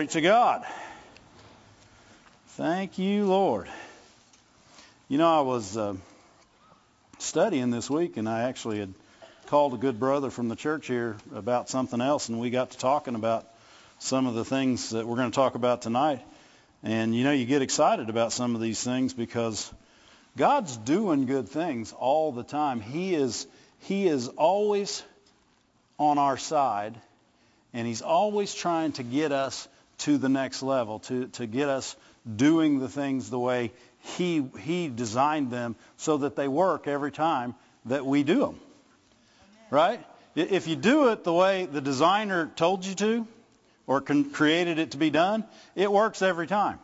Glory 0.00 0.08
to 0.12 0.20
God. 0.22 0.64
Thank 2.56 2.98
you, 2.98 3.26
Lord. 3.26 3.68
You 5.10 5.18
know, 5.18 5.30
I 5.30 5.42
was 5.42 5.76
uh, 5.76 5.94
studying 7.18 7.70
this 7.70 7.90
week, 7.90 8.16
and 8.16 8.26
I 8.26 8.44
actually 8.44 8.78
had 8.78 8.94
called 9.48 9.74
a 9.74 9.76
good 9.76 10.00
brother 10.00 10.30
from 10.30 10.48
the 10.48 10.56
church 10.56 10.86
here 10.86 11.18
about 11.34 11.68
something 11.68 12.00
else, 12.00 12.30
and 12.30 12.40
we 12.40 12.48
got 12.48 12.70
to 12.70 12.78
talking 12.78 13.14
about 13.14 13.46
some 13.98 14.26
of 14.26 14.32
the 14.32 14.42
things 14.42 14.88
that 14.88 15.06
we're 15.06 15.16
going 15.16 15.30
to 15.30 15.34
talk 15.34 15.54
about 15.54 15.82
tonight. 15.82 16.22
And 16.82 17.14
you 17.14 17.22
know, 17.22 17.32
you 17.32 17.44
get 17.44 17.60
excited 17.60 18.08
about 18.08 18.32
some 18.32 18.54
of 18.54 18.62
these 18.62 18.82
things 18.82 19.12
because 19.12 19.70
God's 20.34 20.78
doing 20.78 21.26
good 21.26 21.46
things 21.46 21.92
all 21.92 22.32
the 22.32 22.42
time. 22.42 22.80
He 22.80 23.14
is 23.14 23.46
He 23.80 24.06
is 24.06 24.28
always 24.28 25.02
on 25.98 26.16
our 26.16 26.38
side, 26.38 26.94
and 27.74 27.86
He's 27.86 28.00
always 28.00 28.54
trying 28.54 28.92
to 28.92 29.02
get 29.02 29.30
us 29.30 29.68
to 30.00 30.18
the 30.18 30.28
next 30.28 30.62
level, 30.62 30.98
to 31.00 31.26
to 31.28 31.46
get 31.46 31.68
us 31.68 31.96
doing 32.36 32.80
the 32.80 32.88
things 32.88 33.30
the 33.30 33.38
way 33.38 33.72
He 34.16 34.44
He 34.60 34.88
designed 34.88 35.50
them, 35.50 35.76
so 35.96 36.18
that 36.18 36.36
they 36.36 36.48
work 36.48 36.86
every 36.86 37.12
time 37.12 37.54
that 37.86 38.04
we 38.04 38.22
do 38.22 38.40
them. 38.40 38.60
Right? 39.70 40.04
If 40.34 40.68
you 40.68 40.76
do 40.76 41.08
it 41.08 41.24
the 41.24 41.32
way 41.32 41.66
the 41.66 41.80
designer 41.80 42.50
told 42.56 42.84
you 42.84 42.94
to, 42.94 43.26
or 43.86 44.00
created 44.00 44.78
it 44.78 44.92
to 44.92 44.96
be 44.96 45.10
done, 45.10 45.44
it 45.74 45.90
works 45.90 46.22
every 46.22 46.46
time. 46.46 46.78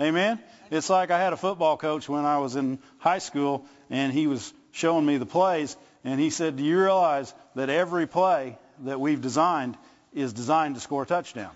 Amen. 0.00 0.38
It's 0.70 0.90
like 0.90 1.10
I 1.10 1.18
had 1.18 1.32
a 1.32 1.36
football 1.36 1.76
coach 1.76 2.08
when 2.08 2.24
I 2.24 2.38
was 2.38 2.56
in 2.56 2.78
high 2.98 3.18
school, 3.18 3.64
and 3.88 4.12
he 4.12 4.26
was 4.26 4.52
showing 4.72 5.06
me 5.06 5.16
the 5.16 5.26
plays, 5.26 5.76
and 6.04 6.20
he 6.20 6.30
said, 6.30 6.56
"Do 6.56 6.64
you 6.64 6.78
realize 6.80 7.32
that 7.54 7.70
every 7.70 8.06
play 8.06 8.58
that 8.80 9.00
we've 9.00 9.20
designed 9.20 9.76
is 10.12 10.32
designed 10.32 10.74
to 10.74 10.80
score 10.80 11.04
a 11.04 11.06
touchdown? 11.06 11.52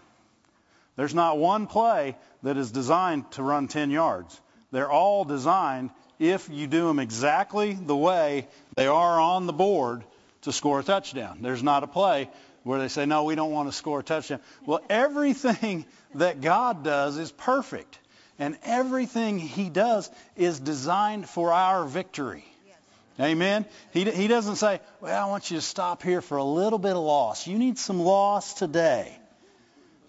There's 1.00 1.14
not 1.14 1.38
one 1.38 1.66
play 1.66 2.14
that 2.42 2.58
is 2.58 2.72
designed 2.72 3.30
to 3.30 3.42
run 3.42 3.68
10 3.68 3.90
yards. 3.90 4.38
They're 4.70 4.90
all 4.90 5.24
designed 5.24 5.88
if 6.18 6.50
you 6.50 6.66
do 6.66 6.88
them 6.88 6.98
exactly 6.98 7.72
the 7.72 7.96
way 7.96 8.46
they 8.76 8.86
are 8.86 9.18
on 9.18 9.46
the 9.46 9.54
board 9.54 10.04
to 10.42 10.52
score 10.52 10.80
a 10.80 10.82
touchdown. 10.82 11.38
There's 11.40 11.62
not 11.62 11.84
a 11.84 11.86
play 11.86 12.28
where 12.64 12.78
they 12.78 12.88
say, 12.88 13.06
no, 13.06 13.24
we 13.24 13.34
don't 13.34 13.50
want 13.50 13.70
to 13.70 13.72
score 13.74 14.00
a 14.00 14.02
touchdown. 14.02 14.40
Well, 14.66 14.82
everything 14.90 15.86
that 16.16 16.42
God 16.42 16.84
does 16.84 17.16
is 17.16 17.32
perfect. 17.32 17.98
And 18.38 18.58
everything 18.62 19.38
he 19.38 19.70
does 19.70 20.10
is 20.36 20.60
designed 20.60 21.26
for 21.26 21.50
our 21.50 21.86
victory. 21.86 22.44
Amen. 23.18 23.64
He, 23.94 24.04
he 24.04 24.28
doesn't 24.28 24.56
say, 24.56 24.80
well, 25.00 25.18
I 25.18 25.30
want 25.30 25.50
you 25.50 25.56
to 25.56 25.62
stop 25.62 26.02
here 26.02 26.20
for 26.20 26.36
a 26.36 26.44
little 26.44 26.78
bit 26.78 26.92
of 26.92 27.02
loss. 27.02 27.46
You 27.46 27.58
need 27.58 27.78
some 27.78 28.00
loss 28.00 28.52
today. 28.52 29.16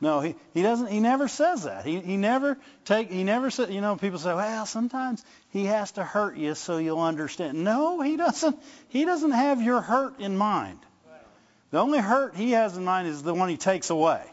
No, 0.02 0.19
he, 0.19 0.35
he 0.55 0.63
doesn't. 0.63 0.88
He 0.88 0.99
never 0.99 1.27
says 1.27 1.66
that. 1.66 1.85
He, 1.85 1.99
he 1.99 2.17
never 2.17 2.57
take. 2.85 3.11
He 3.11 3.23
never 3.23 3.52
said. 3.52 3.71
You 3.71 3.81
know, 3.81 3.95
people 3.95 4.17
say, 4.17 4.33
well, 4.33 4.66
sometimes 4.66 5.23
he 5.52 5.66
has 5.66 5.91
to 5.94 6.03
hurt 6.03 6.35
you 6.38 6.55
so 6.55 6.77
you'll 6.77 6.99
understand. 6.99 7.63
No, 7.63 8.02
he 8.02 8.17
doesn't. 8.17 8.57
He 8.89 9.05
doesn't 9.05 9.31
have 9.31 9.61
your 9.61 9.79
hurt 9.79 10.19
in 10.19 10.35
mind. 10.35 10.79
The 11.69 11.77
only 11.77 11.99
hurt 11.99 12.35
he 12.35 12.52
has 12.52 12.75
in 12.75 12.83
mind 12.83 13.07
is 13.07 13.22
the 13.22 13.33
one 13.33 13.47
he 13.47 13.57
takes 13.57 13.91
away. 13.91 14.23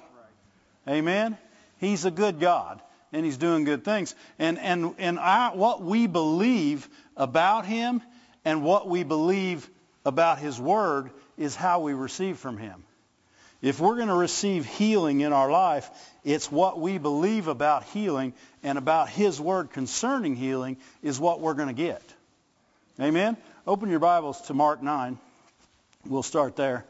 Amen. 0.88 1.36
He's 1.76 2.06
a 2.06 2.10
good 2.10 2.40
God 2.40 2.80
and 3.12 3.24
he's 3.24 3.36
doing 3.36 3.64
good 3.64 3.84
things. 3.84 4.14
And 4.38 4.58
and 4.58 4.94
and 4.98 5.18
our, 5.18 5.54
what 5.54 5.82
we 5.82 6.06
believe 6.06 6.88
about 7.16 7.66
him 7.66 8.02
and 8.44 8.64
what 8.64 8.88
we 8.88 9.04
believe 9.04 9.68
about 10.06 10.38
his 10.38 10.58
word 10.58 11.10
is 11.36 11.54
how 11.54 11.80
we 11.80 11.92
receive 11.92 12.38
from 12.38 12.56
him. 12.56 12.84
If 13.60 13.80
we're 13.80 13.96
going 13.96 14.08
to 14.08 14.14
receive 14.14 14.66
healing 14.66 15.20
in 15.20 15.32
our 15.32 15.50
life, 15.50 15.90
it's 16.22 16.50
what 16.50 16.78
we 16.80 16.98
believe 16.98 17.48
about 17.48 17.82
healing 17.84 18.32
and 18.62 18.78
about 18.78 19.08
his 19.08 19.40
word 19.40 19.72
concerning 19.72 20.36
healing 20.36 20.76
is 21.02 21.18
what 21.18 21.40
we're 21.40 21.54
going 21.54 21.68
to 21.68 21.74
get. 21.74 22.02
Amen. 23.00 23.36
Open 23.66 23.90
your 23.90 23.98
Bibles 23.98 24.40
to 24.42 24.54
Mark 24.54 24.80
9. 24.80 25.18
We'll 26.06 26.22
start 26.22 26.54
there. 26.54 26.84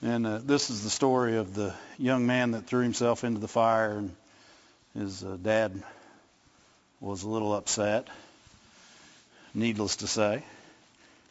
And 0.00 0.26
uh, 0.26 0.38
this 0.38 0.70
is 0.70 0.82
the 0.82 0.88
story 0.88 1.36
of 1.36 1.54
the 1.54 1.74
young 1.98 2.26
man 2.26 2.52
that 2.52 2.66
threw 2.66 2.82
himself 2.82 3.22
into 3.22 3.38
the 3.38 3.48
fire 3.48 3.98
and 3.98 4.16
his 4.96 5.22
uh, 5.22 5.36
dad 5.40 5.82
was 7.00 7.22
a 7.22 7.28
little 7.28 7.54
upset. 7.54 8.08
Needless 9.52 9.96
to 9.96 10.06
say, 10.06 10.42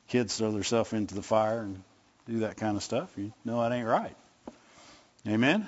kids 0.07 0.37
throw 0.37 0.51
themselves 0.51 0.93
into 0.93 1.15
the 1.15 1.23
fire 1.23 1.61
and 1.61 1.81
do 2.29 2.39
that 2.39 2.57
kind 2.57 2.77
of 2.77 2.83
stuff. 2.83 3.11
You 3.17 3.33
know 3.43 3.61
that 3.61 3.71
ain't 3.71 3.87
right. 3.87 4.15
Amen. 5.27 5.67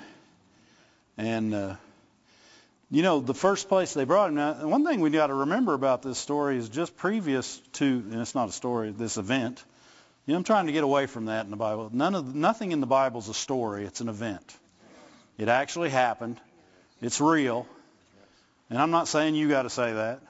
And 1.18 1.52
uh, 1.52 1.74
you 2.90 3.02
know 3.02 3.20
the 3.20 3.34
first 3.34 3.68
place 3.68 3.94
they 3.94 4.04
brought 4.04 4.28
him. 4.28 4.36
Now, 4.36 4.66
one 4.66 4.86
thing 4.86 5.00
we 5.00 5.10
got 5.10 5.26
to 5.26 5.34
remember 5.34 5.74
about 5.74 6.02
this 6.02 6.18
story 6.18 6.56
is 6.56 6.68
just 6.68 6.96
previous 6.96 7.58
to, 7.74 7.84
and 7.84 8.20
it's 8.20 8.34
not 8.34 8.48
a 8.48 8.52
story, 8.52 8.92
this 8.92 9.16
event. 9.16 9.62
You 10.26 10.32
know, 10.32 10.38
I'm 10.38 10.44
trying 10.44 10.66
to 10.66 10.72
get 10.72 10.84
away 10.84 11.06
from 11.06 11.24
that 11.24 11.44
in 11.44 11.50
the 11.50 11.56
Bible. 11.56 11.90
None 11.92 12.14
of 12.14 12.32
nothing 12.32 12.70
in 12.70 12.80
the 12.80 12.86
Bible 12.86 13.18
is 13.18 13.28
a 13.28 13.34
story; 13.34 13.84
it's 13.84 14.00
an 14.00 14.08
event. 14.08 14.56
It 15.38 15.48
actually 15.48 15.90
happened. 15.90 16.40
It's 17.00 17.20
real. 17.20 17.66
And 18.70 18.78
I'm 18.78 18.92
not 18.92 19.08
saying 19.08 19.34
you 19.34 19.48
got 19.48 19.62
to 19.62 19.70
say 19.70 19.92
that. 19.92 20.20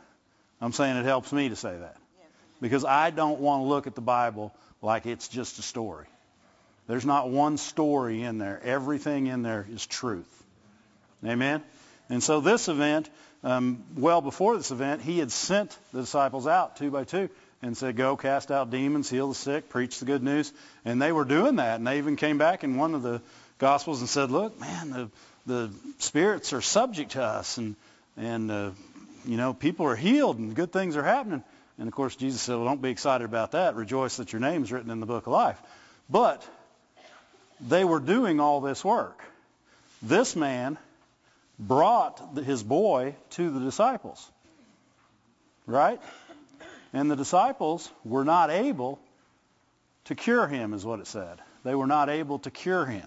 I'm 0.60 0.72
saying 0.72 0.96
it 0.96 1.04
helps 1.04 1.30
me 1.32 1.50
to 1.50 1.56
say 1.56 1.76
that. 1.76 1.96
Because 2.60 2.84
I 2.84 3.10
don't 3.10 3.40
want 3.40 3.64
to 3.64 3.68
look 3.68 3.86
at 3.86 3.94
the 3.94 4.00
Bible 4.00 4.54
like 4.80 5.06
it's 5.06 5.28
just 5.28 5.58
a 5.58 5.62
story. 5.62 6.06
There's 6.86 7.06
not 7.06 7.30
one 7.30 7.56
story 7.56 8.22
in 8.22 8.38
there. 8.38 8.60
Everything 8.62 9.26
in 9.26 9.42
there 9.42 9.66
is 9.72 9.86
truth. 9.86 10.28
Amen? 11.24 11.62
And 12.08 12.22
so 12.22 12.40
this 12.40 12.68
event, 12.68 13.08
um, 13.44 13.84
well 13.96 14.20
before 14.20 14.56
this 14.56 14.70
event, 14.70 15.02
he 15.02 15.18
had 15.18 15.30
sent 15.30 15.76
the 15.92 16.00
disciples 16.00 16.46
out 16.46 16.76
two 16.76 16.90
by 16.90 17.04
two 17.04 17.28
and 17.62 17.76
said, 17.76 17.96
go 17.96 18.16
cast 18.16 18.50
out 18.50 18.70
demons, 18.70 19.08
heal 19.08 19.28
the 19.28 19.34
sick, 19.34 19.68
preach 19.68 20.00
the 20.00 20.04
good 20.04 20.22
news. 20.22 20.52
And 20.84 21.00
they 21.00 21.12
were 21.12 21.24
doing 21.24 21.56
that. 21.56 21.76
And 21.76 21.86
they 21.86 21.98
even 21.98 22.16
came 22.16 22.38
back 22.38 22.64
in 22.64 22.76
one 22.76 22.94
of 22.94 23.02
the 23.02 23.22
Gospels 23.58 24.00
and 24.00 24.08
said, 24.08 24.32
look, 24.32 24.58
man, 24.60 24.90
the, 24.90 25.10
the 25.46 25.70
spirits 25.98 26.52
are 26.52 26.60
subject 26.60 27.12
to 27.12 27.22
us. 27.22 27.58
And 27.58 27.76
and 28.16 28.50
uh, 28.50 28.70
you 29.24 29.36
know 29.36 29.54
people 29.54 29.86
are 29.86 29.96
healed 29.96 30.38
and 30.38 30.54
good 30.54 30.72
things 30.72 30.96
are 30.96 31.02
happening. 31.02 31.42
And 31.78 31.88
of 31.88 31.94
course, 31.94 32.14
Jesus 32.16 32.40
said, 32.42 32.56
"Well, 32.56 32.66
don't 32.66 32.82
be 32.82 32.90
excited 32.90 33.24
about 33.24 33.52
that. 33.52 33.74
Rejoice 33.74 34.16
that 34.16 34.32
your 34.32 34.40
name 34.40 34.62
is 34.62 34.72
written 34.72 34.90
in 34.90 35.00
the 35.00 35.06
book 35.06 35.26
of 35.26 35.32
life." 35.32 35.60
But 36.10 36.46
they 37.66 37.84
were 37.84 38.00
doing 38.00 38.40
all 38.40 38.60
this 38.60 38.84
work. 38.84 39.22
This 40.02 40.34
man 40.34 40.78
brought 41.58 42.36
his 42.44 42.62
boy 42.62 43.14
to 43.30 43.50
the 43.50 43.60
disciples, 43.60 44.30
right? 45.66 46.00
And 46.92 47.10
the 47.10 47.16
disciples 47.16 47.90
were 48.04 48.24
not 48.24 48.50
able 48.50 48.98
to 50.06 50.14
cure 50.14 50.46
him, 50.46 50.74
is 50.74 50.84
what 50.84 51.00
it 51.00 51.06
said. 51.06 51.38
They 51.64 51.74
were 51.74 51.86
not 51.86 52.08
able 52.08 52.40
to 52.40 52.50
cure 52.50 52.84
him. 52.84 53.06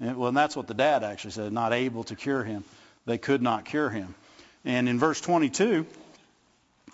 And, 0.00 0.16
well, 0.16 0.28
and 0.28 0.36
that's 0.36 0.56
what 0.56 0.66
the 0.66 0.74
dad 0.74 1.04
actually 1.04 1.30
said, 1.30 1.52
not 1.52 1.72
able 1.72 2.04
to 2.04 2.16
cure 2.16 2.42
him 2.42 2.64
they 3.06 3.18
could 3.18 3.42
not 3.42 3.64
cure 3.64 3.90
him. 3.90 4.14
And 4.64 4.88
in 4.88 4.98
verse 4.98 5.20
22, 5.20 5.86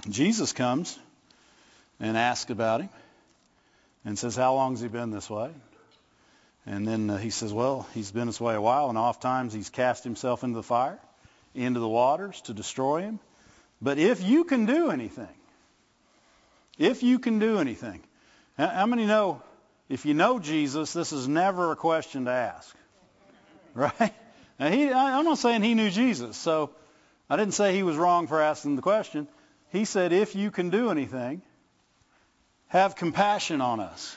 Jesus 0.09 0.53
comes 0.53 0.99
and 2.01 2.17
asks 2.17 2.51
about 2.51 2.83
him 2.83 2.89
and 4.05 4.19
says, 4.19 4.37
How 4.37 4.55
long 4.55 4.73
has 4.73 4.81
he 4.81 4.89
been 4.89 5.11
this 5.11 5.29
way? 5.29 5.51
And 6.69 6.87
then 6.87 7.09
uh, 7.09 7.17
he 7.17 7.31
says, 7.31 7.51
Well, 7.51 7.89
he's 7.95 8.11
been 8.11 8.27
this 8.27 8.41
way 8.41 8.55
a 8.55 8.61
while, 8.61 8.91
and 8.91 8.99
oft 8.99 9.23
times 9.23 9.55
he's 9.55 9.71
cast 9.71 10.05
himself 10.05 10.45
into 10.45 10.57
the 10.57 10.63
fire, 10.63 10.99
into 11.55 11.81
the 11.81 11.89
waters 11.89 12.43
to 12.43 12.53
destroy 12.53 13.01
him. 13.01 13.21
But 13.81 13.97
if 13.97 14.23
you 14.23 14.45
can 14.45 14.67
do 14.67 14.91
anything, 14.91 15.35
if 16.77 17.03
you 17.03 17.21
can 17.21 17.39
do 17.39 17.59
anything, 17.59 18.03
how 18.59 18.85
many 18.85 19.07
know 19.07 19.43
if 19.89 20.05
you 20.05 20.13
know 20.13 20.39
Jesus, 20.39 20.93
this 20.93 21.11
is 21.11 21.27
never 21.27 21.73
a 21.73 21.77
question 21.77 22.27
to 22.27 22.31
ask? 22.31 22.77
Right? 23.75 24.13
Now, 24.59 24.71
he, 24.71 24.93
I'm 24.93 25.25
not 25.25 25.39
saying 25.39 25.63
he 25.63 25.75
knew 25.75 25.89
Jesus, 25.89 26.37
so 26.37 26.71
I 27.31 27.37
didn't 27.37 27.55
say 27.55 27.75
he 27.75 27.85
was 27.85 27.97
wrong 27.97 28.27
for 28.27 28.43
asking 28.43 28.75
the 28.75 28.83
question. 28.83 29.29
He 29.71 29.85
said, 29.85 30.13
if 30.13 30.35
you 30.35 30.51
can 30.51 30.71
do 30.71 30.91
anything, 30.91 31.43
have 32.67 32.97
compassion 32.97 33.61
on 33.61 33.79
us. 33.79 34.17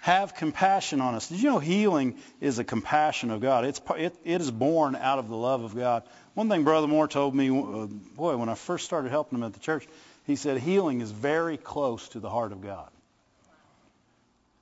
Have 0.00 0.34
compassion 0.34 1.00
on 1.00 1.14
us. 1.14 1.28
Did 1.28 1.42
you 1.42 1.50
know 1.50 1.58
healing 1.58 2.16
is 2.40 2.58
a 2.58 2.64
compassion 2.64 3.30
of 3.30 3.40
God? 3.40 3.64
It's, 3.64 3.80
it, 3.96 4.14
it 4.24 4.40
is 4.40 4.50
born 4.50 4.94
out 4.94 5.18
of 5.18 5.28
the 5.28 5.36
love 5.36 5.64
of 5.64 5.74
God. 5.74 6.04
One 6.34 6.48
thing 6.48 6.62
Brother 6.62 6.86
Moore 6.86 7.08
told 7.08 7.34
me, 7.34 7.50
uh, 7.50 7.86
boy, 8.16 8.36
when 8.36 8.48
I 8.48 8.54
first 8.54 8.84
started 8.84 9.10
helping 9.10 9.38
him 9.38 9.44
at 9.44 9.54
the 9.54 9.60
church, 9.60 9.86
he 10.24 10.36
said 10.36 10.58
healing 10.58 11.00
is 11.00 11.10
very 11.10 11.56
close 11.56 12.08
to 12.10 12.20
the 12.20 12.30
heart 12.30 12.52
of 12.52 12.62
God. 12.62 12.90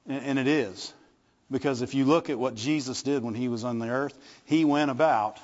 And, 0.06 0.24
and 0.24 0.38
it 0.38 0.46
is. 0.46 0.92
Because 1.50 1.82
if 1.82 1.94
you 1.94 2.06
look 2.06 2.30
at 2.30 2.38
what 2.38 2.54
Jesus 2.54 3.02
did 3.02 3.22
when 3.22 3.34
he 3.34 3.48
was 3.48 3.62
on 3.62 3.78
the 3.78 3.88
earth, 3.88 4.18
he 4.46 4.64
went 4.64 4.90
about 4.90 5.38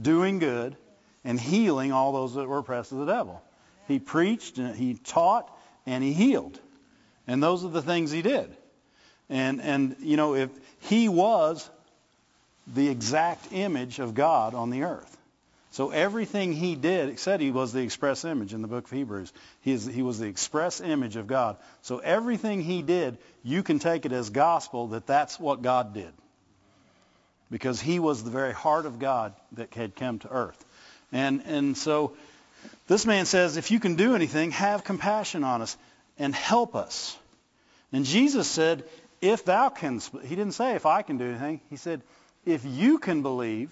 doing 0.00 0.38
good 0.38 0.76
and 1.24 1.40
healing 1.40 1.92
all 1.92 2.12
those 2.12 2.34
that 2.34 2.46
were 2.48 2.58
oppressed 2.58 2.92
of 2.92 2.98
the 2.98 3.06
devil. 3.06 3.42
He 3.88 3.98
preached 3.98 4.58
and 4.58 4.74
he 4.74 4.94
taught 4.94 5.50
and 5.86 6.02
he 6.02 6.12
healed. 6.12 6.58
And 7.26 7.42
those 7.42 7.64
are 7.64 7.70
the 7.70 7.82
things 7.82 8.10
he 8.10 8.22
did. 8.22 8.54
And 9.28 9.60
and 9.60 9.96
you 10.00 10.16
know, 10.16 10.34
if 10.34 10.50
he 10.80 11.08
was 11.08 11.68
the 12.66 12.88
exact 12.88 13.52
image 13.52 13.98
of 13.98 14.14
God 14.14 14.54
on 14.54 14.70
the 14.70 14.84
earth. 14.84 15.16
So 15.76 15.90
everything 15.90 16.52
he 16.52 16.74
did, 16.74 17.18
said 17.18 17.40
he 17.40 17.50
was 17.50 17.72
the 17.72 17.82
express 17.82 18.24
image 18.24 18.54
in 18.54 18.62
the 18.62 18.68
book 18.68 18.86
of 18.86 18.90
Hebrews. 18.90 19.30
He, 19.60 19.72
is, 19.72 19.84
he 19.84 20.00
was 20.00 20.18
the 20.18 20.26
express 20.26 20.80
image 20.80 21.16
of 21.16 21.26
God. 21.26 21.58
So 21.82 21.98
everything 21.98 22.62
he 22.62 22.80
did, 22.80 23.18
you 23.44 23.62
can 23.62 23.78
take 23.78 24.06
it 24.06 24.12
as 24.12 24.30
gospel 24.30 24.88
that 24.88 25.06
that's 25.06 25.38
what 25.38 25.60
God 25.60 25.92
did. 25.92 26.12
Because 27.50 27.78
he 27.80 27.98
was 27.98 28.24
the 28.24 28.30
very 28.30 28.54
heart 28.54 28.86
of 28.86 28.98
God 28.98 29.34
that 29.52 29.74
had 29.74 29.94
come 29.94 30.18
to 30.20 30.30
earth. 30.30 30.64
And, 31.12 31.42
and 31.44 31.76
so 31.76 32.16
this 32.88 33.04
man 33.04 33.26
says, 33.26 33.58
if 33.58 33.70
you 33.70 33.78
can 33.78 33.96
do 33.96 34.14
anything, 34.14 34.52
have 34.52 34.82
compassion 34.82 35.44
on 35.44 35.60
us 35.60 35.76
and 36.18 36.34
help 36.34 36.74
us. 36.74 37.16
And 37.92 38.06
Jesus 38.06 38.48
said, 38.48 38.82
if 39.20 39.44
thou 39.44 39.68
canst, 39.68 40.12
he 40.22 40.36
didn't 40.36 40.52
say 40.52 40.74
if 40.74 40.86
I 40.86 41.02
can 41.02 41.18
do 41.18 41.24
anything. 41.24 41.60
He 41.70 41.76
said, 41.76 42.02
if 42.44 42.64
you 42.64 42.98
can 42.98 43.22
believe, 43.22 43.70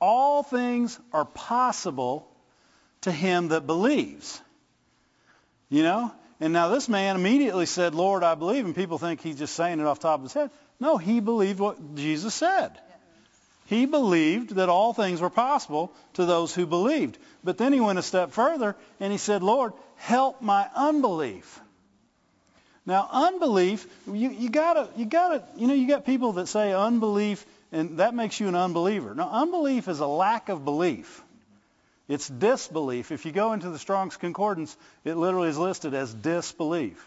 all 0.00 0.42
things 0.42 0.98
are 1.12 1.24
possible 1.24 2.28
to 3.02 3.12
him 3.12 3.48
that 3.48 3.66
believes. 3.66 4.40
You 5.68 5.82
know? 5.82 6.12
And 6.40 6.52
now 6.52 6.68
this 6.68 6.88
man 6.88 7.16
immediately 7.16 7.66
said, 7.66 7.94
Lord, 7.94 8.22
I 8.22 8.34
believe. 8.34 8.64
And 8.64 8.74
people 8.74 8.98
think 8.98 9.20
he's 9.20 9.38
just 9.38 9.54
saying 9.54 9.80
it 9.80 9.86
off 9.86 9.98
top 9.98 10.20
of 10.20 10.24
his 10.24 10.32
head. 10.32 10.50
No, 10.80 10.96
he 10.96 11.20
believed 11.20 11.58
what 11.58 11.96
Jesus 11.96 12.34
said. 12.34 12.78
He 13.66 13.84
believed 13.84 14.54
that 14.54 14.70
all 14.70 14.94
things 14.94 15.20
were 15.20 15.30
possible 15.30 15.92
to 16.14 16.24
those 16.24 16.54
who 16.54 16.64
believed. 16.64 17.18
But 17.44 17.58
then 17.58 17.72
he 17.72 17.80
went 17.80 17.98
a 17.98 18.02
step 18.02 18.30
further 18.30 18.76
and 18.98 19.12
he 19.12 19.18
said, 19.18 19.42
Lord, 19.42 19.74
help 19.96 20.40
my 20.40 20.68
unbelief. 20.74 21.60
Now, 22.88 23.06
unbelief, 23.12 23.86
you, 24.06 24.30
you 24.30 24.48
gotta, 24.48 24.88
you 24.96 25.04
gotta, 25.04 25.42
you 25.58 25.66
know, 25.66 25.74
you 25.74 25.86
got 25.86 26.06
people 26.06 26.32
that 26.32 26.48
say 26.48 26.72
unbelief 26.72 27.44
and 27.70 27.98
that 27.98 28.14
makes 28.14 28.40
you 28.40 28.48
an 28.48 28.54
unbeliever. 28.54 29.14
Now, 29.14 29.28
unbelief 29.30 29.88
is 29.88 30.00
a 30.00 30.06
lack 30.06 30.48
of 30.48 30.64
belief. 30.64 31.22
It's 32.08 32.26
disbelief. 32.26 33.12
If 33.12 33.26
you 33.26 33.32
go 33.32 33.52
into 33.52 33.68
the 33.68 33.78
Strong's 33.78 34.16
Concordance, 34.16 34.74
it 35.04 35.18
literally 35.18 35.50
is 35.50 35.58
listed 35.58 35.92
as 35.92 36.14
disbelief. 36.14 37.06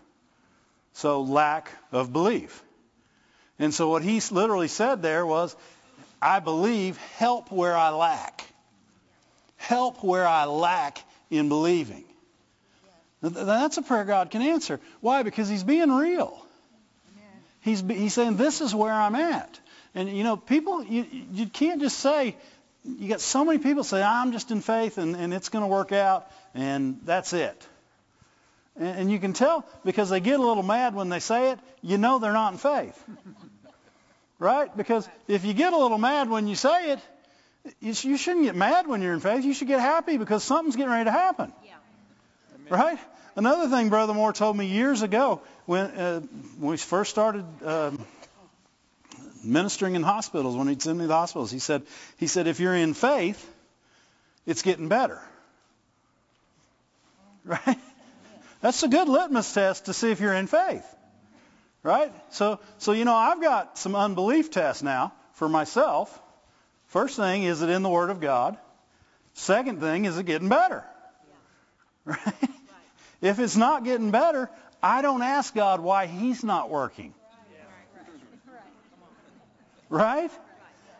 So 0.93 1.23
lack 1.23 1.71
of 1.91 2.13
belief. 2.13 2.61
And 3.57 3.73
so 3.73 3.89
what 3.89 4.03
he 4.03 4.21
literally 4.29 4.67
said 4.67 5.01
there 5.01 5.25
was, 5.25 5.55
I 6.21 6.41
believe, 6.41 6.97
help 7.17 7.51
where 7.51 7.75
I 7.75 7.89
lack. 7.89 8.45
Help 9.57 10.03
where 10.03 10.27
I 10.27 10.45
lack 10.45 11.03
in 11.31 11.49
believing. 11.49 12.03
That's 13.21 13.77
a 13.77 13.81
prayer 13.81 14.03
God 14.03 14.31
can 14.31 14.41
answer. 14.41 14.79
Why? 14.99 15.23
Because 15.23 15.47
he's 15.47 15.63
being 15.63 15.91
real. 15.91 16.45
He's, 17.61 17.81
he's 17.81 18.13
saying, 18.13 18.37
this 18.37 18.61
is 18.61 18.73
where 18.73 18.91
I'm 18.93 19.15
at. 19.15 19.59
And 19.93 20.09
you 20.09 20.23
know, 20.23 20.35
people, 20.35 20.83
you, 20.83 21.05
you 21.31 21.45
can't 21.45 21.81
just 21.81 21.99
say, 21.99 22.35
you 22.83 23.07
got 23.07 23.21
so 23.21 23.45
many 23.45 23.59
people 23.59 23.83
say, 23.83 24.01
I'm 24.01 24.31
just 24.31 24.49
in 24.49 24.61
faith 24.61 24.97
and, 24.97 25.15
and 25.15 25.33
it's 25.33 25.49
going 25.49 25.63
to 25.63 25.67
work 25.67 25.91
out 25.91 26.31
and 26.55 26.99
that's 27.05 27.33
it. 27.33 27.67
And, 28.75 28.99
and 28.99 29.11
you 29.11 29.19
can 29.19 29.33
tell 29.33 29.65
because 29.85 30.09
they 30.09 30.19
get 30.19 30.39
a 30.39 30.43
little 30.43 30.63
mad 30.63 30.95
when 30.95 31.09
they 31.09 31.19
say 31.19 31.51
it, 31.51 31.59
you 31.83 31.99
know 31.99 32.17
they're 32.17 32.33
not 32.33 32.53
in 32.53 32.57
faith. 32.57 33.03
right? 34.39 34.75
Because 34.75 35.07
if 35.27 35.45
you 35.45 35.53
get 35.53 35.73
a 35.73 35.77
little 35.77 35.99
mad 35.99 36.29
when 36.29 36.47
you 36.47 36.55
say 36.55 36.93
it, 36.93 36.99
you, 37.79 37.93
you 38.09 38.17
shouldn't 38.17 38.45
get 38.45 38.55
mad 38.55 38.87
when 38.87 39.03
you're 39.03 39.13
in 39.13 39.19
faith. 39.19 39.45
You 39.45 39.53
should 39.53 39.67
get 39.67 39.79
happy 39.79 40.17
because 40.17 40.43
something's 40.43 40.75
getting 40.75 40.91
ready 40.91 41.05
to 41.05 41.11
happen. 41.11 41.53
Yeah. 41.63 41.73
Right? 42.69 42.99
Another 43.35 43.69
thing 43.69 43.89
Brother 43.89 44.13
Moore 44.13 44.33
told 44.33 44.57
me 44.57 44.65
years 44.65 45.01
ago 45.01 45.41
when, 45.65 45.85
uh, 45.85 46.19
when 46.59 46.71
we 46.71 46.77
first 46.77 47.11
started 47.11 47.45
um, 47.65 48.05
ministering 49.43 49.95
in 49.95 50.03
hospitals 50.03 50.55
when 50.55 50.67
he'd 50.67 50.81
send 50.81 50.97
me 50.97 51.05
to 51.05 51.07
the 51.07 51.13
hospitals. 51.13 51.49
He 51.49 51.59
said, 51.59 51.83
he 52.17 52.27
said, 52.27 52.47
if 52.47 52.59
you're 52.59 52.75
in 52.75 52.93
faith, 52.93 53.49
it's 54.45 54.61
getting 54.61 54.87
better. 54.87 55.19
Right? 57.43 57.79
That's 58.61 58.83
a 58.83 58.87
good 58.87 59.09
litmus 59.09 59.51
test 59.51 59.85
to 59.85 59.93
see 59.93 60.11
if 60.11 60.19
you're 60.19 60.35
in 60.35 60.45
faith. 60.45 60.85
Right? 61.81 62.13
So, 62.29 62.59
so 62.77 62.91
you 62.91 63.03
know, 63.03 63.15
I've 63.15 63.41
got 63.41 63.79
some 63.79 63.95
unbelief 63.95 64.51
tests 64.51 64.83
now 64.83 65.11
for 65.33 65.49
myself. 65.49 66.21
First 66.89 67.15
thing, 67.15 67.41
is 67.41 67.63
it 67.63 67.69
in 67.69 67.81
the 67.81 67.89
Word 67.89 68.11
of 68.11 68.19
God? 68.19 68.57
Second 69.33 69.79
thing, 69.79 70.05
is 70.05 70.19
it 70.19 70.27
getting 70.27 70.49
better? 70.49 70.83
Right? 72.05 72.51
If 73.21 73.39
it's 73.39 73.55
not 73.55 73.83
getting 73.83 74.11
better, 74.11 74.49
I 74.81 75.01
don't 75.01 75.21
ask 75.21 75.53
God 75.53 75.79
why 75.79 76.07
He's 76.07 76.43
not 76.43 76.69
working. 76.69 77.13
Right? 79.89 80.31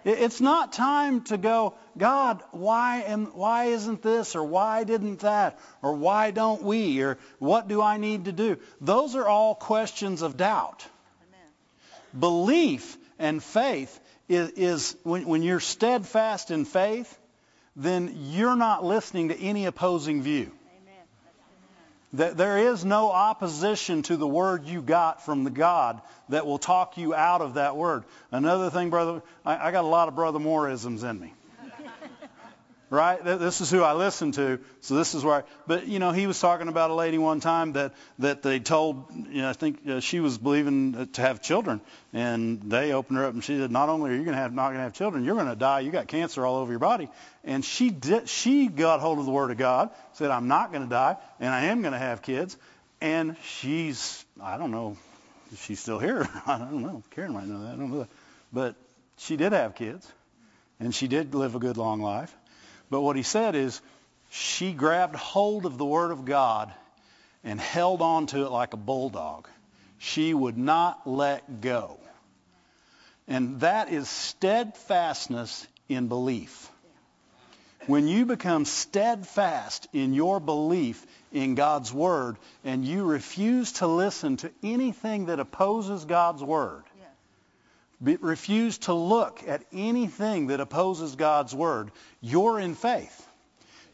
It's 0.04 0.42
not 0.42 0.74
time 0.74 1.22
to 1.26 1.38
go, 1.38 1.76
God, 1.98 2.42
why 2.52 3.04
am, 3.04 3.28
why 3.28 3.66
isn't 3.66 4.02
this 4.02 4.36
or 4.36 4.44
why 4.44 4.84
didn't 4.84 5.20
that 5.20 5.60
or 5.84 5.94
why 5.94 6.32
don't 6.32 6.64
we 6.64 7.02
or 7.02 7.20
what 7.38 7.68
do 7.68 7.82
I 7.82 7.98
need 7.98 8.26
to 8.26 8.32
do? 8.32 8.58
Those 8.80 9.16
are 9.16 9.28
all 9.28 9.54
questions 9.54 10.24
of 10.24 10.38
doubt. 10.38 10.86
Amen. 11.30 12.20
Belief 12.20 12.98
and 13.20 13.44
faith 13.44 14.00
is, 14.28 14.50
is 14.52 14.96
when, 15.04 15.28
when 15.28 15.44
you're 15.44 15.60
steadfast 15.60 16.50
in 16.50 16.66
faith, 16.66 17.16
then 17.76 18.12
you're 18.32 18.56
not 18.56 18.84
listening 18.84 19.30
to 19.30 19.40
any 19.40 19.68
opposing 19.68 20.24
view. 20.24 20.52
There 22.14 22.58
is 22.58 22.84
no 22.84 23.10
opposition 23.10 24.02
to 24.04 24.18
the 24.18 24.28
word 24.28 24.66
you 24.66 24.82
got 24.82 25.24
from 25.24 25.46
the 25.46 25.50
God 25.50 26.02
that 26.28 26.46
will 26.46 26.58
talk 26.58 26.98
you 26.98 27.14
out 27.14 27.42
of 27.42 27.54
that 27.54 27.78
word. 27.78 28.04
Another 28.32 28.70
thing, 28.70 28.90
brother, 28.90 29.22
I, 29.46 29.70
I 29.70 29.72
got 29.72 29.86
a 29.86 29.88
lot 29.88 30.10
of 30.10 30.16
Brother 30.16 30.40
Mooreisms 30.40 31.10
in 31.10 31.20
me. 31.20 31.34
Right? 32.92 33.24
This 33.24 33.62
is 33.62 33.72
who 33.72 33.84
I 33.84 33.94
listen 33.94 34.34
to, 34.34 34.60
so 34.82 34.96
this 34.96 35.16
is 35.16 35.24
where. 35.24 35.36
I, 35.36 35.44
but 35.66 35.88
you 35.88 35.98
know, 35.98 36.12
he 36.12 36.28
was 36.28 36.40
talking 36.40 36.68
about 36.68 36.92
a 36.92 36.94
lady 36.94 37.18
one 37.18 37.40
time 37.40 37.72
that 37.74 37.94
that 38.20 38.44
they 38.44 38.60
told. 38.60 39.06
You 39.10 39.42
know, 39.42 39.50
I 39.50 39.54
think 39.54 39.88
uh, 39.88 40.00
she 40.02 40.20
was 40.20 40.38
believing 40.38 41.08
to 41.14 41.22
have 41.22 41.42
children, 41.42 41.80
and 42.14 42.62
they 42.62 42.92
opened 42.92 43.18
her 43.18 43.26
up 43.26 43.34
and 43.34 43.44
she 43.44 43.58
said, 43.58 43.72
"Not 43.72 43.88
only 43.88 44.12
are 44.12 44.14
you 44.14 44.24
going 44.24 44.36
to 44.36 44.42
have 44.42 44.54
not 44.54 44.68
going 44.68 44.76
to 44.78 44.84
have 44.84 44.94
children, 44.94 45.24
you're 45.24 45.36
going 45.36 45.48
to 45.48 45.56
die. 45.56 45.80
You 45.80 45.90
got 45.90 46.08
cancer 46.08 46.46
all 46.46 46.58
over 46.58 46.72
your 46.72 46.80
body." 46.80 47.10
And 47.46 47.64
she 47.64 47.90
did. 47.90 48.28
She 48.28 48.68
got 48.68 49.00
hold 49.00 49.18
of 49.20 49.26
the 49.26 49.32
Word 49.32 49.52
of 49.52 49.58
God, 49.58 49.90
said, 50.14 50.30
"I'm 50.30 50.50
not 50.50 50.74
going 50.74 50.84
to 50.84 50.90
die, 50.90 51.16
and 51.40 51.52
I 51.52 51.66
am 51.66 51.82
going 51.82 51.94
to 51.94 52.00
have 52.00 52.22
kids." 52.22 52.58
And 53.00 53.36
she's, 53.44 54.24
I 54.40 54.58
don't 54.58 54.70
know, 54.70 54.96
if 55.52 55.64
she's 55.64 55.80
still 55.80 55.98
here. 55.98 56.28
I 56.46 56.58
don't 56.60 56.84
know. 56.84 57.02
Karen 57.12 57.34
might 57.34 57.48
know 57.48 57.64
that. 57.64 57.74
I 57.74 57.76
don't 57.78 57.90
know 57.90 58.00
that. 58.00 58.10
But 58.54 58.76
she 59.18 59.38
did 59.38 59.54
have 59.54 59.76
kids, 59.76 60.06
and 60.80 60.94
she 60.94 61.08
did 61.08 61.34
live 61.34 61.56
a 61.56 61.60
good 61.60 61.78
long 61.78 62.02
life 62.02 62.36
but 62.92 63.02
what 63.02 63.16
he 63.16 63.24
said 63.24 63.56
is 63.56 63.82
she 64.30 64.74
grabbed 64.74 65.16
hold 65.16 65.66
of 65.66 65.80
the 65.80 65.86
Word 65.86 66.12
of 66.12 66.26
God 66.26 66.72
and 67.44 67.60
held 67.60 68.02
on 68.02 68.28
to 68.28 68.46
it 68.46 68.52
like 68.52 68.74
a 68.74 68.78
bulldog. 68.78 69.48
She 69.98 70.34
would 70.34 70.58
not 70.58 71.08
let 71.08 71.62
go. 71.62 71.98
And 73.28 73.62
that 73.62 73.92
is 73.92 74.10
steadfastness 74.10 75.66
in 75.88 76.10
belief. 76.10 76.70
When 77.88 78.08
you 78.08 78.26
become 78.26 78.66
steadfast 78.66 79.88
in 79.94 80.14
your 80.14 80.40
belief 80.40 81.06
in 81.32 81.56
God's 81.56 81.94
Word 81.94 82.38
and 82.64 82.86
you 82.86 83.06
refuse 83.06 83.72
to 83.74 83.88
listen 83.88 84.38
to 84.38 84.52
anything 84.62 85.28
that 85.28 85.40
opposes 85.40 86.04
God's 86.04 86.44
Word, 86.44 86.84
refuse 88.02 88.80
to 88.80 88.94
look 88.94 89.42
at 89.48 89.64
anything 89.72 90.48
that 90.48 90.60
opposes 90.60 91.16
God's 91.16 91.54
word, 91.54 91.92
you're 92.20 92.60
in 92.60 92.76
faith. 92.76 93.28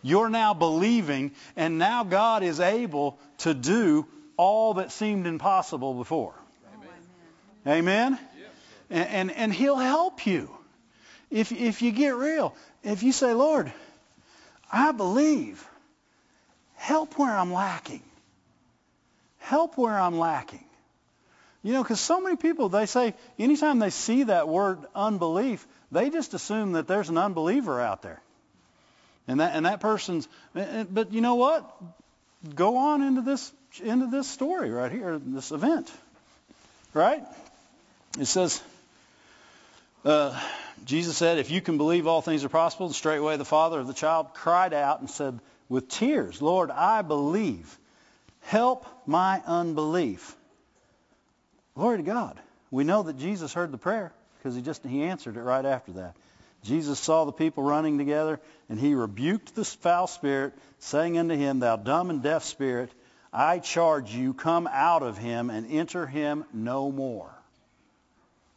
You're 0.02 0.30
now 0.30 0.54
believing, 0.54 1.32
and 1.56 1.78
now 1.78 2.04
God 2.04 2.44
is 2.44 2.60
able 2.60 3.20
to 3.40 3.54
do 3.54 4.06
all 4.38 4.76
that 4.76 4.92
seemed 4.92 5.28
impossible 5.28 5.96
before. 5.96 6.34
Amen? 7.66 7.80
Amen? 7.80 8.20
And, 8.90 9.10
and, 9.10 9.32
and 9.32 9.54
He'll 9.54 9.78
help 9.78 10.26
you. 10.26 10.50
If, 11.30 11.52
if 11.52 11.82
you 11.82 11.92
get 11.92 12.16
real, 12.16 12.56
if 12.84 13.04
you 13.04 13.12
say, 13.12 13.34
Lord, 13.34 13.72
I 14.72 14.92
believe, 14.92 15.68
help 16.76 17.18
where 17.18 17.36
I'm 17.36 17.52
lacking. 17.52 18.04
Help 19.40 19.78
where 19.78 19.98
I'm 20.00 20.18
lacking. 20.18 20.64
You 21.68 21.74
know, 21.74 21.84
because 21.84 22.00
so 22.00 22.22
many 22.22 22.38
people, 22.38 22.70
they 22.70 22.86
say, 22.86 23.14
anytime 23.38 23.80
they 23.80 23.90
see 23.90 24.24
that 24.24 24.48
word 24.48 24.80
unbelief, 24.96 25.68
they 25.92 26.10
just 26.10 26.34
assume 26.34 26.72
that 26.72 26.88
there's 26.88 27.10
an 27.10 27.18
unbeliever 27.18 27.82
out 27.82 28.02
there. 28.02 28.22
And 29.28 29.42
that, 29.42 29.54
and 29.54 29.66
that 29.66 29.82
person's, 29.82 30.30
but 30.54 31.12
you 31.12 31.20
know 31.20 31.36
what? 31.36 31.70
Go 32.56 32.78
on 32.78 33.02
into 33.02 33.22
this, 33.22 33.52
into 33.84 34.08
this 34.08 34.30
story 34.30 34.70
right 34.70 34.90
here, 34.90 35.20
this 35.22 35.52
event. 35.52 35.92
Right? 36.94 37.22
It 38.18 38.28
says, 38.28 38.64
uh, 40.06 40.42
Jesus 40.86 41.18
said, 41.18 41.38
if 41.38 41.52
you 41.52 41.60
can 41.60 41.78
believe 41.78 42.08
all 42.08 42.22
things 42.22 42.46
are 42.46 42.50
possible, 42.50 42.86
and 42.86 42.96
straightway 42.96 43.36
the 43.36 43.44
father 43.44 43.78
of 43.78 43.88
the 43.88 43.94
child 43.94 44.34
cried 44.34 44.74
out 44.74 45.02
and 45.02 45.10
said 45.10 45.38
with 45.68 45.90
tears, 45.90 46.42
Lord, 46.42 46.72
I 46.72 47.02
believe. 47.02 47.78
Help 48.44 48.86
my 49.06 49.44
unbelief. 49.46 50.34
Glory 51.78 51.98
to 51.98 52.04
God. 52.04 52.40
We 52.72 52.84
know 52.84 53.04
that 53.04 53.20
Jesus 53.20 53.54
heard 53.54 53.72
the 53.72 53.78
prayer 53.78 54.12
because 54.38 54.56
he 54.56 54.64
just 54.64 54.84
he 54.84 55.04
answered 55.04 55.38
it 55.38 55.42
right 55.42 55.64
after 55.64 55.92
that. 55.94 56.16
Jesus 56.64 57.00
saw 57.00 57.26
the 57.26 57.32
people 57.32 57.64
running 57.64 58.00
together, 58.00 58.40
and 58.68 58.80
he 58.80 58.96
rebuked 58.96 59.54
the 59.54 59.64
foul 59.64 60.08
spirit, 60.08 60.54
saying 60.80 61.20
unto 61.20 61.36
him, 61.36 61.60
Thou 61.60 61.76
dumb 61.76 62.10
and 62.10 62.24
deaf 62.24 62.44
spirit, 62.46 62.92
I 63.32 63.60
charge 63.60 64.12
you, 64.12 64.34
come 64.34 64.68
out 64.72 65.04
of 65.04 65.20
him 65.20 65.52
and 65.52 65.72
enter 65.72 66.08
him 66.08 66.46
no 66.52 66.92
more. 66.92 67.30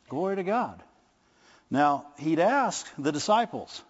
Glory 0.08 0.36
to 0.36 0.42
God. 0.42 0.82
Now, 1.70 2.06
he'd 2.18 2.40
asked 2.40 2.88
the 2.98 3.12
disciples 3.12 3.82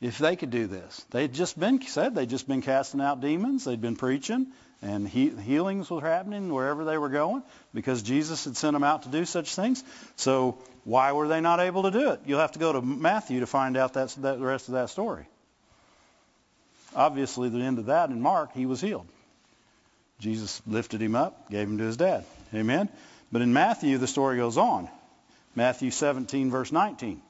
if 0.00 0.16
they 0.16 0.34
could 0.34 0.50
do 0.50 0.66
this. 0.66 1.04
They'd 1.10 1.34
just 1.34 1.60
been 1.60 1.82
said 1.82 2.14
they'd 2.14 2.30
just 2.30 2.48
been 2.48 2.62
casting 2.62 3.02
out 3.02 3.20
demons. 3.20 3.64
They'd 3.64 3.82
been 3.82 3.96
preaching, 3.96 4.46
and 4.84 5.08
he, 5.08 5.30
healings 5.30 5.90
were 5.90 6.02
happening 6.02 6.52
wherever 6.52 6.84
they 6.84 6.98
were 6.98 7.08
going 7.08 7.42
because 7.72 8.02
Jesus 8.02 8.44
had 8.44 8.54
sent 8.56 8.74
them 8.74 8.84
out 8.84 9.04
to 9.04 9.08
do 9.08 9.24
such 9.24 9.54
things. 9.54 9.82
So 10.16 10.58
why 10.84 11.12
were 11.12 11.26
they 11.26 11.40
not 11.40 11.58
able 11.58 11.84
to 11.84 11.90
do 11.90 12.10
it? 12.10 12.20
You'll 12.26 12.40
have 12.40 12.52
to 12.52 12.58
go 12.58 12.72
to 12.74 12.82
Matthew 12.82 13.40
to 13.40 13.46
find 13.46 13.78
out 13.78 13.94
that, 13.94 14.10
that 14.20 14.38
the 14.38 14.44
rest 14.44 14.68
of 14.68 14.74
that 14.74 14.90
story. 14.90 15.26
Obviously, 16.94 17.48
the 17.48 17.60
end 17.60 17.78
of 17.78 17.86
that 17.86 18.10
in 18.10 18.20
Mark, 18.20 18.52
he 18.52 18.66
was 18.66 18.80
healed. 18.80 19.06
Jesus 20.20 20.60
lifted 20.66 21.00
him 21.00 21.16
up, 21.16 21.50
gave 21.50 21.66
him 21.66 21.78
to 21.78 21.84
his 21.84 21.96
dad. 21.96 22.24
Amen. 22.54 22.90
But 23.32 23.40
in 23.40 23.54
Matthew, 23.54 23.96
the 23.96 24.06
story 24.06 24.36
goes 24.36 24.58
on. 24.58 24.88
Matthew 25.56 25.90
17, 25.90 26.50
verse 26.50 26.70
19. 26.70 27.22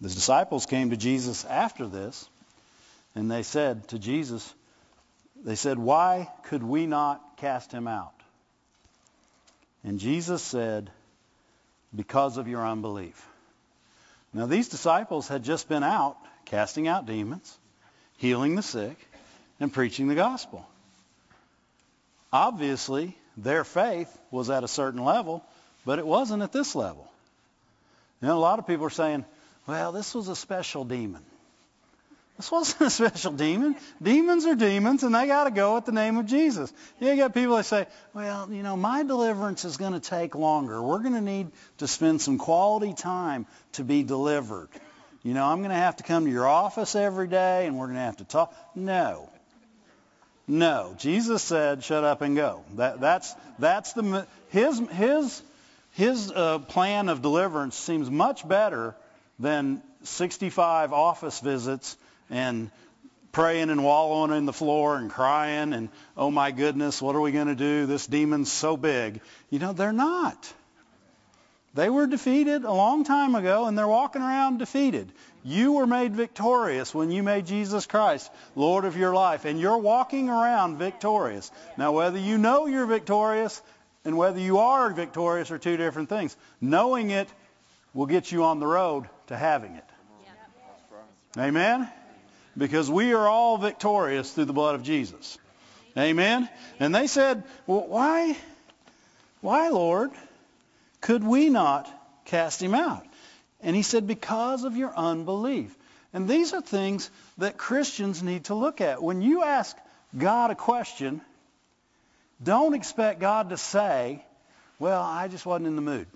The 0.00 0.08
disciples 0.08 0.66
came 0.66 0.90
to 0.90 0.96
Jesus 0.96 1.44
after 1.44 1.86
this, 1.86 2.28
and 3.14 3.30
they 3.30 3.42
said 3.42 3.88
to 3.88 3.98
Jesus, 3.98 4.54
they 5.44 5.54
said, 5.54 5.78
Why 5.78 6.30
could 6.44 6.62
we 6.62 6.86
not 6.86 7.38
cast 7.38 7.72
him 7.72 7.88
out? 7.88 8.12
And 9.84 9.98
Jesus 9.98 10.42
said, 10.42 10.90
Because 11.94 12.36
of 12.36 12.48
your 12.48 12.66
unbelief. 12.66 13.26
Now, 14.34 14.46
these 14.46 14.68
disciples 14.68 15.28
had 15.28 15.44
just 15.44 15.68
been 15.68 15.82
out 15.82 16.16
casting 16.46 16.88
out 16.88 17.06
demons, 17.06 17.56
healing 18.18 18.54
the 18.54 18.62
sick, 18.62 18.96
and 19.60 19.72
preaching 19.72 20.08
the 20.08 20.14
gospel. 20.14 20.66
Obviously, 22.32 23.16
their 23.36 23.64
faith 23.64 24.16
was 24.30 24.50
at 24.50 24.64
a 24.64 24.68
certain 24.68 25.04
level, 25.04 25.44
but 25.84 25.98
it 25.98 26.06
wasn't 26.06 26.42
at 26.42 26.52
this 26.52 26.74
level. 26.74 27.10
You 28.20 28.28
know, 28.28 28.36
a 28.36 28.40
lot 28.40 28.58
of 28.58 28.66
people 28.66 28.86
are 28.86 28.90
saying, 28.90 29.24
well, 29.66 29.92
this 29.92 30.14
was 30.14 30.28
a 30.28 30.36
special 30.36 30.84
demon. 30.84 31.22
This 32.36 32.50
wasn't 32.50 32.82
a 32.82 32.90
special 32.90 33.32
demon. 33.32 33.76
Demons 34.02 34.44
are 34.44 34.54
demons, 34.54 35.02
and 35.02 35.14
they 35.14 35.26
got 35.26 35.44
to 35.44 35.50
go 35.50 35.76
at 35.78 35.86
the 35.86 35.92
name 35.92 36.18
of 36.18 36.26
Jesus. 36.26 36.72
You 37.00 37.16
got 37.16 37.32
people 37.32 37.56
that 37.56 37.64
say, 37.64 37.86
well, 38.12 38.52
you 38.52 38.62
know, 38.62 38.76
my 38.76 39.02
deliverance 39.04 39.64
is 39.64 39.78
going 39.78 39.94
to 39.94 40.00
take 40.00 40.34
longer. 40.34 40.82
We're 40.82 40.98
going 40.98 41.14
to 41.14 41.22
need 41.22 41.48
to 41.78 41.88
spend 41.88 42.20
some 42.20 42.36
quality 42.36 42.92
time 42.92 43.46
to 43.72 43.84
be 43.84 44.02
delivered. 44.02 44.68
You 45.22 45.32
know, 45.32 45.46
I'm 45.46 45.58
going 45.58 45.70
to 45.70 45.76
have 45.76 45.96
to 45.96 46.04
come 46.04 46.26
to 46.26 46.30
your 46.30 46.46
office 46.46 46.94
every 46.94 47.26
day, 47.26 47.66
and 47.66 47.78
we're 47.78 47.86
going 47.86 47.96
to 47.96 48.02
have 48.02 48.18
to 48.18 48.24
talk. 48.24 48.54
No. 48.74 49.30
No. 50.46 50.94
Jesus 50.98 51.42
said, 51.42 51.82
shut 51.82 52.04
up 52.04 52.20
and 52.20 52.36
go. 52.36 52.64
That, 52.74 53.00
that's, 53.00 53.34
that's 53.58 53.94
the, 53.94 54.26
his, 54.50 54.78
his, 54.90 55.42
his 55.94 56.30
uh, 56.30 56.58
plan 56.58 57.08
of 57.08 57.22
deliverance 57.22 57.76
seems 57.76 58.10
much 58.10 58.46
better 58.46 58.94
than 59.38 59.82
65 60.02 60.92
office 60.92 61.40
visits 61.40 61.96
and 62.30 62.70
praying 63.32 63.68
and 63.68 63.84
wallowing 63.84 64.36
in 64.36 64.46
the 64.46 64.52
floor 64.52 64.96
and 64.96 65.10
crying 65.10 65.74
and, 65.74 65.90
oh 66.16 66.30
my 66.30 66.50
goodness, 66.50 67.02
what 67.02 67.14
are 67.14 67.20
we 67.20 67.32
going 67.32 67.48
to 67.48 67.54
do? 67.54 67.86
This 67.86 68.06
demon's 68.06 68.50
so 68.50 68.76
big. 68.76 69.20
You 69.50 69.58
know, 69.58 69.72
they're 69.72 69.92
not. 69.92 70.52
They 71.74 71.90
were 71.90 72.06
defeated 72.06 72.64
a 72.64 72.72
long 72.72 73.04
time 73.04 73.34
ago 73.34 73.66
and 73.66 73.76
they're 73.76 73.86
walking 73.86 74.22
around 74.22 74.58
defeated. 74.58 75.12
You 75.44 75.72
were 75.72 75.86
made 75.86 76.16
victorious 76.16 76.94
when 76.94 77.10
you 77.10 77.22
made 77.22 77.46
Jesus 77.46 77.84
Christ 77.84 78.32
Lord 78.54 78.86
of 78.86 78.96
your 78.96 79.12
life 79.12 79.44
and 79.44 79.60
you're 79.60 79.76
walking 79.76 80.30
around 80.30 80.78
victorious. 80.78 81.50
Now 81.76 81.92
whether 81.92 82.18
you 82.18 82.38
know 82.38 82.66
you're 82.66 82.86
victorious 82.86 83.60
and 84.06 84.16
whether 84.16 84.40
you 84.40 84.58
are 84.58 84.90
victorious 84.90 85.50
are 85.50 85.58
two 85.58 85.76
different 85.76 86.08
things. 86.08 86.34
Knowing 86.62 87.10
it 87.10 87.28
will 87.92 88.06
get 88.06 88.32
you 88.32 88.44
on 88.44 88.60
the 88.60 88.66
road 88.66 89.06
to 89.26 89.36
having 89.36 89.74
it. 89.74 89.84
Amen? 91.38 91.88
Because 92.56 92.90
we 92.90 93.12
are 93.12 93.28
all 93.28 93.58
victorious 93.58 94.32
through 94.32 94.46
the 94.46 94.52
blood 94.52 94.74
of 94.74 94.82
Jesus. 94.82 95.38
Amen? 95.96 96.48
And 96.80 96.94
they 96.94 97.06
said, 97.06 97.44
well, 97.66 97.86
why, 97.86 98.36
why, 99.40 99.68
Lord, 99.68 100.10
could 101.00 101.22
we 101.22 101.50
not 101.50 101.88
cast 102.24 102.62
him 102.62 102.74
out? 102.74 103.06
And 103.60 103.74
he 103.74 103.82
said, 103.82 104.06
because 104.06 104.64
of 104.64 104.76
your 104.76 104.94
unbelief. 104.94 105.74
And 106.12 106.28
these 106.28 106.54
are 106.54 106.62
things 106.62 107.10
that 107.38 107.58
Christians 107.58 108.22
need 108.22 108.44
to 108.44 108.54
look 108.54 108.80
at. 108.80 109.02
When 109.02 109.20
you 109.20 109.42
ask 109.42 109.76
God 110.16 110.50
a 110.50 110.54
question, 110.54 111.20
don't 112.42 112.74
expect 112.74 113.20
God 113.20 113.50
to 113.50 113.56
say, 113.56 114.24
well, 114.78 115.02
I 115.02 115.28
just 115.28 115.44
wasn't 115.44 115.66
in 115.66 115.76
the 115.76 115.82
mood. 115.82 116.06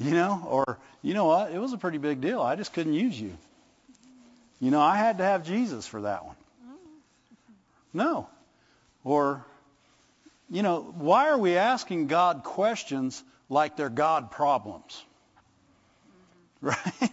You 0.00 0.12
know, 0.12 0.42
or 0.48 0.78
you 1.02 1.14
know 1.14 1.26
what? 1.26 1.52
It 1.52 1.58
was 1.58 1.72
a 1.74 1.78
pretty 1.78 1.98
big 1.98 2.20
deal. 2.20 2.40
I 2.40 2.56
just 2.56 2.72
couldn't 2.72 2.94
use 2.94 3.20
you. 3.20 3.36
You 4.58 4.70
know, 4.70 4.80
I 4.80 4.96
had 4.96 5.18
to 5.18 5.24
have 5.24 5.44
Jesus 5.44 5.86
for 5.86 6.02
that 6.02 6.24
one. 6.24 6.36
No. 7.92 8.28
Or, 9.04 9.44
you 10.50 10.62
know, 10.62 10.80
why 10.80 11.28
are 11.28 11.38
we 11.38 11.56
asking 11.56 12.06
God 12.06 12.44
questions 12.44 13.22
like 13.48 13.76
they're 13.76 13.88
God 13.88 14.30
problems? 14.30 15.04
Right? 16.62 17.10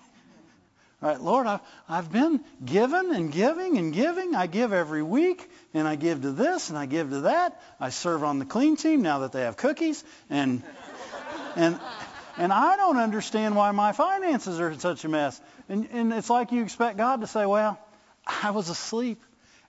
Right, 1.00 1.22
Lord, 1.22 1.46
I've, 1.46 1.60
I've 1.88 2.12
been 2.12 2.44
given 2.66 3.14
and 3.14 3.32
giving 3.32 3.78
and 3.78 3.94
giving. 3.94 4.34
I 4.34 4.48
give 4.48 4.74
every 4.74 5.04
week, 5.04 5.48
and 5.76 5.88
I 5.88 5.96
give 5.96 6.24
to 6.24 6.32
this, 6.32 6.70
and 6.70 6.78
I 6.78 6.88
give 6.88 7.12
to 7.12 7.22
that. 7.22 7.62
I 7.80 7.90
serve 7.90 8.24
on 8.24 8.40
the 8.40 8.46
clean 8.46 8.78
team 8.78 9.04
now 9.04 9.20
that 9.20 9.32
they 9.32 9.44
have 9.44 9.58
cookies, 9.58 10.04
and 10.30 10.64
and 11.56 11.80
and 12.38 12.54
I 12.54 12.78
don't 12.78 12.98
understand 12.98 13.56
why 13.56 13.72
my 13.72 13.92
finances 13.92 14.60
are 14.60 14.70
in 14.70 14.80
such 14.80 15.04
a 15.06 15.10
mess. 15.10 15.42
And, 15.70 15.88
and 15.92 16.14
it's 16.14 16.30
like 16.30 16.52
you 16.52 16.64
expect 16.64 16.98
God 16.98 17.22
to 17.22 17.28
say, 17.28 17.46
well, 17.46 17.80
I 18.26 18.52
was 18.52 18.70
asleep 18.70 19.22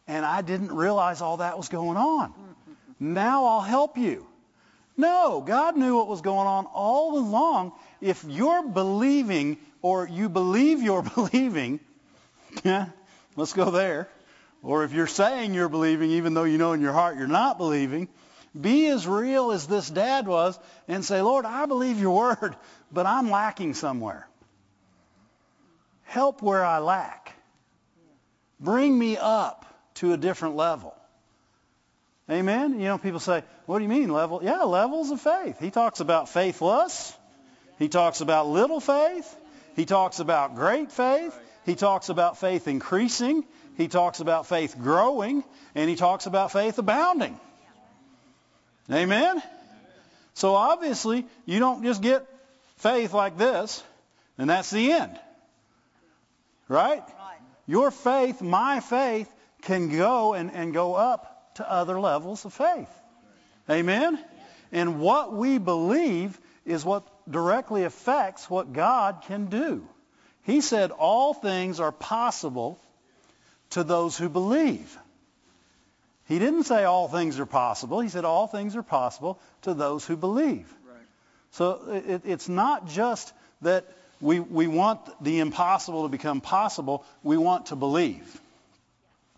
and 0.07 0.25
I 0.25 0.43
didn't 0.43 0.73
realize 0.73 1.21
all 1.21 1.39
that 1.39 1.57
was 1.57 1.69
going 1.69 1.97
on. 1.97 2.35
Now 3.01 3.47
I'll 3.47 3.61
help 3.61 3.97
you. 3.97 4.27
No, 4.97 5.43
God 5.47 5.77
knew 5.77 5.97
what 5.97 6.09
was 6.09 6.23
going 6.23 6.47
on 6.47 6.67
all 6.67 7.19
along. 7.19 7.73
If 8.01 8.25
you're 8.25 8.65
believing 8.65 9.59
or 9.81 10.09
you 10.09 10.29
believe 10.29 10.83
you're 10.83 11.03
believing, 11.15 11.81
let's 13.37 13.53
go 13.53 13.71
there. 13.71 14.09
Or 14.63 14.83
if 14.83 14.93
you're 14.93 15.07
saying 15.07 15.55
you're 15.55 15.69
believing 15.69 16.11
even 16.11 16.35
though 16.35 16.45
you 16.45 16.59
know 16.59 16.73
in 16.73 16.81
your 16.81 16.93
heart 16.93 17.17
you're 17.17 17.29
not 17.29 17.59
believing, 17.59 18.09
be 18.59 18.89
as 18.89 19.07
real 19.07 19.53
as 19.53 19.67
this 19.67 19.89
dad 19.89 20.27
was 20.27 20.59
and 20.87 21.05
say, 21.05 21.23
Lord, 21.23 21.45
I 21.45 21.67
believe 21.67 22.01
your 22.01 22.17
word, 22.17 22.57
but 22.93 23.07
I'm 23.07 23.31
lacking 23.31 23.75
somewhere. 23.75 24.27
Help 26.05 26.43
where 26.43 26.65
I 26.65 26.79
lack. 26.79 27.35
Bring 28.61 28.99
me 28.99 29.17
up 29.17 29.67
to 29.95 30.13
a 30.13 30.17
different 30.17 30.57
level. 30.57 30.95
Amen? 32.31 32.81
You 32.81 32.87
know, 32.87 32.99
people 32.99 33.21
say, 33.21 33.43
what 33.67 33.79
do 33.79 33.85
you 33.85 33.89
mean 33.89 34.11
level? 34.11 34.41
Yeah, 34.43 34.63
levels 34.63 35.11
of 35.11 35.21
faith. 35.21 35.59
He 35.61 35.71
talks 35.71 36.01
about 36.01 36.29
faithless. 36.29 37.17
He 37.79 37.89
talks 37.89 38.21
about 38.21 38.49
little 38.49 38.81
faith. 38.81 39.37
He 39.77 39.85
talks 39.85 40.19
about 40.19 40.55
great 40.55 40.91
faith. 40.91 41.39
He 41.65 41.75
talks 41.75 42.09
about 42.09 42.39
faith 42.39 42.69
increasing. 42.69 43.45
He 43.77 43.89
talks 43.89 44.21
about 44.21 44.47
faith 44.47 44.77
growing. 44.79 45.45
And 45.75 45.89
he 45.89 45.97
talks 45.97 46.27
about 46.27 46.53
faith 46.53 46.79
abounding. 46.79 47.39
Amen? 48.91 49.43
So 50.35 50.55
obviously, 50.55 51.27
you 51.47 51.59
don't 51.59 51.83
just 51.83 52.01
get 52.01 52.27
faith 52.77 53.13
like 53.13 53.37
this, 53.37 53.83
and 54.39 54.49
that's 54.49 54.71
the 54.71 54.93
end. 54.93 55.19
Right? 56.69 57.03
Your 57.67 57.91
faith, 57.91 58.41
my 58.41 58.81
faith, 58.81 59.33
can 59.63 59.91
go 59.97 60.35
and, 60.35 60.53
and 60.53 60.73
go 60.73 60.95
up 60.95 61.55
to 61.57 61.71
other 61.71 61.99
levels 61.99 62.45
of 62.45 62.53
faith. 62.53 62.89
Amen? 63.69 64.19
And 64.73 65.01
what 65.01 65.33
we 65.35 65.59
believe 65.59 66.39
is 66.65 66.85
what 66.85 67.07
directly 67.31 67.85
affects 67.85 68.49
what 68.49 68.73
God 68.73 69.23
can 69.27 69.47
do. 69.47 69.87
He 70.45 70.61
said 70.61 70.91
all 70.91 71.35
things 71.35 71.81
are 71.81 71.93
possible 71.93 72.79
to 73.71 73.85
those 73.85 74.17
who 74.17 74.29
believe. 74.29 74.97
He 76.29 76.39
didn't 76.39 76.65
say 76.65 76.85
all 76.85 77.09
things 77.09 77.41
are 77.41 77.47
possible. 77.47 78.01
He 78.01 78.11
said 78.11 78.27
all 78.27 78.47
things 78.47 78.77
are 78.77 78.83
possible 78.83 79.41
to 79.63 79.73
those 79.73 80.05
who 80.05 80.15
believe. 80.15 80.73
Right. 80.87 80.97
So 81.53 82.03
it, 82.07 82.23
it's 82.27 82.51
not 82.51 82.87
just 82.89 83.33
that 83.63 83.87
we, 84.21 84.39
we 84.39 84.67
want 84.67 85.01
the 85.25 85.39
impossible 85.39 86.03
to 86.03 86.09
become 86.11 86.43
possible. 86.43 87.05
We 87.23 87.39
want 87.39 87.67
to 87.67 87.77
believe. 87.77 88.41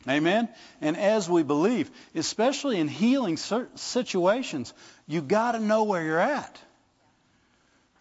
Amen? 0.08 0.48
And 0.80 0.96
as 0.96 1.28
we 1.28 1.44
believe, 1.44 1.90
especially 2.14 2.80
in 2.80 2.88
healing 2.88 3.36
situations, 3.36 4.72
you 5.06 5.20
got 5.20 5.52
to 5.52 5.60
know 5.60 5.84
where 5.84 6.02
you're 6.02 6.18
at. 6.18 6.58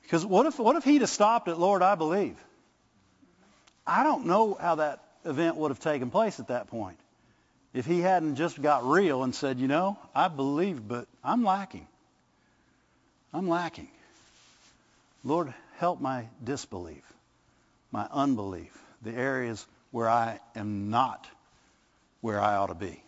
Because 0.02 0.26
what 0.26 0.48
if, 0.48 0.58
what 0.58 0.78
if 0.78 0.84
he'd 0.84 1.02
have 1.02 1.10
stopped 1.12 1.48
at, 1.48 1.60
Lord, 1.60 1.84
I 1.84 1.94
believe? 1.94 2.38
I 3.86 4.02
don't 4.02 4.26
know 4.26 4.58
how 4.60 4.76
that 4.76 5.04
event 5.26 5.58
would 5.58 5.70
have 5.70 5.80
taken 5.80 6.10
place 6.10 6.40
at 6.40 6.48
that 6.48 6.68
point. 6.68 6.98
If 7.74 7.86
he 7.86 8.00
hadn't 8.02 8.36
just 8.36 8.62
got 8.62 8.86
real 8.86 9.24
and 9.24 9.34
said, 9.34 9.60
you 9.60 9.68
know, 9.68 9.98
I 10.16 10.28
believe, 10.28 10.88
but 10.88 11.08
I'm 11.24 11.44
lacking. 11.44 11.88
I'm 13.34 13.48
lacking. 13.48 13.90
Lord, 15.24 15.54
help 15.78 16.02
my 16.02 16.26
disbelief, 16.44 17.04
my 17.92 18.08
unbelief, 18.12 18.76
the 19.04 19.14
areas 19.14 19.66
where 19.92 20.10
I 20.10 20.40
am 20.56 20.90
not 20.90 21.28
where 22.22 22.40
I 22.40 22.56
ought 22.56 22.68
to 22.68 22.76
be. 22.76 23.02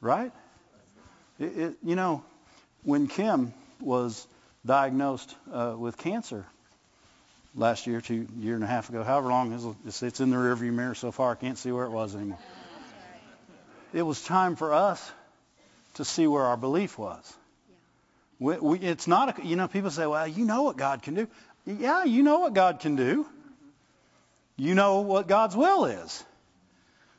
Right? 0.00 0.32
It, 1.38 1.58
it, 1.58 1.74
you 1.82 1.96
know, 1.96 2.22
when 2.84 3.06
Kim 3.06 3.52
was 3.80 4.26
diagnosed 4.64 5.34
uh, 5.52 5.74
with 5.76 5.96
cancer 5.96 6.44
last 7.54 7.86
year, 7.86 8.00
two 8.00 8.26
year 8.38 8.54
and 8.54 8.64
a 8.64 8.66
half 8.66 8.88
ago, 8.88 9.02
however 9.02 9.28
long 9.28 9.52
it 9.52 9.88
is, 9.88 10.02
it's 10.02 10.20
in 10.20 10.30
the 10.30 10.36
rearview 10.36 10.72
mirror 10.72 10.94
so 10.94 11.10
far, 11.12 11.32
I 11.32 11.34
can't 11.34 11.58
see 11.58 11.72
where 11.72 11.84
it 11.84 11.90
was 11.90 12.14
anymore. 12.14 12.38
It 13.92 14.02
was 14.02 14.22
time 14.22 14.56
for 14.56 14.72
us 14.72 15.12
to 15.94 16.04
see 16.04 16.26
where 16.26 16.44
our 16.44 16.56
belief 16.56 16.98
was. 16.98 17.36
We, 18.38 18.56
we, 18.56 18.78
it's 18.78 19.06
not, 19.06 19.38
a, 19.38 19.46
you 19.46 19.56
know, 19.56 19.68
people 19.68 19.90
say, 19.90 20.06
well, 20.06 20.26
you 20.26 20.44
know 20.44 20.62
what 20.62 20.76
God 20.76 21.02
can 21.02 21.14
do. 21.14 21.28
Yeah, 21.66 22.04
you 22.04 22.22
know 22.22 22.38
what 22.38 22.54
God 22.54 22.80
can 22.80 22.96
do. 22.96 23.24
Mm-hmm. 23.24 24.64
You 24.64 24.74
know 24.74 25.00
what 25.00 25.28
God's 25.28 25.56
will 25.56 25.84
is. 25.86 26.24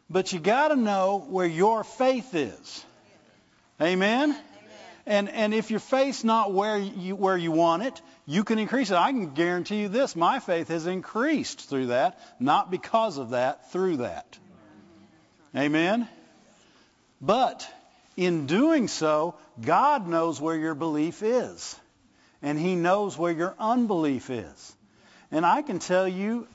But 0.09 0.33
you 0.33 0.39
got 0.39 0.69
to 0.69 0.75
know 0.75 1.25
where 1.29 1.47
your 1.47 1.83
faith 1.83 2.33
is. 2.33 2.85
Amen? 3.81 4.35
And 5.05 5.29
and 5.29 5.53
if 5.53 5.71
your 5.71 5.79
faith's 5.79 6.23
not 6.23 6.53
where 6.53 6.77
you 6.77 7.15
where 7.15 7.37
you 7.37 7.51
want 7.51 7.81
it, 7.83 8.01
you 8.27 8.43
can 8.43 8.59
increase 8.59 8.91
it. 8.91 8.95
I 8.95 9.11
can 9.11 9.33
guarantee 9.33 9.81
you 9.81 9.87
this: 9.87 10.15
my 10.15 10.39
faith 10.39 10.67
has 10.67 10.85
increased 10.85 11.69
through 11.69 11.87
that, 11.87 12.19
not 12.39 12.69
because 12.69 13.17
of 13.17 13.31
that, 13.31 13.71
through 13.71 13.97
that. 13.97 14.37
Amen. 15.55 16.07
But 17.21 17.67
in 18.17 18.47
doing 18.47 18.87
so, 18.87 19.35
God 19.61 20.07
knows 20.07 20.41
where 20.41 20.57
your 20.57 20.75
belief 20.75 21.21
is, 21.21 21.79
and 22.41 22.59
He 22.59 22.75
knows 22.75 23.17
where 23.17 23.31
your 23.31 23.55
unbelief 23.59 24.29
is. 24.29 24.75
And 25.31 25.45
I 25.45 25.61
can 25.61 25.79
tell 25.79 26.07
you 26.07 26.47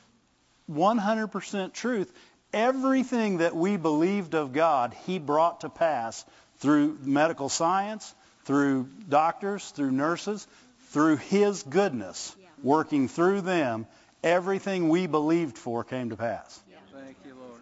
100% 0.71 1.73
truth 1.73 2.13
everything 2.53 3.39
that 3.39 3.55
we 3.55 3.77
believed 3.77 4.35
of 4.35 4.53
God, 4.53 4.95
He 5.07 5.19
brought 5.19 5.61
to 5.61 5.69
pass 5.69 6.25
through 6.59 6.99
medical 7.03 7.49
science, 7.49 8.15
through 8.45 8.89
doctors, 9.09 9.71
through 9.71 9.93
nurses, 9.93 10.47
through 10.89 11.17
His 11.17 11.63
goodness, 11.63 12.35
yeah. 12.41 12.49
working 12.63 13.09
through 13.09 13.43
them. 13.43 13.87
Everything 14.25 14.89
we 14.89 15.07
believed 15.07 15.57
for 15.57 15.85
came 15.85 16.11
to 16.11 16.17
pass. 16.17 16.61
Yeah. 16.69 16.77
Thank 16.93 17.17
you, 17.25 17.35
Lord. 17.35 17.61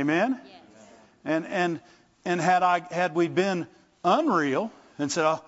Amen. 0.00 0.40
Yes. 0.42 0.54
And 1.24 1.46
and 1.46 1.80
and 2.24 2.40
had 2.40 2.62
I 2.62 2.82
had 2.90 3.14
we 3.14 3.28
been 3.28 3.66
unreal 4.04 4.70
and 4.98 5.10
said, 5.10 5.24
oh, 5.24 5.44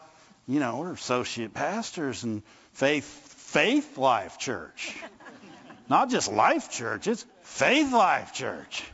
you 0.46 0.60
know, 0.60 0.78
we're 0.78 0.92
associate 0.92 1.54
pastors 1.54 2.24
and 2.24 2.42
faith 2.72 3.04
faith 3.04 3.98
life 3.98 4.38
church. 4.38 4.96
Not 5.88 6.10
just 6.10 6.30
life 6.30 6.70
church, 6.70 7.06
it's 7.06 7.26
faith 7.42 7.92
life 7.92 8.32
church. 8.32 8.84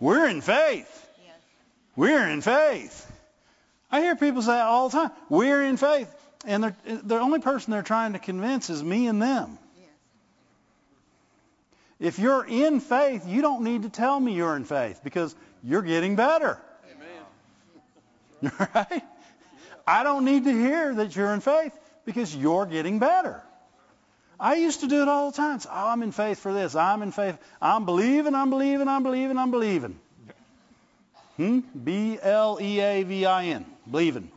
We're 0.00 0.28
in 0.28 0.40
faith. 0.40 1.08
Yes. 1.24 1.34
We're 1.96 2.28
in 2.28 2.40
faith. 2.40 3.10
I 3.90 4.00
hear 4.00 4.14
people 4.16 4.42
say 4.42 4.60
all 4.60 4.88
the 4.88 4.98
time, 4.98 5.10
we're 5.28 5.62
in 5.62 5.76
faith. 5.76 6.14
And 6.46 6.72
the 6.86 7.18
only 7.18 7.40
person 7.40 7.72
they're 7.72 7.82
trying 7.82 8.12
to 8.12 8.18
convince 8.18 8.70
is 8.70 8.82
me 8.82 9.08
and 9.08 9.20
them. 9.20 9.58
If 11.98 12.20
you're 12.20 12.44
in 12.46 12.78
faith, 12.78 13.26
you 13.26 13.42
don't 13.42 13.64
need 13.64 13.82
to 13.82 13.88
tell 13.88 14.20
me 14.20 14.34
you're 14.34 14.54
in 14.54 14.64
faith 14.64 15.00
because 15.02 15.34
you're 15.64 15.82
getting 15.82 16.14
better. 16.14 16.60
Right? 18.74 19.02
I 19.86 20.02
don't 20.02 20.24
need 20.24 20.44
to 20.44 20.52
hear 20.52 20.94
that 20.96 21.16
you're 21.16 21.32
in 21.32 21.40
faith 21.40 21.72
because 22.04 22.36
you're 22.36 22.66
getting 22.66 22.98
better. 22.98 23.42
I 24.38 24.56
used 24.56 24.80
to 24.80 24.86
do 24.86 25.02
it 25.02 25.08
all 25.08 25.30
the 25.30 25.36
time. 25.36 25.60
So, 25.60 25.70
oh, 25.72 25.88
I'm 25.88 26.02
in 26.02 26.12
faith 26.12 26.38
for 26.38 26.52
this. 26.52 26.76
I'm 26.76 27.02
in 27.02 27.10
faith. 27.10 27.38
I'm 27.60 27.86
believing, 27.86 28.34
I'm 28.34 28.50
believing, 28.50 28.86
I'm 28.86 29.02
believing, 29.02 29.38
I'm 29.38 29.50
believing. 29.50 29.98
Hmm? 31.36 31.60
B-L-E-A-V-I-N. 31.84 33.66
Believing. 33.90 34.30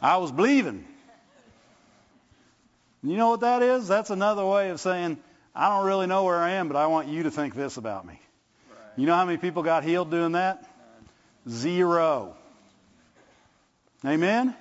I 0.00 0.16
was 0.16 0.32
believing. 0.32 0.86
You 3.02 3.16
know 3.16 3.30
what 3.30 3.40
that 3.40 3.62
is? 3.62 3.88
That's 3.88 4.10
another 4.10 4.46
way 4.46 4.70
of 4.70 4.80
saying, 4.80 5.18
I 5.54 5.68
don't 5.68 5.86
really 5.86 6.06
know 6.06 6.24
where 6.24 6.38
I 6.38 6.52
am, 6.52 6.68
but 6.68 6.76
I 6.76 6.86
want 6.86 7.08
you 7.08 7.24
to 7.24 7.30
think 7.30 7.54
this 7.54 7.76
about 7.76 8.06
me. 8.06 8.20
Right. 8.70 8.78
You 8.96 9.06
know 9.06 9.14
how 9.14 9.24
many 9.24 9.38
people 9.38 9.62
got 9.62 9.84
healed 9.84 10.10
doing 10.10 10.32
that? 10.32 10.64
Zero. 11.48 12.36
Amen? 14.04 14.54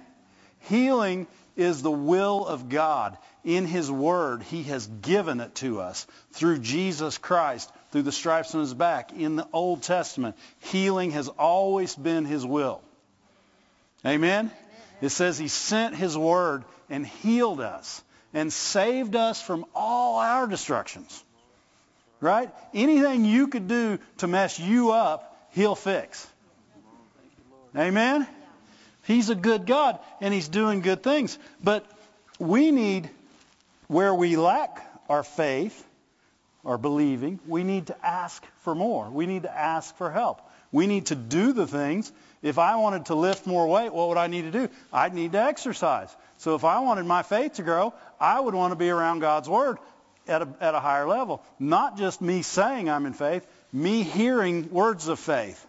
Healing 0.62 1.28
is 1.56 1.82
the 1.82 1.92
will 1.92 2.46
of 2.46 2.70
God. 2.70 3.18
In 3.44 3.66
His 3.66 3.92
Word, 3.92 4.44
He 4.44 4.64
has 4.64 4.86
given 4.86 5.40
it 5.42 5.56
to 5.56 5.82
us 5.82 6.06
through 6.32 6.60
Jesus 6.60 7.18
Christ, 7.18 7.72
through 7.92 8.04
the 8.04 8.12
stripes 8.12 8.54
on 8.54 8.62
His 8.62 8.74
back. 8.74 9.14
In 9.14 9.36
the 9.36 9.48
Old 9.52 9.82
Testament, 9.82 10.36
healing 10.60 11.12
has 11.12 11.28
always 11.28 11.96
been 11.96 12.26
His 12.26 12.46
will. 12.46 12.82
Amen? 14.06 14.46
Amen? 14.46 14.52
It 15.02 15.10
says 15.10 15.40
He 15.40 15.48
sent 15.48 15.96
His 15.96 16.16
Word 16.16 16.64
and 16.90 17.06
healed 17.06 17.62
us 17.62 18.04
and 18.34 18.54
saved 18.54 19.16
us 19.16 19.42
from 19.42 19.66
all 19.74 20.20
our 20.20 20.46
destructions. 20.48 21.24
Right? 22.20 22.52
Anything 22.74 23.26
you 23.26 23.48
could 23.48 23.68
do 23.68 23.98
to 24.18 24.28
mess 24.28 24.60
you 24.60 24.92
up, 24.92 25.50
He'll 25.52 25.76
fix. 25.76 26.28
Amen? 27.76 28.28
He's 29.04 29.30
a 29.30 29.36
good 29.36 29.66
God 29.66 30.00
and 30.20 30.34
he's 30.34 30.48
doing 30.48 30.82
good 30.82 31.04
things. 31.04 31.38
But 31.64 31.86
we 32.40 32.72
need, 32.72 33.10
where 33.88 34.14
we 34.14 34.36
lack 34.36 34.86
our 35.10 35.24
faith, 35.24 35.86
our 36.66 36.78
believing, 36.78 37.40
we 37.48 37.64
need 37.64 37.88
to 37.88 38.06
ask 38.06 38.46
for 38.60 38.76
more. 38.76 39.10
We 39.10 39.26
need 39.26 39.44
to 39.44 39.58
ask 39.58 39.96
for 39.98 40.12
help. 40.12 40.42
We 40.72 40.88
need 40.88 41.08
to 41.08 41.16
do 41.16 41.54
the 41.54 41.68
things. 41.68 42.12
If 42.42 42.58
I 42.58 42.76
wanted 42.78 43.08
to 43.08 43.16
lift 43.16 43.46
more 43.46 43.68
weight, 43.68 43.94
what 43.94 44.10
would 44.10 44.18
I 44.18 44.28
need 44.28 44.44
to 44.44 44.52
do? 44.52 44.70
I'd 44.92 45.14
need 45.14 45.34
to 45.34 45.42
exercise. 45.42 46.16
So 46.38 46.56
if 46.56 46.64
I 46.64 46.80
wanted 46.80 47.06
my 47.06 47.24
faith 47.24 47.54
to 47.54 47.64
grow, 47.64 47.94
I 48.20 48.40
would 48.40 48.54
want 48.54 48.72
to 48.72 48.76
be 48.76 48.90
around 48.90 49.20
God's 49.20 49.50
Word 49.50 49.78
at 50.28 50.42
a, 50.42 50.48
at 50.60 50.76
a 50.76 50.80
higher 50.80 51.08
level. 51.08 51.44
Not 51.60 51.98
just 51.98 52.22
me 52.22 52.42
saying 52.42 52.90
I'm 52.90 53.06
in 53.06 53.14
faith, 53.14 53.46
me 53.74 54.04
hearing 54.04 54.72
words 54.72 55.08
of 55.08 55.20
faith 55.20 55.66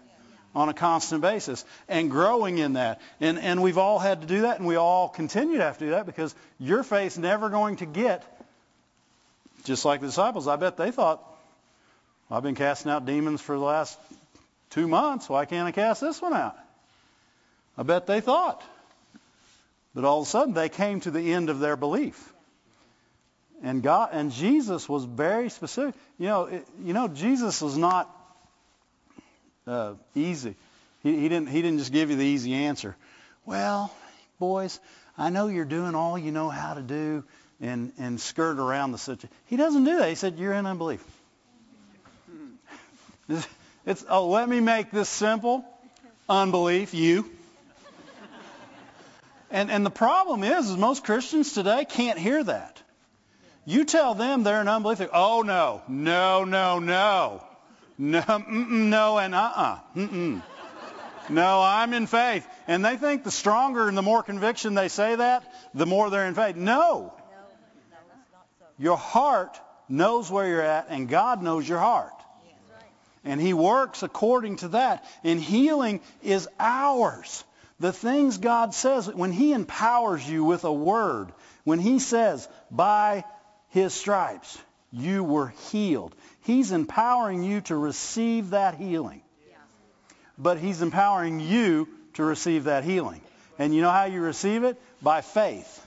on 0.54 0.68
a 0.68 0.74
constant 0.74 1.22
basis 1.22 1.64
and 1.88 2.10
growing 2.10 2.58
in 2.58 2.74
that. 2.74 3.00
And, 3.20 3.38
and 3.38 3.62
we've 3.62 3.78
all 3.78 3.98
had 3.98 4.20
to 4.20 4.26
do 4.26 4.42
that, 4.42 4.58
and 4.58 4.66
we 4.66 4.76
all 4.76 5.08
continue 5.08 5.58
to 5.58 5.64
have 5.64 5.78
to 5.78 5.84
do 5.86 5.90
that 5.92 6.06
because 6.06 6.34
your 6.58 6.82
faith's 6.82 7.18
never 7.18 7.48
going 7.48 7.76
to 7.76 7.86
get, 7.86 8.24
just 9.64 9.84
like 9.84 10.00
the 10.00 10.06
disciples, 10.06 10.48
I 10.48 10.56
bet 10.56 10.76
they 10.76 10.90
thought, 10.90 11.22
I've 12.30 12.42
been 12.42 12.54
casting 12.54 12.90
out 12.90 13.04
demons 13.04 13.40
for 13.40 13.56
the 13.56 13.64
last 13.64 13.98
two 14.70 14.88
months. 14.88 15.28
Why 15.28 15.44
can't 15.44 15.68
I 15.68 15.72
cast 15.72 16.00
this 16.00 16.20
one 16.20 16.32
out? 16.32 16.56
I 17.76 17.82
bet 17.82 18.06
they 18.06 18.20
thought. 18.20 18.62
But 19.94 20.04
all 20.04 20.22
of 20.22 20.26
a 20.26 20.30
sudden, 20.30 20.54
they 20.54 20.68
came 20.68 21.00
to 21.00 21.10
the 21.10 21.32
end 21.32 21.50
of 21.50 21.60
their 21.60 21.76
belief. 21.76 22.32
And 23.62 23.82
God 23.82 24.10
and 24.12 24.32
Jesus 24.32 24.88
was 24.88 25.04
very 25.04 25.50
specific. 25.50 25.94
You 26.18 26.26
know, 26.26 26.44
it, 26.44 26.66
you 26.82 26.94
know, 26.94 27.08
Jesus 27.08 27.60
was 27.60 27.76
not 27.76 28.10
uh, 29.66 29.94
easy. 30.14 30.54
He, 31.02 31.20
he 31.20 31.28
didn't. 31.28 31.48
He 31.48 31.62
didn't 31.62 31.78
just 31.78 31.92
give 31.92 32.10
you 32.10 32.16
the 32.16 32.24
easy 32.24 32.54
answer. 32.54 32.96
Well, 33.44 33.92
boys, 34.38 34.78
I 35.18 35.30
know 35.30 35.48
you're 35.48 35.64
doing 35.64 35.94
all 35.94 36.18
you 36.18 36.32
know 36.32 36.48
how 36.48 36.74
to 36.74 36.82
do 36.82 37.24
and 37.60 37.92
and 37.98 38.20
skirt 38.20 38.58
around 38.58 38.92
the 38.92 38.98
situation. 38.98 39.30
He 39.46 39.56
doesn't 39.56 39.84
do 39.84 39.98
that. 39.98 40.08
He 40.08 40.14
said 40.14 40.38
you're 40.38 40.52
in 40.52 40.66
unbelief. 40.66 41.04
It's, 43.28 43.48
it's 43.86 44.04
oh, 44.08 44.28
let 44.28 44.48
me 44.48 44.60
make 44.60 44.90
this 44.90 45.08
simple. 45.08 45.64
Unbelief, 46.28 46.94
you. 46.94 47.30
And 49.50 49.70
and 49.70 49.84
the 49.84 49.90
problem 49.90 50.44
is, 50.44 50.70
is 50.70 50.76
most 50.76 51.04
Christians 51.04 51.52
today 51.52 51.84
can't 51.84 52.18
hear 52.18 52.42
that. 52.42 52.82
You 53.64 53.84
tell 53.84 54.14
them 54.14 54.42
they're 54.42 54.60
in 54.60 54.68
unbelief. 54.68 55.08
Oh 55.12 55.42
no, 55.42 55.82
no, 55.88 56.44
no, 56.44 56.78
no. 56.78 57.44
No, 58.02 58.44
no, 58.48 59.18
and 59.18 59.32
uh-uh. 59.32 59.78
Mm-mm. 59.94 60.42
No, 61.28 61.62
I'm 61.62 61.92
in 61.92 62.08
faith. 62.08 62.44
And 62.66 62.84
they 62.84 62.96
think 62.96 63.22
the 63.22 63.30
stronger 63.30 63.86
and 63.86 63.96
the 63.96 64.02
more 64.02 64.24
conviction 64.24 64.74
they 64.74 64.88
say 64.88 65.14
that, 65.14 65.44
the 65.72 65.86
more 65.86 66.10
they're 66.10 66.26
in 66.26 66.34
faith. 66.34 66.56
No. 66.56 67.14
Your 68.76 68.96
heart 68.96 69.56
knows 69.88 70.28
where 70.32 70.48
you're 70.48 70.60
at, 70.60 70.86
and 70.88 71.08
God 71.08 71.44
knows 71.44 71.68
your 71.68 71.78
heart. 71.78 72.12
And 73.22 73.40
he 73.40 73.54
works 73.54 74.02
according 74.02 74.56
to 74.56 74.68
that. 74.68 75.04
And 75.22 75.40
healing 75.40 76.00
is 76.24 76.48
ours. 76.58 77.44
The 77.78 77.92
things 77.92 78.38
God 78.38 78.74
says, 78.74 79.06
when 79.06 79.30
he 79.30 79.52
empowers 79.52 80.28
you 80.28 80.42
with 80.42 80.64
a 80.64 80.72
word, 80.72 81.28
when 81.62 81.78
he 81.78 82.00
says, 82.00 82.48
by 82.68 83.22
his 83.68 83.94
stripes, 83.94 84.58
you 84.90 85.22
were 85.22 85.54
healed. 85.70 86.16
He's 86.42 86.72
empowering 86.72 87.44
you 87.44 87.60
to 87.62 87.76
receive 87.76 88.50
that 88.50 88.74
healing. 88.74 89.22
But 90.38 90.58
he's 90.58 90.82
empowering 90.82 91.40
you 91.40 91.88
to 92.14 92.24
receive 92.24 92.64
that 92.64 92.84
healing. 92.84 93.20
And 93.58 93.74
you 93.74 93.80
know 93.80 93.90
how 93.90 94.04
you 94.04 94.20
receive 94.20 94.64
it? 94.64 94.80
By 95.00 95.20
faith. 95.20 95.86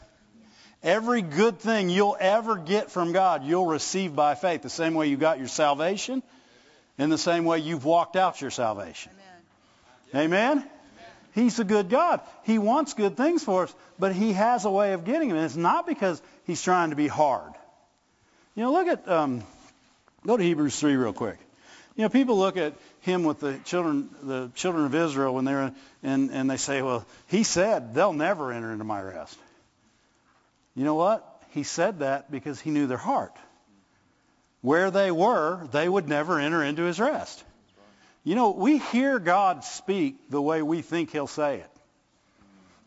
Every 0.83 1.23
good 1.23 1.59
thing 1.59 1.89
you'll 1.89 2.15
ever 2.19 2.57
get 2.57 2.91
from 2.91 3.11
God, 3.11 3.43
you'll 3.43 3.65
receive 3.65 4.15
by 4.15 4.35
faith. 4.35 4.61
The 4.61 4.69
same 4.69 4.93
way 4.93 5.07
you 5.07 5.17
got 5.17 5.39
your 5.39 5.47
salvation, 5.47 6.21
in 6.97 7.09
the 7.09 7.17
same 7.17 7.43
way 7.43 7.59
you've 7.59 7.85
walked 7.85 8.15
out 8.15 8.39
your 8.39 8.51
salvation. 8.51 9.11
Amen? 10.13 10.59
Amen? 10.59 10.69
He's 11.33 11.59
a 11.59 11.63
good 11.65 11.89
God. 11.89 12.21
He 12.43 12.59
wants 12.59 12.93
good 12.93 13.17
things 13.17 13.43
for 13.43 13.63
us, 13.63 13.75
but 13.99 14.13
he 14.13 14.33
has 14.33 14.63
a 14.63 14.69
way 14.69 14.93
of 14.93 15.03
getting 15.03 15.29
them. 15.29 15.37
And 15.37 15.45
it's 15.45 15.57
not 15.57 15.85
because 15.85 16.21
he's 16.45 16.61
trying 16.61 16.91
to 16.91 16.95
be 16.95 17.07
hard. 17.07 17.51
You 18.55 18.63
know, 18.63 18.71
look 18.71 18.87
at, 18.87 19.09
um, 19.09 19.43
go 20.25 20.37
to 20.37 20.43
Hebrews 20.43 20.79
3 20.79 20.95
real 20.95 21.13
quick. 21.13 21.37
You 21.95 22.03
know, 22.03 22.09
people 22.09 22.37
look 22.37 22.57
at 22.57 22.73
him 23.01 23.23
with 23.23 23.39
the 23.39 23.57
children, 23.63 24.09
the 24.21 24.51
children 24.55 24.85
of 24.85 24.93
Israel 24.93 25.33
when 25.33 25.45
they're, 25.45 25.71
and, 26.03 26.31
and 26.31 26.49
they 26.49 26.57
say, 26.57 26.81
well, 26.81 27.05
he 27.27 27.43
said 27.43 27.93
they'll 27.93 28.13
never 28.13 28.51
enter 28.51 28.71
into 28.71 28.83
my 28.83 29.01
rest. 29.01 29.37
You 30.75 30.83
know 30.83 30.95
what? 30.95 31.41
He 31.51 31.63
said 31.63 31.99
that 31.99 32.29
because 32.29 32.59
he 32.59 32.69
knew 32.69 32.87
their 32.87 32.97
heart. 32.97 33.33
Where 34.61 34.91
they 34.91 35.09
were, 35.09 35.67
they 35.71 35.87
would 35.87 36.09
never 36.09 36.39
enter 36.39 36.63
into 36.63 36.83
his 36.83 36.99
rest. 36.99 37.43
You 38.25 38.35
know, 38.35 38.49
we 38.49 38.79
hear 38.79 39.19
God 39.19 39.63
speak 39.63 40.29
the 40.29 40.41
way 40.41 40.61
we 40.61 40.81
think 40.81 41.11
he'll 41.11 41.27
say 41.27 41.57
it. 41.59 41.69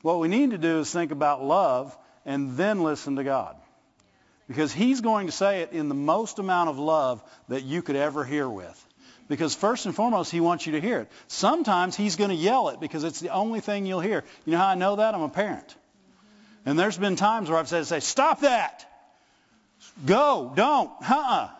What 0.02 0.18
we 0.18 0.28
need 0.28 0.50
to 0.50 0.58
do 0.58 0.80
is 0.80 0.92
think 0.92 1.12
about 1.12 1.42
love 1.42 1.96
and 2.26 2.56
then 2.56 2.82
listen 2.82 3.16
to 3.16 3.24
God. 3.24 3.56
Because 4.48 4.72
he's 4.72 5.02
going 5.02 5.26
to 5.26 5.32
say 5.32 5.60
it 5.60 5.72
in 5.72 5.88
the 5.88 5.94
most 5.94 6.38
amount 6.38 6.70
of 6.70 6.78
love 6.78 7.22
that 7.48 7.64
you 7.64 7.82
could 7.82 7.96
ever 7.96 8.24
hear 8.24 8.48
with. 8.48 8.84
Because 9.28 9.54
first 9.54 9.84
and 9.84 9.94
foremost, 9.94 10.32
he 10.32 10.40
wants 10.40 10.66
you 10.66 10.72
to 10.72 10.80
hear 10.80 11.00
it. 11.00 11.08
Sometimes 11.28 11.94
he's 11.94 12.16
going 12.16 12.30
to 12.30 12.36
yell 12.36 12.70
it 12.70 12.80
because 12.80 13.04
it's 13.04 13.20
the 13.20 13.28
only 13.28 13.60
thing 13.60 13.84
you'll 13.84 14.00
hear. 14.00 14.24
You 14.46 14.52
know 14.52 14.58
how 14.58 14.68
I 14.68 14.74
know 14.74 14.96
that? 14.96 15.14
I'm 15.14 15.20
a 15.20 15.28
parent. 15.28 15.76
And 16.64 16.78
there's 16.78 16.96
been 16.96 17.14
times 17.14 17.50
where 17.50 17.58
I've 17.58 17.68
said, 17.68 17.86
say, 17.86 18.00
stop 18.00 18.40
that. 18.40 18.86
Go. 20.06 20.52
Don't. 20.54 20.90
Uh-uh. 21.08 21.50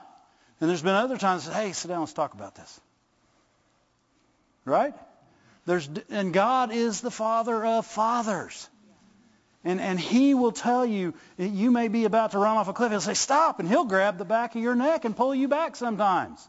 And 0.60 0.70
there's 0.70 0.82
been 0.82 0.94
other 0.94 1.18
times, 1.18 1.46
hey, 1.46 1.72
sit 1.72 1.88
down, 1.88 2.00
let's 2.00 2.14
talk 2.14 2.32
about 2.32 2.54
this. 2.54 2.80
Right? 4.64 4.94
There's, 5.66 5.88
and 6.10 6.32
God 6.32 6.72
is 6.72 7.02
the 7.02 7.10
Father 7.10 7.64
of 7.64 7.86
fathers. 7.86 8.68
And, 9.68 9.82
and 9.82 10.00
he 10.00 10.32
will 10.32 10.52
tell 10.52 10.86
you, 10.86 11.12
you 11.36 11.70
may 11.70 11.88
be 11.88 12.06
about 12.06 12.30
to 12.30 12.38
run 12.38 12.56
off 12.56 12.68
a 12.68 12.72
cliff. 12.72 12.90
He'll 12.90 13.02
say, 13.02 13.12
stop, 13.12 13.60
and 13.60 13.68
he'll 13.68 13.84
grab 13.84 14.16
the 14.16 14.24
back 14.24 14.56
of 14.56 14.62
your 14.62 14.74
neck 14.74 15.04
and 15.04 15.14
pull 15.14 15.34
you 15.34 15.46
back 15.46 15.76
sometimes. 15.76 16.48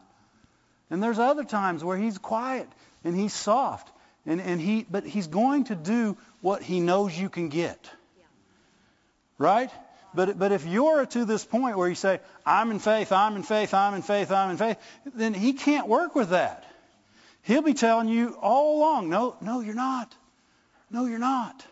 And 0.89 1.03
there's 1.03 1.19
other 1.19 1.43
times 1.43 1.84
where 1.84 1.97
he's 1.97 2.17
quiet 2.17 2.69
and 3.03 3.13
he's 3.13 3.34
soft. 3.34 3.91
And, 4.25 4.39
and 4.39 4.62
he, 4.62 4.86
but 4.89 5.03
he's 5.03 5.27
going 5.27 5.65
to 5.65 5.75
do 5.75 6.15
what 6.39 6.63
he 6.63 6.79
knows 6.79 7.19
you 7.19 7.27
can 7.27 7.49
get. 7.49 7.89
Right? 9.38 9.69
But, 10.13 10.39
but 10.39 10.53
if 10.53 10.65
you're 10.65 11.05
to 11.05 11.25
this 11.25 11.43
point 11.43 11.77
where 11.77 11.89
you 11.89 11.95
say, 11.95 12.21
I'm 12.45 12.71
in 12.71 12.79
faith, 12.79 13.12
I'm 13.12 13.36
in 13.36 13.43
faith, 13.43 13.73
I'm 13.73 13.95
in 13.95 14.01
faith, 14.01 14.32
I'm 14.32 14.51
in 14.51 14.55
faith, 14.55 14.77
then 15.13 15.34
he 15.34 15.51
can't 15.51 15.89
work 15.89 16.15
with 16.15 16.29
that. 16.29 16.65
He'll 17.41 17.63
be 17.63 17.73
telling 17.73 18.08
you 18.08 18.38
all 18.39 18.77
along, 18.77 19.10
no, 19.10 19.36
no, 19.41 19.60
you're 19.60 19.75
not. 19.75 20.15
No, 20.89 21.05
you're 21.05 21.19
not. 21.19 21.65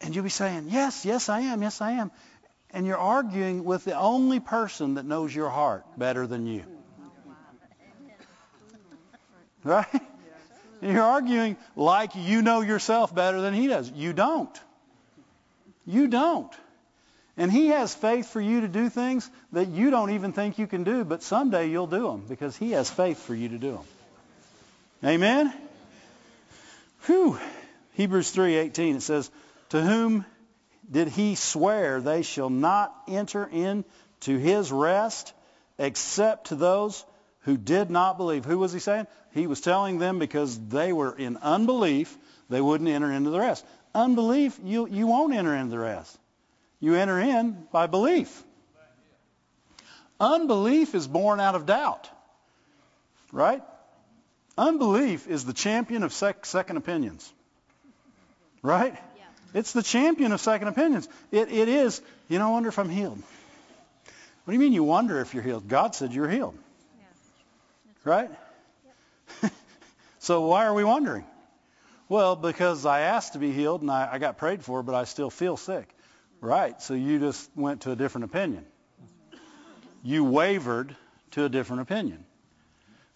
And 0.00 0.14
you'll 0.14 0.24
be 0.24 0.30
saying, 0.30 0.66
yes, 0.70 1.04
yes, 1.04 1.28
I 1.28 1.40
am, 1.40 1.62
yes, 1.62 1.80
I 1.80 1.92
am. 1.92 2.10
And 2.72 2.86
you're 2.86 2.98
arguing 2.98 3.64
with 3.64 3.84
the 3.84 3.98
only 3.98 4.40
person 4.40 4.94
that 4.94 5.04
knows 5.04 5.34
your 5.34 5.50
heart 5.50 5.84
better 5.98 6.26
than 6.26 6.46
you. 6.46 6.64
Right? 9.62 10.02
You're 10.80 11.02
arguing 11.02 11.56
like 11.76 12.12
you 12.14 12.40
know 12.40 12.62
yourself 12.62 13.14
better 13.14 13.42
than 13.42 13.52
he 13.52 13.66
does. 13.66 13.90
You 13.90 14.12
don't. 14.14 14.58
You 15.86 16.08
don't. 16.08 16.52
And 17.36 17.50
he 17.50 17.68
has 17.68 17.94
faith 17.94 18.28
for 18.30 18.40
you 18.40 18.62
to 18.62 18.68
do 18.68 18.88
things 18.88 19.28
that 19.52 19.68
you 19.68 19.90
don't 19.90 20.10
even 20.10 20.32
think 20.32 20.58
you 20.58 20.66
can 20.66 20.84
do, 20.84 21.04
but 21.04 21.22
someday 21.22 21.68
you'll 21.68 21.86
do 21.86 22.02
them 22.02 22.24
because 22.28 22.56
he 22.56 22.72
has 22.72 22.90
faith 22.90 23.18
for 23.18 23.34
you 23.34 23.48
to 23.50 23.58
do 23.58 23.72
them. 23.72 23.84
Amen? 25.04 25.52
Whew. 27.06 27.38
Hebrews 27.94 28.34
3:18 28.34 28.96
it 28.96 29.02
says, 29.02 29.30
"To 29.70 29.80
whom 29.80 30.24
did 30.90 31.08
he 31.08 31.34
swear 31.34 32.00
they 32.00 32.22
shall 32.22 32.50
not 32.50 32.94
enter 33.08 33.44
into 33.44 34.36
his 34.36 34.70
rest 34.70 35.32
except 35.78 36.48
to 36.48 36.56
those 36.56 37.04
who 37.40 37.56
did 37.56 37.90
not 37.90 38.16
believe?" 38.16 38.44
Who 38.44 38.58
was 38.58 38.72
he 38.72 38.80
saying? 38.80 39.06
He 39.32 39.46
was 39.46 39.60
telling 39.60 39.98
them 39.98 40.18
because 40.18 40.58
they 40.68 40.92
were 40.92 41.16
in 41.16 41.36
unbelief, 41.36 42.16
they 42.48 42.60
wouldn't 42.60 42.90
enter 42.90 43.12
into 43.12 43.30
the 43.30 43.38
rest. 43.38 43.64
Unbelief, 43.94 44.58
you, 44.62 44.86
you 44.88 45.06
won't 45.06 45.34
enter 45.34 45.54
into 45.54 45.70
the 45.70 45.78
rest. 45.78 46.18
You 46.80 46.94
enter 46.94 47.18
in 47.18 47.66
by 47.72 47.86
belief. 47.86 48.44
Unbelief 50.18 50.94
is 50.94 51.06
born 51.06 51.40
out 51.40 51.54
of 51.54 51.66
doubt. 51.66 52.10
Right? 53.32 53.62
Unbelief 54.58 55.28
is 55.28 55.44
the 55.44 55.52
champion 55.52 56.02
of 56.02 56.12
sec- 56.12 56.44
second 56.44 56.76
opinions. 56.76 57.32
Right? 58.62 58.98
It's 59.52 59.72
the 59.72 59.82
champion 59.82 60.32
of 60.32 60.40
second 60.40 60.68
opinions. 60.68 61.08
It, 61.32 61.50
it 61.50 61.68
is, 61.68 62.00
you 62.28 62.38
know, 62.38 62.48
I 62.48 62.50
wonder 62.52 62.68
if 62.68 62.78
I'm 62.78 62.88
healed. 62.88 63.18
What 64.44 64.52
do 64.52 64.52
you 64.52 64.60
mean 64.60 64.72
you 64.72 64.84
wonder 64.84 65.20
if 65.20 65.34
you're 65.34 65.42
healed? 65.42 65.68
God 65.68 65.94
said 65.94 66.12
you're 66.12 66.28
healed. 66.28 66.56
Yeah. 66.98 67.06
Right? 68.04 68.30
Yep. 69.42 69.52
so 70.18 70.46
why 70.46 70.66
are 70.66 70.74
we 70.74 70.84
wondering? 70.84 71.24
Well, 72.08 72.36
because 72.36 72.86
I 72.86 73.00
asked 73.00 73.34
to 73.34 73.38
be 73.38 73.52
healed 73.52 73.82
and 73.82 73.90
I, 73.90 74.08
I 74.12 74.18
got 74.18 74.38
prayed 74.38 74.64
for, 74.64 74.82
but 74.82 74.94
I 74.94 75.04
still 75.04 75.30
feel 75.30 75.56
sick. 75.56 75.88
Right. 76.40 76.80
So 76.82 76.94
you 76.94 77.18
just 77.18 77.50
went 77.54 77.82
to 77.82 77.92
a 77.92 77.96
different 77.96 78.24
opinion. 78.24 78.64
You 80.02 80.24
wavered 80.24 80.96
to 81.32 81.44
a 81.44 81.48
different 81.48 81.82
opinion. 81.82 82.24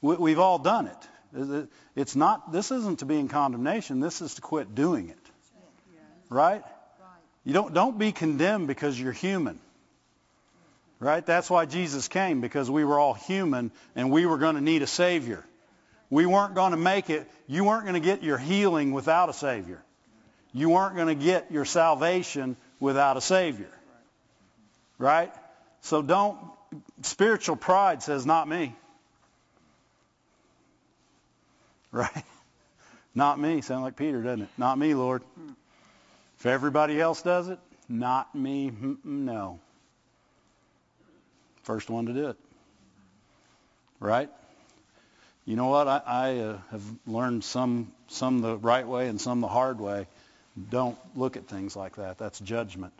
We, 0.00 0.16
we've 0.16 0.38
all 0.38 0.58
done 0.58 0.88
it. 0.88 1.68
It's 1.96 2.14
not. 2.14 2.52
This 2.52 2.70
isn't 2.70 3.00
to 3.00 3.06
be 3.06 3.18
in 3.18 3.28
condemnation. 3.28 4.00
This 4.00 4.20
is 4.20 4.34
to 4.34 4.40
quit 4.40 4.74
doing 4.74 5.08
it. 5.08 5.23
Right. 6.28 6.62
You 7.44 7.52
don't 7.52 7.74
don't 7.74 7.98
be 7.98 8.12
condemned 8.12 8.66
because 8.66 8.98
you're 8.98 9.12
human. 9.12 9.58
Right? 11.00 11.24
That's 11.24 11.50
why 11.50 11.66
Jesus 11.66 12.08
came 12.08 12.40
because 12.40 12.70
we 12.70 12.84
were 12.84 12.98
all 12.98 13.14
human 13.14 13.70
and 13.94 14.10
we 14.10 14.26
were 14.26 14.38
going 14.38 14.54
to 14.54 14.60
need 14.60 14.82
a 14.82 14.86
savior. 14.86 15.44
We 16.10 16.26
weren't 16.26 16.54
going 16.54 16.70
to 16.70 16.76
make 16.76 17.10
it. 17.10 17.28
You 17.48 17.64
weren't 17.64 17.82
going 17.82 18.00
to 18.00 18.06
get 18.06 18.22
your 18.22 18.38
healing 18.38 18.92
without 18.92 19.28
a 19.28 19.32
Savior. 19.32 19.82
You 20.52 20.70
weren't 20.70 20.94
going 20.94 21.08
to 21.08 21.24
get 21.24 21.50
your 21.50 21.64
salvation 21.64 22.56
without 22.78 23.16
a 23.16 23.20
Savior. 23.20 23.70
Right? 24.98 25.32
So 25.80 26.02
don't, 26.02 26.38
spiritual 27.02 27.56
pride 27.56 28.02
says, 28.02 28.24
not 28.24 28.48
me. 28.48 28.74
Right? 31.90 32.24
Not 33.16 33.38
me. 33.38 33.60
Sound 33.60 33.84
like 33.84 33.94
Peter, 33.94 34.20
doesn't 34.22 34.42
it? 34.42 34.48
Not 34.58 34.76
me, 34.76 34.92
Lord. 34.92 35.22
If 36.44 36.48
everybody 36.48 37.00
else 37.00 37.22
does 37.22 37.48
it, 37.48 37.58
not 37.88 38.34
me. 38.34 38.70
No. 39.02 39.60
First 41.62 41.88
one 41.88 42.04
to 42.04 42.12
do 42.12 42.28
it. 42.28 42.36
Right? 43.98 44.28
You 45.46 45.56
know 45.56 45.68
what? 45.68 45.88
I, 45.88 46.02
I 46.06 46.36
uh, 46.40 46.58
have 46.70 46.82
learned 47.06 47.44
some 47.44 47.90
some 48.08 48.42
the 48.42 48.58
right 48.58 48.86
way 48.86 49.08
and 49.08 49.18
some 49.18 49.40
the 49.40 49.48
hard 49.48 49.80
way. 49.80 50.06
Don't 50.68 50.98
look 51.16 51.38
at 51.38 51.48
things 51.48 51.76
like 51.76 51.96
that. 51.96 52.18
That's 52.18 52.38
judgment. 52.40 52.92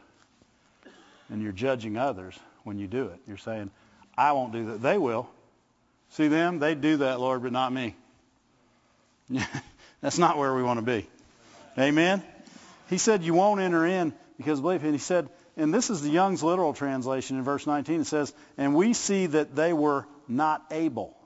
And 1.29 1.43
you're 1.43 1.53
judging 1.53 1.99
others 1.99 2.35
when 2.63 2.79
you 2.79 2.87
do 2.87 3.09
it. 3.09 3.21
You're 3.29 3.37
saying, 3.37 3.71
I 4.17 4.33
won't 4.33 4.55
do 4.55 4.65
that. 4.69 4.81
They 4.81 4.97
will. 4.97 5.29
See 6.13 6.29
them? 6.29 6.61
They 6.61 6.75
do 6.75 6.97
that, 6.97 7.21
Lord, 7.21 7.43
but 7.43 7.53
not 7.53 7.75
me. 7.75 7.95
That's 10.01 10.17
not 10.17 10.39
where 10.39 10.55
we 10.55 10.63
want 10.63 10.79
to 10.79 10.87
be. 10.87 11.07
Amen? 11.79 12.23
He 12.95 12.99
said, 12.99 13.25
You 13.25 13.35
won't 13.35 13.61
enter 13.61 13.85
in 13.85 14.15
because 14.37 14.61
believe. 14.61 14.85
And 14.85 14.93
he 14.93 14.99
said, 14.99 15.29
and 15.57 15.73
this 15.73 15.91
is 15.91 16.03
the 16.03 16.11
Young's 16.11 16.43
literal 16.43 16.73
translation 16.73 17.39
in 17.39 17.45
verse 17.45 17.67
19. 17.67 18.01
It 18.01 18.07
says, 18.07 18.33
And 18.57 18.75
we 18.75 18.93
see 18.93 19.27
that 19.27 19.55
they 19.55 19.73
were 19.73 20.07
not 20.29 20.65
able 20.71 21.17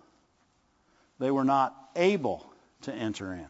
they 1.19 1.31
were 1.31 1.45
not 1.45 1.75
able 1.97 2.47
to 2.83 2.93
enter 2.93 3.33
in. 3.33 3.47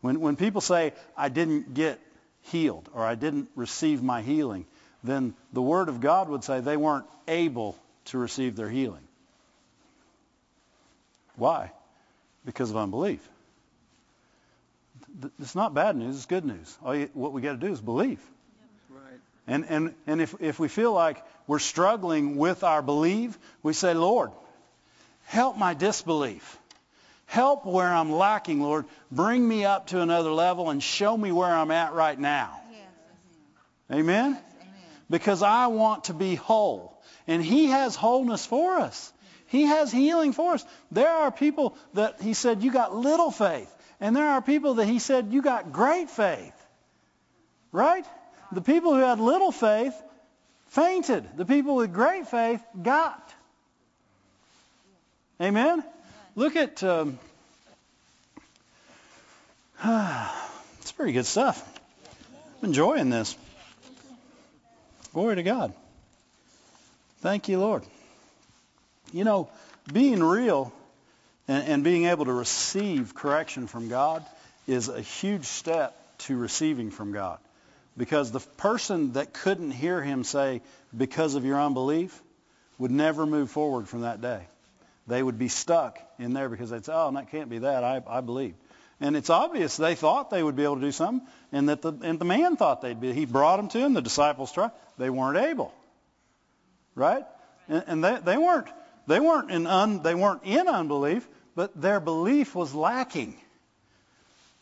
When, 0.00 0.20
when 0.20 0.36
people 0.36 0.60
say, 0.60 0.92
I 1.16 1.28
didn't 1.28 1.74
get 1.74 2.00
healed 2.42 2.88
or 2.94 3.04
I 3.04 3.14
didn't 3.14 3.50
receive 3.54 4.02
my 4.02 4.22
healing, 4.22 4.66
then 5.04 5.34
the 5.52 5.62
Word 5.62 5.88
of 5.88 6.00
God 6.00 6.28
would 6.28 6.44
say 6.44 6.60
they 6.60 6.76
weren't 6.76 7.06
able 7.26 7.76
to 8.06 8.18
receive 8.18 8.56
their 8.56 8.70
healing. 8.70 9.06
Why? 11.36 11.72
Because 12.44 12.70
of 12.70 12.76
unbelief. 12.76 13.26
It's 15.40 15.54
not 15.54 15.74
bad 15.74 15.96
news. 15.96 16.16
It's 16.16 16.26
good 16.26 16.44
news. 16.44 16.78
All 16.84 16.94
you, 16.94 17.10
what 17.12 17.32
we 17.32 17.42
got 17.42 17.52
to 17.52 17.66
do 17.66 17.72
is 17.72 17.80
believe. 17.80 18.20
Right. 18.88 19.02
And, 19.46 19.64
and, 19.68 19.94
and 20.06 20.20
if, 20.20 20.34
if 20.40 20.58
we 20.58 20.68
feel 20.68 20.92
like 20.92 21.24
we're 21.46 21.58
struggling 21.58 22.36
with 22.36 22.62
our 22.62 22.82
belief, 22.82 23.38
we 23.62 23.72
say, 23.72 23.94
Lord, 23.94 24.30
help 25.24 25.56
my 25.56 25.74
disbelief. 25.74 26.58
Help 27.26 27.66
where 27.66 27.86
I'm 27.86 28.12
lacking, 28.12 28.60
Lord. 28.60 28.86
Bring 29.10 29.46
me 29.46 29.64
up 29.64 29.88
to 29.88 30.00
another 30.00 30.30
level 30.30 30.70
and 30.70 30.82
show 30.82 31.16
me 31.16 31.30
where 31.32 31.52
I'm 31.52 31.70
at 31.70 31.92
right 31.92 32.18
now. 32.18 32.60
Amen? 33.92 34.38
Because 35.10 35.42
I 35.42 35.66
want 35.68 36.04
to 36.04 36.14
be 36.14 36.34
whole. 36.34 37.02
And 37.26 37.42
he 37.42 37.66
has 37.66 37.96
wholeness 37.96 38.46
for 38.46 38.78
us. 38.78 39.12
He 39.46 39.62
has 39.62 39.90
healing 39.90 40.32
for 40.32 40.54
us. 40.54 40.64
There 40.90 41.08
are 41.08 41.30
people 41.30 41.76
that 41.94 42.20
he 42.20 42.34
said, 42.34 42.62
you 42.62 42.70
got 42.70 42.94
little 42.94 43.30
faith. 43.30 43.74
And 44.00 44.14
there 44.14 44.28
are 44.28 44.42
people 44.42 44.74
that 44.74 44.86
he 44.86 44.98
said, 44.98 45.32
you 45.32 45.42
got 45.42 45.72
great 45.72 46.08
faith. 46.10 46.54
Right? 47.72 48.06
The 48.52 48.60
people 48.60 48.94
who 48.94 49.00
had 49.00 49.20
little 49.20 49.52
faith 49.52 49.94
fainted. 50.68 51.24
The 51.36 51.44
people 51.44 51.76
with 51.76 51.92
great 51.92 52.28
faith 52.28 52.62
got. 52.80 53.34
Amen? 55.40 55.84
Look 56.36 56.56
at, 56.56 56.82
um, 56.82 57.18
it's 60.80 60.92
pretty 60.92 61.12
good 61.12 61.26
stuff. 61.26 61.64
I'm 62.60 62.68
enjoying 62.68 63.10
this. 63.10 63.36
Glory 65.12 65.36
to 65.36 65.42
God. 65.42 65.72
Thank 67.20 67.48
you, 67.48 67.58
Lord. 67.58 67.82
You 69.12 69.24
know, 69.24 69.48
being 69.92 70.22
real 70.22 70.72
and, 71.48 71.66
and 71.66 71.84
being 71.84 72.04
able 72.04 72.26
to 72.26 72.32
receive 72.32 73.14
correction 73.14 73.66
from 73.66 73.88
God 73.88 74.24
is 74.66 74.88
a 74.88 75.00
huge 75.00 75.46
step 75.46 75.96
to 76.18 76.36
receiving 76.36 76.90
from 76.90 77.12
God. 77.12 77.38
Because 77.96 78.30
the 78.30 78.40
person 78.40 79.14
that 79.14 79.32
couldn't 79.32 79.72
hear 79.72 80.00
him 80.00 80.22
say, 80.22 80.60
because 80.96 81.34
of 81.34 81.44
your 81.44 81.60
unbelief, 81.60 82.22
would 82.78 82.92
never 82.92 83.26
move 83.26 83.50
forward 83.50 83.88
from 83.88 84.02
that 84.02 84.20
day. 84.20 84.46
They 85.08 85.22
would 85.22 85.38
be 85.38 85.48
stuck 85.48 85.98
in 86.18 86.34
there 86.34 86.48
because 86.48 86.70
they'd 86.70 86.84
say, 86.84 86.92
oh, 86.94 87.10
that 87.12 87.30
can't 87.30 87.48
be 87.48 87.58
that. 87.58 87.82
I, 87.82 88.02
I 88.06 88.20
believe. 88.20 88.54
And 89.00 89.16
it's 89.16 89.30
obvious 89.30 89.76
they 89.76 89.94
thought 89.94 90.30
they 90.30 90.42
would 90.42 90.54
be 90.54 90.64
able 90.64 90.76
to 90.76 90.80
do 90.80 90.92
something, 90.92 91.26
and 91.50 91.68
that 91.68 91.82
the, 91.82 91.92
and 92.02 92.18
the 92.18 92.24
man 92.24 92.56
thought 92.56 92.82
they'd 92.82 93.00
be. 93.00 93.12
He 93.12 93.26
brought 93.26 93.56
them 93.56 93.68
to 93.68 93.78
him. 93.78 93.94
The 93.94 94.02
disciples 94.02 94.52
tried. 94.52 94.72
They 94.98 95.08
weren't 95.08 95.38
able. 95.38 95.72
Right? 96.94 97.24
And, 97.68 97.84
and 97.86 98.04
they, 98.04 98.18
they 98.22 98.36
weren't 98.36 98.68
they 99.08 99.20
weren't 99.20 99.50
in 99.50 99.66
un, 99.66 100.02
they 100.02 100.14
weren't 100.14 100.42
in 100.44 100.68
unbelief, 100.68 101.26
but 101.58 101.74
their 101.74 101.98
belief 101.98 102.54
was 102.54 102.72
lacking 102.72 103.34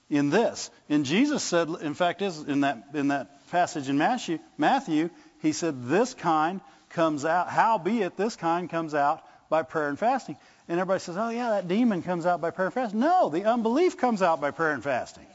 in 0.09 0.31
this. 0.31 0.71
And 0.89 1.05
Jesus 1.05 1.43
said, 1.43 1.69
in 1.83 1.93
fact, 1.93 2.23
is 2.23 2.41
in 2.41 2.63
that 2.63 2.85
in 2.95 3.09
that 3.09 3.51
passage 3.51 3.91
in 3.91 3.99
Matthew, 3.99 4.39
Matthew, 4.57 5.11
he 5.43 5.53
said, 5.53 5.85
"This 5.89 6.15
kind 6.15 6.63
comes 6.89 7.27
out. 7.27 7.51
Howbeit, 7.51 8.17
this 8.17 8.35
kind 8.35 8.71
comes 8.71 8.95
out 8.95 9.23
by 9.51 9.63
prayer 9.63 9.91
and 9.91 9.99
fasting." 9.99 10.39
And 10.69 10.81
everybody 10.81 11.01
says, 11.01 11.19
"Oh 11.19 11.29
yeah, 11.29 11.51
that 11.51 11.69
demon 11.69 12.03
comes 12.03 12.25
out 12.25 12.41
by 12.41 12.51
prayer 12.51 12.69
and 12.69 12.75
fasting." 12.75 13.01
No, 13.01 13.29
the 13.29 13.45
unbelief 13.45 13.99
comes 13.99 14.23
out 14.23 14.41
by 14.41 14.51
prayer 14.51 14.73
and 14.73 14.83
fasting. 14.83 15.27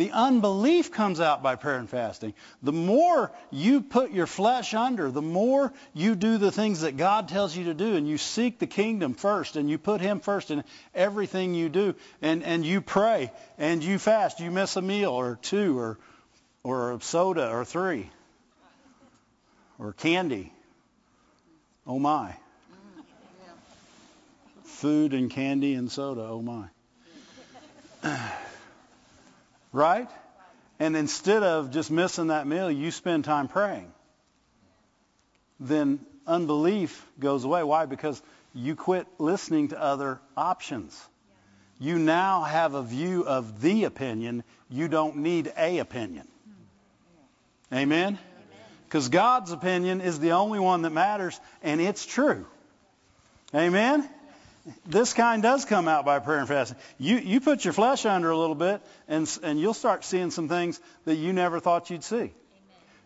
The 0.00 0.12
unbelief 0.12 0.90
comes 0.92 1.20
out 1.20 1.42
by 1.42 1.56
prayer 1.56 1.76
and 1.76 1.86
fasting. 1.86 2.32
The 2.62 2.72
more 2.72 3.30
you 3.50 3.82
put 3.82 4.12
your 4.12 4.26
flesh 4.26 4.72
under, 4.72 5.10
the 5.10 5.20
more 5.20 5.74
you 5.92 6.14
do 6.14 6.38
the 6.38 6.50
things 6.50 6.80
that 6.80 6.96
God 6.96 7.28
tells 7.28 7.54
you 7.54 7.64
to 7.64 7.74
do, 7.74 7.96
and 7.96 8.08
you 8.08 8.16
seek 8.16 8.58
the 8.58 8.66
kingdom 8.66 9.12
first, 9.12 9.56
and 9.56 9.68
you 9.68 9.76
put 9.76 10.00
Him 10.00 10.20
first 10.20 10.50
in 10.50 10.64
everything 10.94 11.52
you 11.52 11.68
do, 11.68 11.94
and, 12.22 12.42
and 12.44 12.64
you 12.64 12.80
pray, 12.80 13.30
and 13.58 13.84
you 13.84 13.98
fast. 13.98 14.40
You 14.40 14.50
miss 14.50 14.74
a 14.76 14.80
meal 14.80 15.10
or 15.10 15.38
two, 15.42 15.78
or, 15.78 15.98
or 16.62 16.92
a 16.92 17.00
soda, 17.02 17.50
or 17.50 17.66
three, 17.66 18.08
or 19.78 19.92
candy. 19.92 20.50
Oh 21.86 21.98
my. 21.98 22.34
Mm, 22.72 23.04
Food 24.64 25.12
and 25.12 25.30
candy 25.30 25.74
and 25.74 25.92
soda, 25.92 26.22
oh 26.22 26.40
my. 26.40 26.68
Right? 29.72 30.08
And 30.78 30.96
instead 30.96 31.42
of 31.42 31.70
just 31.70 31.90
missing 31.90 32.28
that 32.28 32.46
meal, 32.46 32.70
you 32.70 32.90
spend 32.90 33.24
time 33.24 33.48
praying. 33.48 33.92
Then 35.58 36.00
unbelief 36.26 37.06
goes 37.18 37.44
away. 37.44 37.62
Why? 37.62 37.86
Because 37.86 38.20
you 38.54 38.74
quit 38.74 39.06
listening 39.18 39.68
to 39.68 39.80
other 39.80 40.20
options. 40.36 40.98
You 41.78 41.98
now 41.98 42.42
have 42.42 42.74
a 42.74 42.82
view 42.82 43.24
of 43.24 43.60
the 43.60 43.84
opinion. 43.84 44.42
You 44.68 44.88
don't 44.88 45.18
need 45.18 45.52
a 45.56 45.78
opinion. 45.78 46.26
Amen? 47.72 48.18
Because 48.84 49.08
God's 49.08 49.52
opinion 49.52 50.00
is 50.00 50.18
the 50.18 50.32
only 50.32 50.58
one 50.58 50.82
that 50.82 50.90
matters, 50.90 51.38
and 51.62 51.80
it's 51.80 52.04
true. 52.04 52.46
Amen? 53.54 54.08
This 54.86 55.14
kind 55.14 55.42
does 55.42 55.64
come 55.64 55.88
out 55.88 56.04
by 56.04 56.18
prayer 56.18 56.38
and 56.38 56.48
fasting. 56.48 56.76
You 56.98 57.16
you 57.16 57.40
put 57.40 57.64
your 57.64 57.72
flesh 57.72 58.04
under 58.04 58.30
a 58.30 58.36
little 58.36 58.54
bit, 58.54 58.82
and 59.08 59.38
and 59.42 59.60
you'll 59.60 59.74
start 59.74 60.04
seeing 60.04 60.30
some 60.30 60.48
things 60.48 60.80
that 61.04 61.16
you 61.16 61.32
never 61.32 61.60
thought 61.60 61.90
you'd 61.90 62.04
see. 62.04 62.16
Amen. 62.16 62.32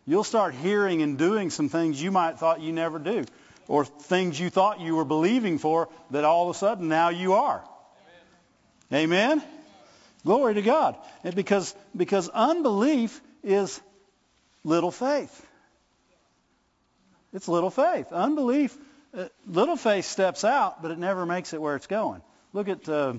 You'll 0.07 0.25
start 0.25 0.55
hearing 0.55 1.03
and 1.03 1.17
doing 1.17 1.51
some 1.51 1.69
things 1.69 2.03
you 2.03 2.11
might 2.11 2.39
thought 2.39 2.61
you 2.61 2.73
never 2.73 2.99
do, 2.99 3.25
or 3.69 3.85
things 3.85 4.39
you 4.39 4.51
thought 4.51 4.81
you 4.81 4.97
were 4.97 5.05
believing 5.05 5.59
for 5.59 5.89
that 6.11 6.25
all 6.25 6.51
of 6.51 6.57
a 6.57 6.59
sudden 6.59 6.89
now 6.89 7.11
you 7.11 7.35
are. 7.35 7.63
Amen. 8.93 9.05
Amen? 9.05 9.43
Glory 10.25 10.55
to 10.55 10.63
God. 10.63 10.97
And 11.23 11.35
because 11.35 11.75
because 11.97 12.29
unbelief 12.29 13.21
is 13.45 13.81
little 14.65 14.91
faith. 14.91 15.47
It's 17.33 17.49
little 17.49 17.71
faith. 17.71 18.13
Unbelief 18.13 18.77
uh, 19.17 19.29
little 19.47 19.77
faith 19.77 20.05
steps 20.05 20.45
out, 20.45 20.83
but 20.83 20.91
it 20.91 20.99
never 20.99 21.27
makes 21.27 21.53
it 21.53 21.61
where 21.61 21.77
it's 21.77 21.87
going. 21.87 22.23
Look 22.53 22.69
at 22.69 22.89
uh, 22.89 23.15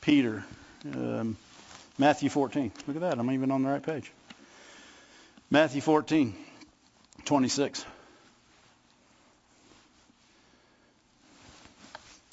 Peter, 0.00 0.44
um, 0.94 1.36
Matthew 1.98 2.30
14. 2.30 2.72
Look 2.86 2.96
at 2.96 3.02
that. 3.02 3.18
I'm 3.18 3.30
even 3.30 3.50
on 3.50 3.62
the 3.62 3.68
right 3.68 3.82
page. 3.82 4.10
Matthew 5.50 5.80
14, 5.80 6.34
26. 7.24 7.84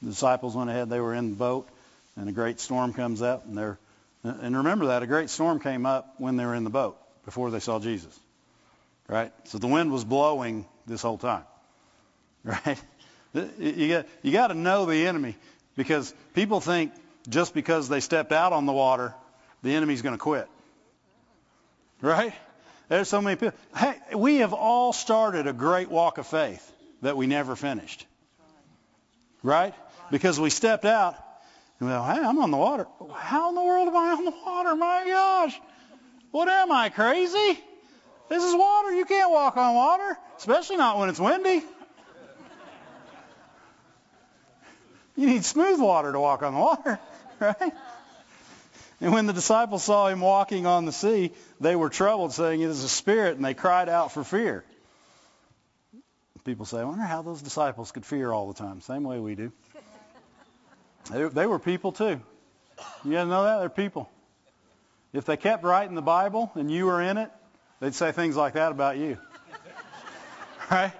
The 0.04 0.10
disciples 0.10 0.56
went 0.56 0.70
ahead. 0.70 0.90
They 0.90 1.00
were 1.00 1.14
in 1.14 1.32
the 1.32 1.36
boat, 1.36 1.68
and 2.16 2.30
a 2.30 2.32
great 2.32 2.60
storm 2.60 2.94
comes 2.94 3.22
up, 3.22 3.46
and 3.46 3.58
they're 3.58 3.80
and 4.24 4.58
remember 4.58 4.88
that 4.88 5.04
a 5.04 5.08
great 5.08 5.30
storm 5.30 5.60
came 5.60 5.86
up 5.86 6.16
when 6.18 6.38
they 6.38 6.46
were 6.46 6.56
in 6.56 6.64
the 6.64 6.70
boat 6.70 6.98
before 7.26 7.52
they 7.52 7.60
saw 7.60 7.80
Jesus. 7.80 8.18
Right? 9.08 9.32
So 9.46 9.58
the 9.58 9.68
wind 9.68 9.92
was 9.92 10.04
blowing 10.04 10.66
this 10.86 11.02
whole 11.02 11.18
time. 11.18 11.44
Right? 12.48 12.82
You 13.60 13.90
got, 13.90 14.06
you 14.24 14.32
got 14.32 14.48
to 14.48 14.54
know 14.54 14.86
the 14.86 15.06
enemy 15.06 15.36
because 15.76 16.14
people 16.34 16.60
think 16.60 16.92
just 17.30 17.54
because 17.54 17.90
they 17.90 18.00
stepped 18.00 18.32
out 18.32 18.54
on 18.54 18.66
the 18.66 18.74
water, 18.74 19.14
the 19.64 19.76
enemy's 19.76 20.02
going 20.02 20.16
to 20.16 20.20
quit. 20.20 20.48
Right? 22.02 22.34
There's 22.90 23.10
so 23.10 23.22
many 23.22 23.36
people. 23.36 23.58
Hey, 23.76 23.96
we 24.16 24.38
have 24.38 24.54
all 24.54 24.94
started 24.94 25.46
a 25.46 25.54
great 25.54 25.90
walk 25.90 26.18
of 26.18 26.28
faith 26.28 26.72
that 27.02 27.18
we 27.18 27.28
never 27.28 27.56
finished. 27.56 28.06
Right? 29.44 29.74
Because 30.10 30.40
we 30.40 30.50
stepped 30.50 30.86
out 30.86 31.16
and 31.80 31.90
we 31.90 31.94
go, 31.94 32.02
hey, 32.02 32.20
I'm 32.20 32.40
on 32.40 32.50
the 32.50 32.58
water. 32.58 32.88
How 33.14 33.50
in 33.50 33.56
the 33.56 33.64
world 33.64 33.88
am 33.90 33.96
I 33.96 34.12
on 34.12 34.26
the 34.26 34.34
water? 34.46 34.76
My 34.76 35.04
gosh. 35.06 35.60
What 36.32 36.48
am 36.48 36.72
I, 36.72 36.90
crazy? 36.90 37.60
This 38.30 38.44
is 38.44 38.56
water. 38.56 38.94
You 38.94 39.06
can't 39.06 39.32
walk 39.32 39.58
on 39.58 39.76
water, 39.76 40.18
especially 40.38 40.78
not 40.78 40.98
when 40.98 41.10
it's 41.10 41.20
windy. 41.20 41.64
You 45.18 45.26
need 45.26 45.44
smooth 45.44 45.82
water 45.82 46.12
to 46.12 46.20
walk 46.20 46.44
on 46.44 46.54
the 46.54 46.60
water, 46.60 47.00
right? 47.40 47.74
And 49.02 49.12
when 49.12 49.26
the 49.26 49.34
disciples 49.34 49.84
saw 49.84 50.08
him 50.08 50.22
walking 50.22 50.66
on 50.66 50.86
the 50.86 50.92
sea, 50.92 51.32
they 51.60 51.76
were 51.76 51.90
troubled, 51.90 52.34
saying, 52.34 52.62
It 52.62 52.70
is 52.70 52.84
a 52.84 52.90
spirit, 52.90 53.36
and 53.36 53.44
they 53.44 53.54
cried 53.54 53.90
out 53.90 54.12
for 54.12 54.24
fear. 54.24 54.64
People 56.46 56.66
say, 56.66 56.78
I 56.80 56.86
wonder 56.86 57.04
how 57.04 57.24
those 57.24 57.42
disciples 57.42 57.92
could 57.92 58.06
fear 58.06 58.32
all 58.32 58.48
the 58.48 58.54
time. 58.54 58.80
Same 58.80 59.04
way 59.04 59.20
we 59.20 59.36
do. 59.36 59.52
They, 61.10 61.24
they 61.24 61.46
were 61.46 61.58
people 61.58 61.94
too. 61.94 62.20
You 63.06 63.12
to 63.12 63.26
know 63.26 63.44
that? 63.46 63.60
They're 63.60 63.70
people. 63.70 64.10
If 65.14 65.24
they 65.24 65.38
kept 65.38 65.64
writing 65.64 65.96
the 65.96 66.02
Bible 66.02 66.52
and 66.56 66.70
you 66.70 66.86
were 66.86 67.02
in 67.02 67.18
it, 67.18 67.32
they'd 67.80 67.96
say 67.96 68.12
things 68.12 68.36
like 68.36 68.56
that 68.56 68.74
about 68.74 68.98
you. 68.98 69.18
right? 70.72 70.92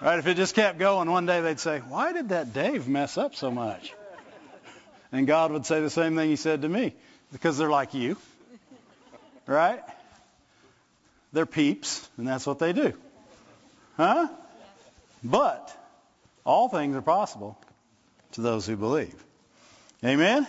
Right? 0.00 0.18
If 0.18 0.26
it 0.26 0.36
just 0.36 0.54
kept 0.54 0.78
going, 0.78 1.10
one 1.10 1.26
day 1.26 1.40
they'd 1.40 1.60
say, 1.60 1.80
Why 1.80 2.12
did 2.12 2.30
that 2.30 2.52
Dave 2.52 2.88
mess 2.88 3.18
up 3.18 3.34
so 3.34 3.50
much? 3.50 3.92
And 5.12 5.26
God 5.26 5.52
would 5.52 5.66
say 5.66 5.80
the 5.80 5.90
same 5.90 6.16
thing 6.16 6.30
he 6.30 6.36
said 6.36 6.62
to 6.62 6.68
me. 6.68 6.94
Because 7.32 7.58
they're 7.58 7.70
like 7.70 7.94
you. 7.94 8.16
Right? 9.46 9.82
They're 11.32 11.46
peeps, 11.46 12.08
and 12.16 12.26
that's 12.26 12.46
what 12.46 12.58
they 12.58 12.72
do. 12.72 12.92
Huh? 13.96 14.28
But 15.22 15.76
all 16.44 16.68
things 16.68 16.96
are 16.96 17.02
possible 17.02 17.58
to 18.32 18.40
those 18.40 18.66
who 18.66 18.76
believe. 18.76 19.14
Amen? 20.04 20.46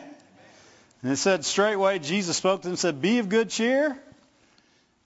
And 1.04 1.12
it 1.12 1.18
said, 1.18 1.44
straightway 1.46 2.00
Jesus 2.00 2.38
spoke 2.38 2.62
to 2.62 2.68
them 2.68 2.74
and 2.74 2.80
said, 2.80 3.02
Be 3.02 3.20
of 3.20 3.30
good 3.30 3.50
cheer. 3.50 3.98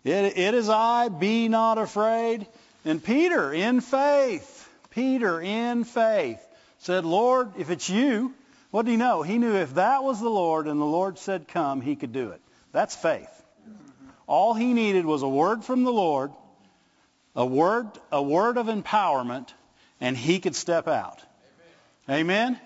It, 0.03 0.37
it 0.37 0.53
is 0.53 0.69
I, 0.69 1.09
be 1.09 1.47
not 1.47 1.77
afraid. 1.77 2.45
And 2.85 3.03
Peter, 3.03 3.51
in 3.51 3.81
faith, 3.81 4.69
Peter, 4.91 5.41
in 5.41 5.83
faith, 5.83 6.39
said, 6.79 7.03
Lord, 7.03 7.51
if 7.57 7.71
it's 7.71 7.89
you, 7.89 8.33
what 8.69 8.85
do 8.85 8.91
you 8.91 8.97
know? 8.97 9.23
He 9.23 9.39
knew 9.39 9.55
if 9.55 9.73
that 9.75 10.03
was 10.03 10.19
the 10.19 10.29
Lord 10.29 10.67
and 10.67 10.79
the 10.79 10.85
Lord 10.85 11.17
said 11.17 11.47
come, 11.47 11.81
he 11.81 11.95
could 11.95 12.13
do 12.13 12.29
it. 12.29 12.41
That's 12.71 12.95
faith. 12.95 13.29
All 14.27 14.53
he 14.53 14.73
needed 14.73 15.05
was 15.05 15.23
a 15.23 15.27
word 15.27 15.63
from 15.63 15.83
the 15.83 15.91
Lord, 15.91 16.31
a 17.35 17.45
word, 17.45 17.87
a 18.11 18.21
word 18.21 18.57
of 18.57 18.67
empowerment, 18.67 19.47
and 19.99 20.15
he 20.15 20.39
could 20.39 20.55
step 20.55 20.87
out. 20.87 21.21
Amen? 22.09 22.59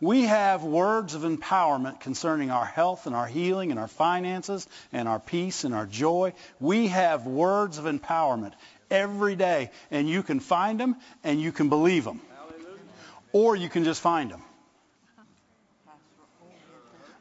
We 0.00 0.22
have 0.22 0.62
words 0.62 1.14
of 1.14 1.22
empowerment 1.22 2.00
concerning 2.00 2.50
our 2.50 2.66
health 2.66 3.06
and 3.06 3.16
our 3.16 3.26
healing 3.26 3.70
and 3.70 3.80
our 3.80 3.88
finances 3.88 4.68
and 4.92 5.08
our 5.08 5.18
peace 5.18 5.64
and 5.64 5.74
our 5.74 5.86
joy. 5.86 6.34
We 6.60 6.88
have 6.88 7.26
words 7.26 7.78
of 7.78 7.86
empowerment 7.86 8.52
every 8.90 9.36
day, 9.36 9.70
and 9.90 10.08
you 10.08 10.22
can 10.22 10.40
find 10.40 10.78
them 10.78 10.96
and 11.24 11.40
you 11.40 11.52
can 11.52 11.68
believe 11.68 12.04
them. 12.04 12.20
Or 13.32 13.54
you 13.56 13.68
can 13.68 13.84
just 13.84 14.00
find 14.00 14.30
them. 14.30 14.42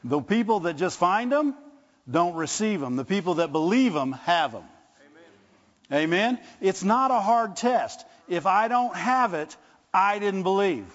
The 0.04 0.22
people 0.22 0.62
that 0.62 0.78
just 0.78 1.00
find 1.00 1.32
them 1.32 1.56
don't 2.10 2.36
receive 2.36 2.80
them. 2.80 2.96
The 2.96 3.06
people 3.06 3.36
that 3.36 3.52
believe 3.52 3.94
them 3.94 4.12
have 4.12 4.52
them. 4.52 4.64
Amen. 5.92 6.04
Amen. 6.04 6.40
It's 6.62 6.84
not 6.84 7.10
a 7.10 7.20
hard 7.20 7.56
test. 7.56 8.06
If 8.28 8.46
I 8.46 8.68
don't 8.68 8.96
have 8.96 9.34
it, 9.34 9.56
I 9.94 10.20
didn't 10.20 10.44
believe. 10.44 10.86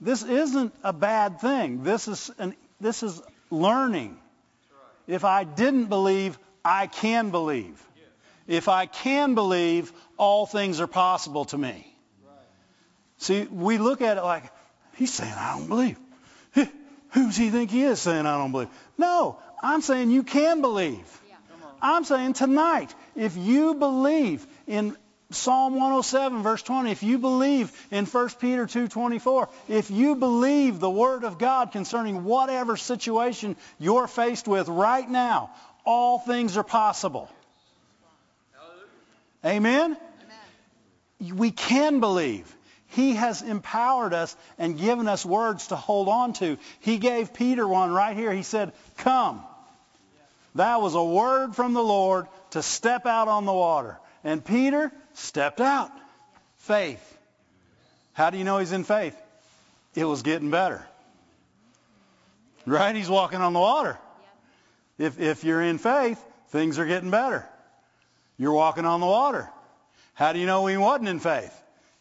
This 0.00 0.22
isn't 0.22 0.74
a 0.82 0.92
bad 0.92 1.40
thing. 1.40 1.84
This 1.84 2.08
is 2.08 2.30
an, 2.38 2.54
this 2.80 3.02
is 3.02 3.20
learning. 3.50 4.16
If 5.06 5.24
I 5.24 5.44
didn't 5.44 5.86
believe, 5.86 6.38
I 6.64 6.86
can 6.86 7.30
believe. 7.30 7.80
If 8.50 8.66
I 8.66 8.86
can 8.86 9.36
believe, 9.36 9.92
all 10.16 10.44
things 10.44 10.80
are 10.80 10.88
possible 10.88 11.44
to 11.46 11.56
me. 11.56 11.86
See, 13.18 13.44
we 13.44 13.78
look 13.78 14.02
at 14.02 14.18
it 14.18 14.24
like, 14.24 14.42
he's 14.96 15.12
saying, 15.14 15.32
I 15.32 15.56
don't 15.56 15.68
believe. 15.68 15.96
Who's 17.12 17.36
he 17.36 17.50
think 17.50 17.70
he 17.70 17.84
is 17.84 18.00
saying, 18.00 18.26
I 18.26 18.36
don't 18.38 18.50
believe? 18.50 18.68
No, 18.98 19.38
I'm 19.62 19.82
saying 19.82 20.10
you 20.10 20.24
can 20.24 20.62
believe. 20.62 21.06
I'm 21.80 22.02
saying 22.02 22.32
tonight, 22.32 22.92
if 23.14 23.36
you 23.36 23.74
believe 23.74 24.44
in 24.66 24.96
Psalm 25.30 25.74
107 25.74 26.42
verse 26.42 26.62
20, 26.62 26.90
if 26.90 27.04
you 27.04 27.18
believe 27.18 27.70
in 27.92 28.04
1 28.04 28.28
Peter 28.40 28.66
2:24, 28.66 29.48
if 29.68 29.92
you 29.92 30.16
believe 30.16 30.80
the 30.80 30.90
word 30.90 31.22
of 31.22 31.38
God 31.38 31.70
concerning 31.70 32.24
whatever 32.24 32.76
situation 32.76 33.56
you're 33.78 34.08
faced 34.08 34.48
with 34.48 34.68
right 34.68 35.08
now, 35.08 35.50
all 35.84 36.18
things 36.18 36.56
are 36.56 36.64
possible. 36.64 37.30
Amen? 39.44 39.96
Amen? 41.20 41.36
We 41.36 41.50
can 41.50 42.00
believe. 42.00 42.54
He 42.88 43.14
has 43.14 43.42
empowered 43.42 44.12
us 44.12 44.36
and 44.58 44.78
given 44.78 45.06
us 45.06 45.24
words 45.24 45.68
to 45.68 45.76
hold 45.76 46.08
on 46.08 46.32
to. 46.34 46.58
He 46.80 46.98
gave 46.98 47.32
Peter 47.32 47.66
one 47.66 47.92
right 47.92 48.16
here. 48.16 48.32
He 48.32 48.42
said, 48.42 48.72
come. 48.98 49.42
That 50.56 50.80
was 50.80 50.94
a 50.96 51.04
word 51.04 51.54
from 51.54 51.72
the 51.72 51.82
Lord 51.82 52.26
to 52.50 52.62
step 52.62 53.06
out 53.06 53.28
on 53.28 53.44
the 53.44 53.52
water. 53.52 53.98
And 54.24 54.44
Peter 54.44 54.90
stepped 55.14 55.60
out. 55.60 55.92
Faith. 56.58 57.18
How 58.12 58.30
do 58.30 58.38
you 58.38 58.44
know 58.44 58.58
he's 58.58 58.72
in 58.72 58.84
faith? 58.84 59.16
It 59.94 60.04
was 60.04 60.22
getting 60.22 60.50
better. 60.50 60.84
Right? 62.66 62.94
He's 62.94 63.08
walking 63.08 63.40
on 63.40 63.52
the 63.52 63.60
water. 63.60 63.98
If, 64.98 65.20
if 65.20 65.44
you're 65.44 65.62
in 65.62 65.78
faith, 65.78 66.22
things 66.48 66.78
are 66.78 66.86
getting 66.86 67.10
better. 67.10 67.48
You're 68.40 68.54
walking 68.54 68.86
on 68.86 69.00
the 69.00 69.06
water. 69.06 69.50
How 70.14 70.32
do 70.32 70.38
you 70.38 70.46
know 70.46 70.64
he 70.64 70.78
wasn't 70.78 71.10
in 71.10 71.20
faith? 71.20 71.54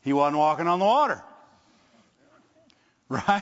He 0.04 0.14
wasn't 0.14 0.38
walking 0.38 0.68
on 0.68 0.80
the 0.80 0.86
water. 0.86 1.22
Right? 3.10 3.42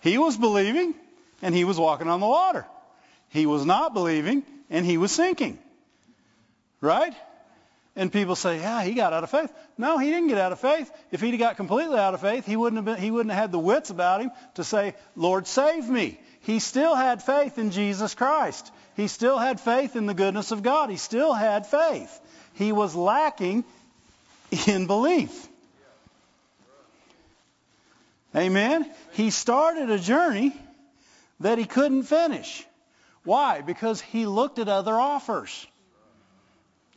He 0.00 0.18
was 0.18 0.36
believing 0.36 0.94
and 1.40 1.54
he 1.54 1.62
was 1.64 1.78
walking 1.78 2.08
on 2.08 2.18
the 2.18 2.26
water. 2.26 2.66
He 3.28 3.46
was 3.46 3.64
not 3.64 3.94
believing 3.94 4.42
and 4.68 4.84
he 4.84 4.98
was 4.98 5.12
sinking. 5.12 5.60
Right? 6.80 7.14
And 7.96 8.12
people 8.12 8.34
say, 8.34 8.58
yeah, 8.58 8.82
he 8.82 8.94
got 8.94 9.12
out 9.12 9.22
of 9.22 9.30
faith. 9.30 9.52
No, 9.78 9.96
he 9.96 10.10
didn't 10.10 10.26
get 10.26 10.38
out 10.38 10.50
of 10.50 10.58
faith. 10.58 10.90
If 11.12 11.20
he'd 11.20 11.36
got 11.38 11.56
completely 11.56 11.98
out 11.98 12.14
of 12.14 12.20
faith, 12.20 12.44
he 12.44 12.56
wouldn't 12.56 12.76
have 12.76 12.96
been, 12.96 13.02
he 13.02 13.12
wouldn't 13.12 13.32
have 13.32 13.40
had 13.40 13.52
the 13.52 13.60
wits 13.60 13.90
about 13.90 14.20
him 14.20 14.32
to 14.54 14.64
say, 14.64 14.94
Lord, 15.14 15.46
save 15.46 15.88
me. 15.88 16.20
He 16.40 16.58
still 16.58 16.96
had 16.96 17.22
faith 17.22 17.56
in 17.56 17.70
Jesus 17.70 18.14
Christ. 18.14 18.72
He 18.96 19.08
still 19.08 19.38
had 19.38 19.60
faith 19.60 19.96
in 19.96 20.06
the 20.06 20.14
goodness 20.14 20.52
of 20.52 20.62
God. 20.62 20.90
He 20.90 20.96
still 20.96 21.32
had 21.32 21.66
faith. 21.66 22.20
He 22.54 22.72
was 22.72 22.94
lacking 22.94 23.64
in 24.66 24.86
belief. 24.86 25.48
Amen. 28.36 28.90
He 29.12 29.30
started 29.30 29.90
a 29.90 29.98
journey 29.98 30.52
that 31.40 31.58
he 31.58 31.64
couldn't 31.64 32.04
finish. 32.04 32.64
Why? 33.24 33.60
Because 33.60 34.00
he 34.00 34.26
looked 34.26 34.58
at 34.58 34.68
other 34.68 34.94
offers. 34.94 35.66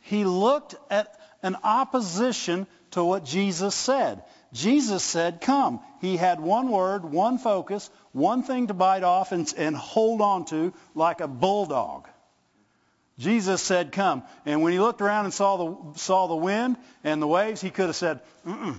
He 0.02 0.24
looked 0.24 0.74
at 0.90 1.18
an 1.42 1.56
opposition 1.62 2.66
to 2.92 3.04
what 3.04 3.24
Jesus 3.24 3.74
said. 3.74 4.22
Jesus 4.52 5.02
said, 5.02 5.40
come. 5.40 5.80
He 6.00 6.16
had 6.16 6.40
one 6.40 6.70
word, 6.70 7.04
one 7.04 7.38
focus, 7.38 7.90
one 8.18 8.42
thing 8.42 8.66
to 8.66 8.74
bite 8.74 9.04
off 9.04 9.32
and, 9.32 9.52
and 9.56 9.76
hold 9.76 10.20
on 10.20 10.44
to 10.46 10.74
like 10.94 11.20
a 11.20 11.28
bulldog. 11.28 12.08
Jesus 13.18 13.62
said, 13.62 13.90
come. 13.92 14.22
And 14.46 14.62
when 14.62 14.72
he 14.72 14.78
looked 14.78 15.00
around 15.00 15.24
and 15.24 15.34
saw 15.34 15.56
the, 15.56 15.98
saw 15.98 16.28
the 16.28 16.36
wind 16.36 16.76
and 17.02 17.20
the 17.20 17.26
waves, 17.26 17.60
he 17.60 17.70
could 17.70 17.86
have 17.86 17.96
said, 17.96 18.20
mm-mm, 18.46 18.78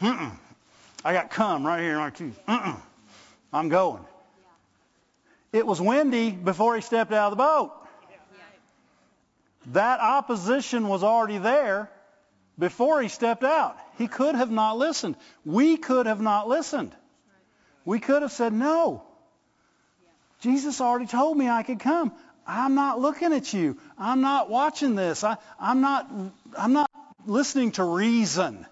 mm-mm. 0.00 0.32
I 1.04 1.12
got 1.12 1.30
come 1.30 1.64
right 1.64 1.80
here 1.80 1.92
in 1.92 1.98
my 1.98 2.10
teeth. 2.10 2.38
Mm-mm, 2.48 2.80
I'm 3.52 3.68
going. 3.68 4.04
It 5.52 5.66
was 5.66 5.80
windy 5.80 6.30
before 6.32 6.74
he 6.74 6.80
stepped 6.80 7.12
out 7.12 7.32
of 7.32 7.38
the 7.38 7.42
boat. 7.42 7.72
That 9.72 10.00
opposition 10.00 10.88
was 10.88 11.02
already 11.02 11.38
there 11.38 11.90
before 12.58 13.02
he 13.02 13.08
stepped 13.08 13.44
out. 13.44 13.76
He 13.98 14.08
could 14.08 14.34
have 14.34 14.50
not 14.50 14.76
listened. 14.76 15.16
We 15.44 15.76
could 15.76 16.06
have 16.06 16.20
not 16.20 16.48
listened. 16.48 16.94
We 17.86 18.00
could 18.00 18.20
have 18.22 18.32
said, 18.32 18.52
no. 18.52 19.04
Jesus 20.40 20.80
already 20.80 21.06
told 21.06 21.38
me 21.38 21.48
I 21.48 21.62
could 21.62 21.80
come. 21.80 22.12
I'm 22.46 22.74
not 22.74 23.00
looking 23.00 23.32
at 23.32 23.54
you. 23.54 23.78
I'm 23.96 24.20
not 24.20 24.50
watching 24.50 24.96
this. 24.96 25.24
I, 25.24 25.36
am 25.58 25.80
not, 25.80 26.10
I'm 26.58 26.72
not 26.72 26.90
listening 27.26 27.70
to 27.72 27.84
reason. 27.84 28.66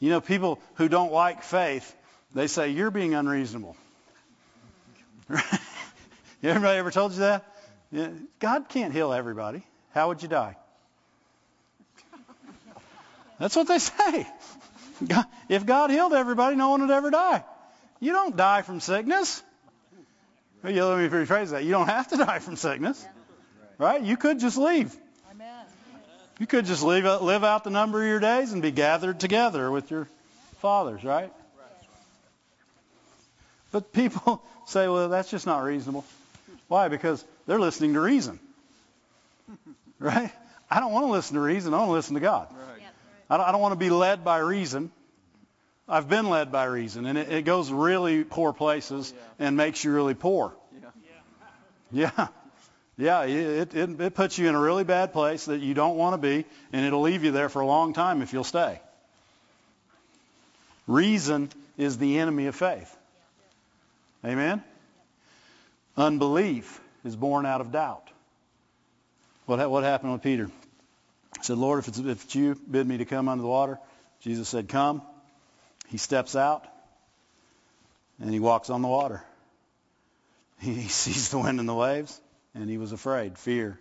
You 0.00 0.10
know, 0.10 0.20
people 0.20 0.58
who 0.74 0.88
don't 0.88 1.12
like 1.12 1.42
faith, 1.42 1.94
they 2.34 2.48
say, 2.48 2.70
you're 2.70 2.90
being 2.90 3.14
unreasonable. 3.14 3.76
Everybody 6.42 6.78
ever 6.78 6.90
told 6.90 7.12
you 7.12 7.18
that? 7.20 7.44
Yeah. 7.92 8.08
God 8.40 8.68
can't 8.68 8.92
heal 8.92 9.12
everybody. 9.12 9.62
How 9.92 10.08
would 10.08 10.22
you 10.22 10.28
die? 10.28 10.56
That's 13.38 13.54
what 13.54 13.68
they 13.68 13.78
say. 13.78 14.26
If 15.50 15.66
God 15.66 15.90
healed 15.90 16.14
everybody, 16.14 16.56
no 16.56 16.70
one 16.70 16.80
would 16.80 16.90
ever 16.90 17.10
die. 17.10 17.44
You 18.00 18.12
don't 18.12 18.36
die 18.36 18.62
from 18.62 18.80
sickness. 18.80 19.42
Let 20.62 20.74
me 20.74 20.80
rephrase 20.80 21.50
that. 21.50 21.64
You 21.64 21.70
don't 21.70 21.86
have 21.86 22.08
to 22.08 22.16
die 22.16 22.38
from 22.40 22.56
sickness. 22.56 23.04
Right? 23.78 24.02
You 24.02 24.16
could 24.16 24.40
just 24.40 24.56
leave. 24.56 24.96
You 26.38 26.46
could 26.46 26.66
just 26.66 26.82
leave, 26.82 27.04
live 27.04 27.44
out 27.44 27.64
the 27.64 27.70
number 27.70 28.02
of 28.02 28.08
your 28.08 28.20
days 28.20 28.52
and 28.52 28.60
be 28.60 28.70
gathered 28.70 29.20
together 29.20 29.70
with 29.70 29.90
your 29.90 30.06
fathers, 30.58 31.02
right? 31.02 31.32
But 33.72 33.92
people 33.92 34.42
say, 34.66 34.88
well, 34.88 35.08
that's 35.08 35.30
just 35.30 35.46
not 35.46 35.60
reasonable. 35.60 36.04
Why? 36.68 36.88
Because 36.88 37.24
they're 37.46 37.60
listening 37.60 37.94
to 37.94 38.00
reason. 38.00 38.38
Right? 39.98 40.30
I 40.70 40.80
don't 40.80 40.92
want 40.92 41.06
to 41.06 41.12
listen 41.12 41.36
to 41.36 41.40
reason. 41.40 41.72
I 41.72 41.78
want 41.78 41.88
to 41.88 41.92
listen 41.92 42.14
to 42.14 42.20
God. 42.20 42.48
I, 43.30 43.36
don't, 43.36 43.46
I 43.46 43.52
don't 43.52 43.60
want 43.60 43.72
to 43.72 43.78
be 43.78 43.90
led 43.90 44.24
by 44.24 44.38
reason. 44.38 44.90
I've 45.88 46.08
been 46.08 46.28
led 46.28 46.50
by 46.50 46.64
reason, 46.64 47.06
and 47.06 47.16
it, 47.16 47.30
it 47.30 47.44
goes 47.44 47.70
really 47.70 48.24
poor 48.24 48.52
places 48.52 49.12
yeah. 49.14 49.46
and 49.46 49.56
makes 49.56 49.84
you 49.84 49.92
really 49.92 50.14
poor. 50.14 50.52
Yeah. 51.92 52.08
Yeah. 52.16 52.28
Yeah, 52.98 53.24
it, 53.24 53.74
it, 53.74 54.00
it 54.00 54.14
puts 54.14 54.38
you 54.38 54.48
in 54.48 54.54
a 54.54 54.60
really 54.60 54.84
bad 54.84 55.12
place 55.12 55.44
that 55.44 55.60
you 55.60 55.74
don't 55.74 55.96
want 55.96 56.14
to 56.14 56.18
be, 56.18 56.46
and 56.72 56.86
it'll 56.86 57.02
leave 57.02 57.24
you 57.24 57.30
there 57.30 57.50
for 57.50 57.60
a 57.60 57.66
long 57.66 57.92
time 57.92 58.22
if 58.22 58.32
you'll 58.32 58.42
stay. 58.42 58.80
Reason 60.86 61.50
is 61.76 61.98
the 61.98 62.18
enemy 62.18 62.46
of 62.46 62.56
faith. 62.56 62.96
Amen? 64.24 64.62
Unbelief 65.96 66.80
is 67.04 67.14
born 67.14 67.44
out 67.44 67.60
of 67.60 67.70
doubt. 67.70 68.08
What, 69.44 69.70
what 69.70 69.84
happened 69.84 70.12
with 70.12 70.22
Peter? 70.22 70.46
He 70.46 71.42
said, 71.42 71.58
Lord, 71.58 71.80
if 71.80 71.88
it's, 71.88 71.98
if 71.98 72.24
it's 72.24 72.34
you, 72.34 72.54
bid 72.54 72.86
me 72.86 72.96
to 72.96 73.04
come 73.04 73.28
under 73.28 73.42
the 73.42 73.48
water. 73.48 73.78
Jesus 74.20 74.48
said, 74.48 74.68
come. 74.68 75.02
He 75.88 75.98
steps 75.98 76.34
out 76.34 76.66
and 78.20 78.30
he 78.30 78.40
walks 78.40 78.70
on 78.70 78.82
the 78.82 78.88
water. 78.88 79.22
He, 80.58 80.88
sees 80.88 81.28
the 81.28 81.38
wind 81.38 81.60
and 81.60 81.68
the 81.68 81.74
waves 81.74 82.18
and 82.54 82.70
he 82.70 82.78
was 82.78 82.92
afraid. 82.92 83.36
Fear 83.36 83.78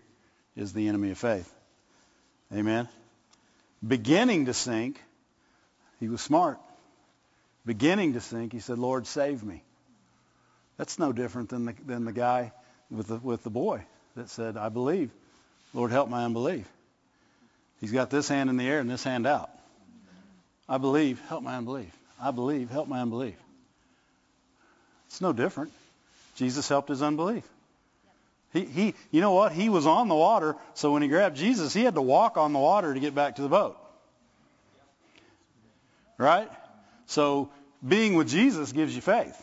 is 0.58 0.74
the 0.74 0.89
enemy 0.89 1.12
of 1.12 1.18
faith. 1.18 1.51
Amen. 2.53 2.89
Beginning 3.86 4.47
to 4.47 4.53
sink, 4.53 5.01
he 5.99 6.10
was 6.10 6.22
smart. 6.22 6.60
Beginning 7.66 8.14
to 8.14 8.22
sink, 8.22 8.51
he 8.51 8.60
said, 8.60 8.78
Lord, 8.78 9.08
save 9.08 9.41
me. 9.41 9.64
That's 10.78 10.99
no 10.99 11.14
different 11.14 11.49
than 11.49 11.66
the, 11.66 11.74
than 11.86 12.03
the 12.03 12.12
guy 12.12 12.51
with 12.91 13.08
the, 13.08 13.18
with 13.18 13.43
the 13.43 13.49
boy 13.49 13.86
that 14.16 14.30
said, 14.30 14.58
I 14.58 14.70
believe. 14.70 15.12
Lord, 15.74 15.91
help 15.91 16.10
my 16.10 16.26
unbelief. 16.26 16.68
He's 17.80 17.91
got 17.91 18.10
this 18.10 18.28
hand 18.28 18.49
in 18.49 18.58
the 18.58 18.68
air 18.68 18.80
and 18.80 18.89
this 18.89 19.03
hand 19.03 19.26
out. 19.26 19.49
I 20.68 20.78
believe, 20.78 21.22
help 21.28 21.43
my 21.43 21.57
unbelief. 21.57 21.91
I 22.20 22.32
believe, 22.32 22.70
help 22.70 22.88
my 22.88 23.01
unbelief. 23.01 23.36
It's 25.07 25.22
no 25.22 25.34
different. 25.34 25.72
Jesus 26.36 26.68
helped 26.68 26.89
his 26.89 27.01
unbelief. 27.01 27.43
He, 28.53 28.66
he, 28.66 28.93
you 29.11 29.22
know 29.22 29.34
what? 29.34 29.51
He 29.51 29.70
was 29.70 29.86
on 29.86 30.07
the 30.07 30.16
water, 30.16 30.55
so 30.74 30.93
when 30.93 31.01
he 31.01 31.07
grabbed 31.07 31.36
Jesus, 31.36 31.74
he 31.74 31.84
had 31.84 31.95
to 31.95 32.01
walk 32.01 32.38
on 32.38 32.53
the 32.53 32.59
water 32.59 32.93
to 32.93 32.99
get 32.99 33.13
back 33.13 33.36
to 33.36 33.41
the 33.41 33.49
boat. 33.49 33.78
Right? 36.18 36.49
So 37.05 37.49
being 37.86 38.16
with 38.16 38.30
Jesus 38.30 38.72
gives 38.72 38.95
you 38.95 39.01
faith. 39.01 39.41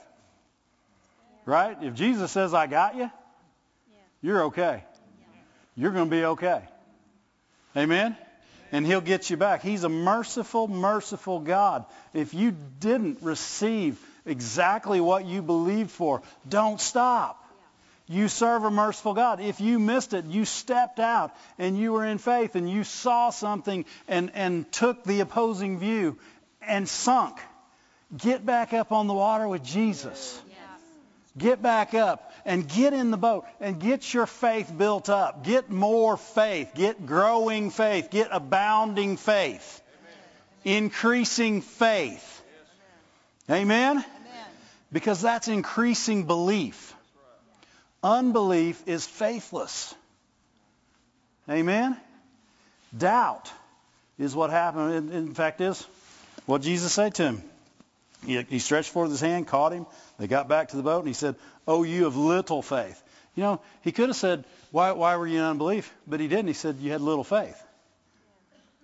Right? 1.44 1.76
If 1.82 1.94
Jesus 1.94 2.30
says, 2.32 2.54
I 2.54 2.66
got 2.66 2.96
you, 2.96 3.10
you're 4.22 4.44
okay. 4.44 4.82
You're 5.76 5.92
going 5.92 6.08
to 6.08 6.16
be 6.16 6.24
okay. 6.24 6.62
Amen? 7.76 8.16
And 8.72 8.86
he'll 8.86 9.02
get 9.02 9.28
you 9.30 9.36
back. 9.36 9.62
He's 9.62 9.84
a 9.84 9.88
merciful, 9.88 10.66
merciful 10.66 11.40
God. 11.40 11.84
If 12.14 12.32
you 12.32 12.56
didn't 12.80 13.18
receive 13.20 14.00
exactly 14.24 15.00
what 15.00 15.26
you 15.26 15.42
believed 15.42 15.90
for, 15.90 16.22
don't 16.48 16.80
stop. 16.80 17.38
You 18.08 18.28
serve 18.28 18.64
a 18.64 18.70
merciful 18.70 19.14
God. 19.14 19.40
If 19.40 19.60
you 19.60 19.78
missed 19.78 20.12
it, 20.12 20.24
you 20.24 20.44
stepped 20.44 20.98
out 20.98 21.34
and 21.58 21.78
you 21.78 21.92
were 21.92 22.04
in 22.04 22.18
faith 22.18 22.56
and 22.56 22.68
you 22.68 22.82
saw 22.84 23.30
something 23.30 23.84
and, 24.08 24.30
and 24.34 24.70
took 24.72 25.04
the 25.04 25.20
opposing 25.20 25.78
view 25.78 26.18
and 26.60 26.88
sunk. 26.88 27.38
Get 28.16 28.44
back 28.44 28.72
up 28.72 28.92
on 28.92 29.06
the 29.06 29.14
water 29.14 29.48
with 29.48 29.62
Jesus. 29.62 30.40
Get 31.36 31.62
back 31.62 31.94
up 31.94 32.32
and 32.44 32.68
get 32.68 32.92
in 32.92 33.10
the 33.10 33.16
boat 33.16 33.46
and 33.60 33.80
get 33.80 34.12
your 34.12 34.26
faith 34.26 34.72
built 34.76 35.08
up. 35.08 35.44
Get 35.44 35.70
more 35.70 36.16
faith. 36.16 36.72
Get 36.74 37.06
growing 37.06 37.70
faith. 37.70 38.10
Get 38.10 38.28
abounding 38.30 39.16
faith. 39.16 39.80
Increasing 40.64 41.62
faith. 41.62 42.42
Amen? 43.50 44.04
Because 44.92 45.22
that's 45.22 45.48
increasing 45.48 46.26
belief. 46.26 46.94
Unbelief 48.02 48.82
is 48.86 49.06
faithless. 49.06 49.94
Amen? 51.48 51.96
Doubt 52.96 53.50
is 54.18 54.34
what 54.34 54.50
happened. 54.50 55.12
In 55.12 55.34
fact, 55.34 55.60
is 55.60 55.86
what 56.46 56.62
Jesus 56.62 56.92
said 56.92 57.14
to 57.14 57.24
him. 57.24 57.42
He, 58.26 58.40
he 58.42 58.58
stretched 58.58 58.90
forth 58.90 59.10
his 59.10 59.20
hand, 59.20 59.46
caught 59.46 59.72
him. 59.72 59.86
They 60.22 60.28
got 60.28 60.46
back 60.46 60.68
to 60.68 60.76
the 60.76 60.84
boat, 60.84 61.00
and 61.00 61.08
he 61.08 61.14
said, 61.14 61.34
Oh, 61.66 61.82
you 61.82 62.06
of 62.06 62.16
little 62.16 62.62
faith. 62.62 63.02
You 63.34 63.42
know, 63.42 63.60
he 63.80 63.90
could 63.90 64.08
have 64.08 64.14
said, 64.14 64.44
why, 64.70 64.92
why 64.92 65.16
were 65.16 65.26
you 65.26 65.38
in 65.38 65.44
unbelief? 65.44 65.92
But 66.06 66.20
he 66.20 66.28
didn't. 66.28 66.46
He 66.46 66.52
said, 66.52 66.76
You 66.78 66.92
had 66.92 67.00
little 67.00 67.24
faith. 67.24 67.60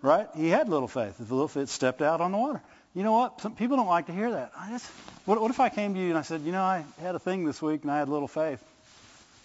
Right? 0.02 0.26
He 0.36 0.48
had 0.48 0.68
little 0.68 0.88
faith. 0.88 1.16
The 1.16 1.32
little 1.32 1.46
faith 1.46 1.68
stepped 1.68 2.02
out 2.02 2.20
on 2.20 2.32
the 2.32 2.38
water. 2.38 2.60
You 2.92 3.04
know 3.04 3.12
what? 3.12 3.40
Some 3.40 3.54
people 3.54 3.76
don't 3.76 3.86
like 3.86 4.06
to 4.06 4.12
hear 4.12 4.32
that. 4.32 4.50
I 4.58 4.70
just, 4.70 4.90
what, 5.26 5.40
what 5.40 5.52
if 5.52 5.60
I 5.60 5.68
came 5.68 5.94
to 5.94 6.00
you 6.00 6.08
and 6.08 6.18
I 6.18 6.22
said, 6.22 6.40
You 6.40 6.50
know, 6.50 6.62
I 6.62 6.84
had 7.00 7.14
a 7.14 7.20
thing 7.20 7.44
this 7.44 7.62
week 7.62 7.82
and 7.82 7.92
I 7.92 8.00
had 8.00 8.08
little 8.08 8.26
faith. 8.26 8.60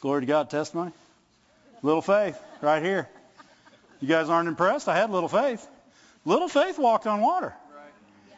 Glory 0.02 0.22
to 0.22 0.26
God 0.26 0.50
testimony. 0.50 0.94
Little 1.84 2.02
faith 2.02 2.42
right 2.62 2.82
here. 2.82 3.08
You 4.02 4.08
guys 4.08 4.30
aren't 4.30 4.48
impressed? 4.48 4.88
I 4.88 4.98
had 4.98 5.12
little 5.12 5.30
faith. 5.30 5.68
Little 6.26 6.48
faith 6.48 6.80
walked 6.80 7.06
on 7.06 7.22
water. 7.22 7.54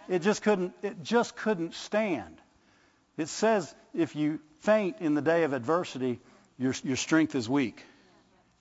It 0.09 0.23
just 0.23 0.41
couldn't 0.41 0.73
it 0.83 1.01
just 1.03 1.37
couldn't 1.37 1.73
stand. 1.73 2.35
It 3.17 3.29
says 3.29 3.73
if 3.93 4.15
you 4.15 4.39
faint 4.61 4.97
in 4.99 5.13
the 5.13 5.21
day 5.21 5.43
of 5.43 5.53
adversity, 5.53 6.19
your 6.57 6.73
your 6.83 6.97
strength 6.97 7.35
is 7.35 7.49
weak. 7.49 7.81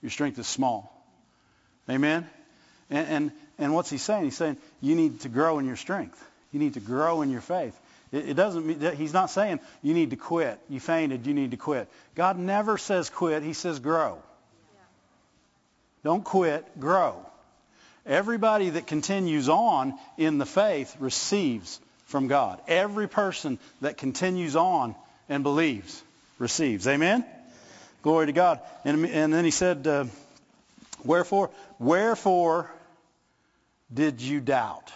Your 0.01 0.11
strength 0.11 0.39
is 0.39 0.47
small. 0.47 0.91
Amen? 1.89 2.27
And 2.89 3.07
and, 3.07 3.31
and 3.57 3.73
what's 3.73 3.89
he 3.89 3.97
saying? 3.97 4.25
He's 4.25 4.37
saying 4.37 4.57
you 4.81 4.95
need 4.95 5.21
to 5.21 5.29
grow 5.29 5.59
in 5.59 5.65
your 5.65 5.75
strength. 5.75 6.23
You 6.51 6.59
need 6.59 6.75
to 6.75 6.79
grow 6.79 7.21
in 7.21 7.29
your 7.29 7.41
faith. 7.41 7.77
It, 8.11 8.29
it 8.29 8.33
doesn't 8.35 8.65
mean 8.65 8.79
that 8.79 8.93
he's 8.93 9.13
not 9.13 9.29
saying 9.29 9.59
you 9.81 9.93
need 9.93 10.11
to 10.11 10.15
quit. 10.15 10.59
You 10.69 10.79
fainted, 10.79 11.25
you 11.27 11.33
need 11.33 11.51
to 11.51 11.57
quit. 11.57 11.89
God 12.15 12.37
never 12.37 12.77
says 12.77 13.09
quit, 13.09 13.43
he 13.43 13.53
says 13.53 13.79
grow. 13.79 14.19
Don't 16.03 16.23
quit, 16.23 16.79
grow. 16.79 17.25
Everybody 18.05 18.69
that 18.69 18.85
continues 18.85 19.49
on 19.49 19.95
in 20.17 20.37
the 20.37 20.45
faith 20.45 20.95
receives 20.99 21.79
from 22.05 22.27
God. 22.27 22.61
Every 22.67 23.07
person 23.07 23.59
that 23.81 23.97
continues 23.97 24.55
on 24.55 24.95
and 25.29 25.43
believes 25.43 26.01
receives. 26.39 26.87
Amen? 26.87 27.25
Glory 28.01 28.27
to 28.27 28.31
God. 28.31 28.59
And, 28.83 29.05
and 29.05 29.33
then 29.33 29.45
he 29.45 29.51
said, 29.51 29.85
uh, 29.87 30.05
Wherefore, 31.03 31.51
wherefore 31.79 32.71
did 33.93 34.21
you 34.21 34.39
doubt? 34.39 34.91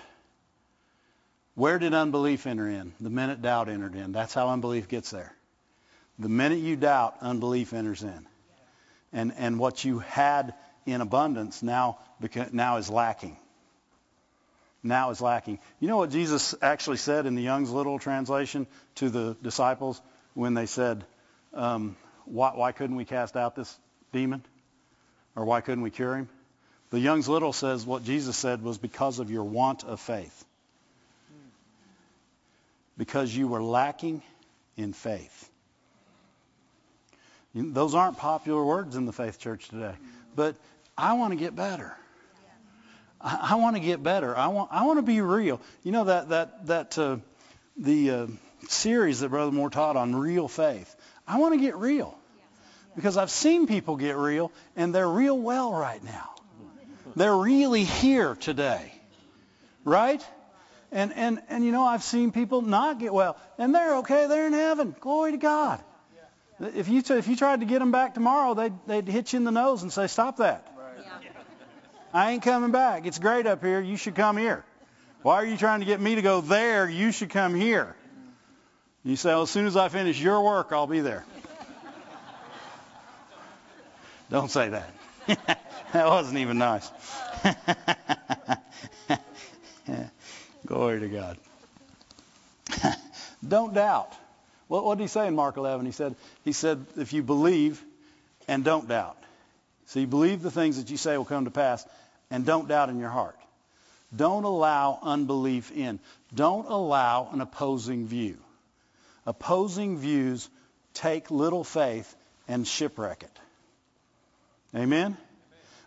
Where 1.55 1.77
did 1.77 1.93
unbelief 1.93 2.47
enter 2.47 2.67
in? 2.67 2.93
The 3.01 3.09
minute 3.09 3.41
doubt 3.41 3.69
entered 3.69 3.95
in. 3.95 4.11
That's 4.11 4.33
how 4.33 4.49
unbelief 4.49 4.87
gets 4.87 5.11
there. 5.11 5.33
The 6.17 6.29
minute 6.29 6.59
you 6.59 6.75
doubt, 6.75 7.15
unbelief 7.21 7.73
enters 7.73 8.01
in. 8.03 8.27
And, 9.11 9.33
and 9.37 9.59
what 9.59 9.83
you 9.83 9.99
had 9.99 10.53
in 10.85 11.01
abundance 11.01 11.61
now, 11.61 11.99
now 12.51 12.77
is 12.77 12.89
lacking. 12.89 13.37
Now 14.81 15.09
is 15.09 15.21
lacking. 15.21 15.59
You 15.79 15.87
know 15.87 15.97
what 15.97 16.11
Jesus 16.11 16.55
actually 16.61 16.97
said 16.97 17.25
in 17.25 17.35
the 17.35 17.41
Young's 17.41 17.69
Literal 17.69 17.99
Translation 17.99 18.65
to 18.95 19.09
the 19.09 19.35
disciples 19.41 20.01
when 20.33 20.53
they 20.53 20.65
said, 20.65 21.03
um, 21.53 21.97
why, 22.25 22.51
why 22.55 22.71
couldn't 22.71 22.95
we 22.95 23.05
cast 23.05 23.35
out 23.35 23.55
this 23.55 23.77
demon? 24.13 24.43
Or 25.35 25.45
why 25.45 25.61
couldn't 25.61 25.83
we 25.83 25.89
cure 25.89 26.15
him? 26.15 26.29
The 26.91 26.99
Young's 26.99 27.27
Literal 27.27 27.53
says 27.53 27.85
what 27.85 28.03
Jesus 28.03 28.37
said 28.37 28.63
was 28.63 28.77
because 28.77 29.19
of 29.19 29.29
your 29.29 29.43
want 29.43 29.83
of 29.83 29.99
faith. 29.99 30.45
Because 32.97 33.35
you 33.35 33.47
were 33.47 33.61
lacking 33.61 34.21
in 34.75 34.93
faith. 34.93 35.49
Those 37.53 37.95
aren't 37.95 38.17
popular 38.17 38.63
words 38.63 38.95
in 38.95 39.05
the 39.05 39.13
faith 39.13 39.39
church 39.39 39.69
today. 39.69 39.95
But 40.35 40.55
I 40.97 41.13
want 41.13 41.31
to 41.31 41.37
get 41.37 41.55
better. 41.55 41.95
I, 43.21 43.49
I 43.51 43.55
want 43.55 43.75
to 43.75 43.81
get 43.81 44.01
better. 44.01 44.35
I 44.35 44.47
want 44.47 44.69
I 44.71 44.85
want 44.85 44.97
to 44.97 45.03
be 45.03 45.21
real. 45.21 45.61
You 45.83 45.91
know 45.91 46.05
that 46.05 46.29
that 46.29 46.67
that 46.67 46.97
uh, 46.97 47.17
the 47.77 48.11
uh, 48.11 48.27
series 48.67 49.19
that 49.21 49.29
Brother 49.29 49.51
Moore 49.51 49.69
taught 49.69 49.95
on 49.95 50.15
real 50.15 50.47
faith. 50.47 50.95
I 51.27 51.37
want 51.37 51.53
to 51.53 51.59
get 51.59 51.75
real 51.75 52.17
because 52.95 53.17
I've 53.17 53.31
seen 53.31 53.67
people 53.67 53.95
get 53.95 54.17
real 54.17 54.51
and 54.75 54.93
they're 54.93 55.09
real 55.09 55.37
well 55.37 55.71
right 55.73 56.03
now. 56.03 56.29
They're 57.15 57.35
really 57.35 57.83
here 57.83 58.35
today, 58.35 58.93
right? 59.83 60.25
And 60.91 61.13
and 61.13 61.39
and 61.49 61.63
you 61.63 61.71
know 61.71 61.83
I've 61.83 62.03
seen 62.03 62.31
people 62.31 62.61
not 62.61 62.99
get 62.99 63.13
well 63.13 63.37
and 63.57 63.73
they're 63.75 63.97
okay. 63.97 64.27
They're 64.27 64.47
in 64.47 64.53
heaven. 64.53 64.95
Glory 64.99 65.31
to 65.31 65.37
God. 65.37 65.83
If 66.61 66.89
you 66.89 67.01
if 67.09 67.27
you 67.27 67.35
tried 67.35 67.61
to 67.61 67.65
get 67.65 67.79
them 67.79 67.91
back 67.91 68.13
tomorrow, 68.13 68.53
they'd 68.53 68.73
they'd 68.85 69.07
hit 69.07 69.33
you 69.33 69.37
in 69.37 69.43
the 69.45 69.51
nose 69.51 69.81
and 69.81 69.93
say, 69.93 70.07
"Stop 70.07 70.37
that! 70.37 70.67
I 72.13 72.31
ain't 72.31 72.43
coming 72.43 72.71
back. 72.71 73.05
It's 73.05 73.19
great 73.19 73.45
up 73.45 73.63
here. 73.63 73.79
You 73.79 73.97
should 73.97 74.15
come 74.15 74.37
here. 74.37 74.63
Why 75.21 75.35
are 75.35 75.45
you 75.45 75.57
trying 75.57 75.81
to 75.81 75.85
get 75.85 75.99
me 75.99 76.15
to 76.15 76.21
go 76.21 76.41
there? 76.41 76.89
You 76.89 77.11
should 77.11 77.29
come 77.29 77.55
here." 77.55 77.95
You 79.03 79.15
say, 79.15 79.29
well, 79.29 79.43
"As 79.43 79.49
soon 79.49 79.67
as 79.67 79.77
I 79.77 79.89
finish 79.89 80.19
your 80.19 80.41
work, 80.41 80.69
I'll 80.71 80.87
be 80.87 80.99
there." 80.99 81.25
Don't 84.29 84.51
say 84.51 84.69
that. 84.69 84.93
that 85.93 86.07
wasn't 86.07 86.39
even 86.39 86.57
nice. 86.57 86.91
Glory 90.65 90.99
to 90.99 91.07
God. 91.07 91.37
Don't 93.47 93.73
doubt. 93.73 94.13
What, 94.67 94.85
what 94.85 94.97
did 94.97 95.05
he 95.05 95.07
say 95.07 95.27
in 95.27 95.35
Mark 95.35 95.57
11? 95.57 95.85
He 95.85 95.91
said, 95.91 96.15
he 96.45 96.51
said, 96.51 96.85
if 96.97 97.13
you 97.13 97.23
believe 97.23 97.83
and 98.47 98.63
don't 98.63 98.87
doubt. 98.87 99.18
So 99.89 99.99
you 99.99 100.05
believe 100.05 100.43
the 100.43 100.51
things 100.51 100.77
that 100.77 100.91
you 100.91 100.97
say 100.97 101.17
will 101.17 101.25
come 101.25 101.45
to 101.45 101.51
pass 101.51 101.83
and 102.29 102.45
don't 102.45 102.67
doubt 102.67 102.89
in 102.89 102.99
your 102.99 103.09
heart. 103.09 103.35
Don't 104.15 104.43
allow 104.43 104.99
unbelief 105.01 105.71
in. 105.71 105.99
Don't 106.33 106.67
allow 106.67 107.29
an 107.33 107.41
opposing 107.41 108.05
view. 108.05 108.37
Opposing 109.25 109.97
views 109.97 110.47
take 110.93 111.31
little 111.31 111.63
faith 111.63 112.15
and 112.47 112.67
shipwreck 112.67 113.23
it. 113.23 114.77
Amen? 114.77 115.17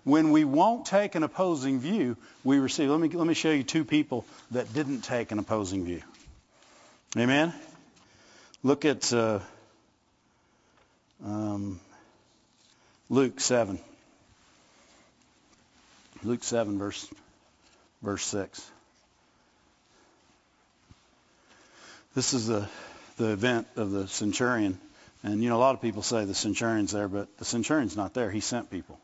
When 0.03 0.32
we 0.32 0.42
won't 0.42 0.84
take 0.86 1.14
an 1.14 1.22
opposing 1.22 1.78
view, 1.78 2.16
we 2.42 2.59
receive. 2.59 2.90
Let 2.90 2.98
me, 2.98 3.09
let 3.09 3.26
me 3.26 3.34
show 3.34 3.53
you 3.53 3.62
two 3.62 3.84
people 3.84 4.24
that 4.50 4.72
didn't 4.74 5.03
take 5.03 5.30
an 5.30 5.38
opposing 5.38 5.84
view. 5.84 6.03
Amen. 7.16 7.55
Look 8.64 8.84
at 8.84 9.12
uh, 9.12 9.38
um, 11.24 11.78
Luke 13.09 13.38
seven. 13.38 13.78
Luke 16.25 16.45
seven, 16.45 16.79
verse 16.79 17.09
verse 18.03 18.25
six. 18.25 18.64
This 22.14 22.35
is 22.35 22.47
the 22.47 22.68
the 23.16 23.33
event 23.33 23.66
of 23.77 23.91
the 23.91 24.09
centurion, 24.09 24.79
and 25.23 25.43
you 25.43 25.49
know 25.49 25.57
a 25.57 25.59
lot 25.59 25.75
of 25.75 25.83
people 25.83 26.03
say 26.03 26.25
the 26.25 26.35
centurion's 26.35 26.93
there, 26.93 27.09
but 27.09 27.37
the 27.39 27.45
centurion's 27.45 27.97
not 27.97 28.14
there. 28.14 28.31
He 28.31 28.41
sent 28.41 28.70
people 28.70 28.99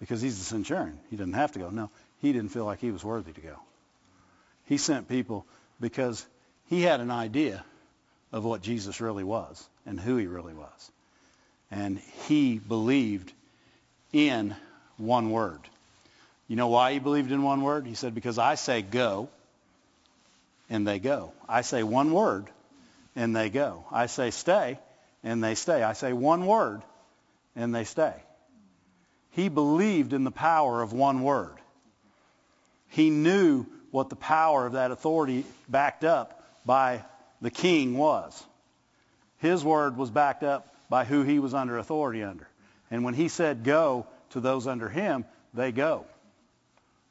because 0.00 0.20
he's 0.20 0.38
the 0.38 0.44
centurion. 0.44 0.98
He 1.10 1.16
didn't 1.16 1.34
have 1.34 1.52
to 1.52 1.58
go. 1.58 1.70
No, 1.70 1.90
he 2.20 2.32
didn't 2.32 2.50
feel 2.50 2.64
like 2.64 2.80
he 2.80 2.90
was 2.90 3.04
worthy 3.04 3.32
to 3.32 3.40
go. 3.40 3.56
He 4.66 4.78
sent 4.78 5.08
people 5.08 5.46
because 5.80 6.26
he 6.68 6.82
had 6.82 7.00
an 7.00 7.10
idea 7.10 7.64
of 8.32 8.44
what 8.44 8.62
Jesus 8.62 9.00
really 9.00 9.24
was 9.24 9.68
and 9.86 9.98
who 9.98 10.16
he 10.16 10.26
really 10.26 10.54
was. 10.54 10.92
And 11.70 11.98
he 12.28 12.58
believed 12.58 13.32
in 14.12 14.54
one 14.96 15.30
word. 15.30 15.60
You 16.50 16.56
know 16.56 16.66
why 16.66 16.94
he 16.94 16.98
believed 16.98 17.30
in 17.30 17.44
one 17.44 17.62
word? 17.62 17.86
He 17.86 17.94
said, 17.94 18.12
because 18.12 18.36
I 18.36 18.56
say 18.56 18.82
go, 18.82 19.28
and 20.68 20.84
they 20.84 20.98
go. 20.98 21.32
I 21.48 21.60
say 21.60 21.84
one 21.84 22.10
word, 22.10 22.50
and 23.14 23.36
they 23.36 23.50
go. 23.50 23.84
I 23.92 24.06
say 24.06 24.32
stay, 24.32 24.80
and 25.22 25.44
they 25.44 25.54
stay. 25.54 25.84
I 25.84 25.92
say 25.92 26.12
one 26.12 26.46
word, 26.46 26.82
and 27.54 27.72
they 27.72 27.84
stay. 27.84 28.14
He 29.30 29.48
believed 29.48 30.12
in 30.12 30.24
the 30.24 30.32
power 30.32 30.82
of 30.82 30.92
one 30.92 31.22
word. 31.22 31.54
He 32.88 33.10
knew 33.10 33.64
what 33.92 34.10
the 34.10 34.16
power 34.16 34.66
of 34.66 34.72
that 34.72 34.90
authority 34.90 35.44
backed 35.68 36.02
up 36.02 36.44
by 36.66 37.04
the 37.40 37.52
king 37.52 37.96
was. 37.96 38.44
His 39.38 39.64
word 39.64 39.96
was 39.96 40.10
backed 40.10 40.42
up 40.42 40.74
by 40.88 41.04
who 41.04 41.22
he 41.22 41.38
was 41.38 41.54
under 41.54 41.78
authority 41.78 42.24
under. 42.24 42.48
And 42.90 43.04
when 43.04 43.14
he 43.14 43.28
said 43.28 43.62
go 43.62 44.08
to 44.30 44.40
those 44.40 44.66
under 44.66 44.88
him, 44.88 45.24
they 45.54 45.70
go. 45.70 46.06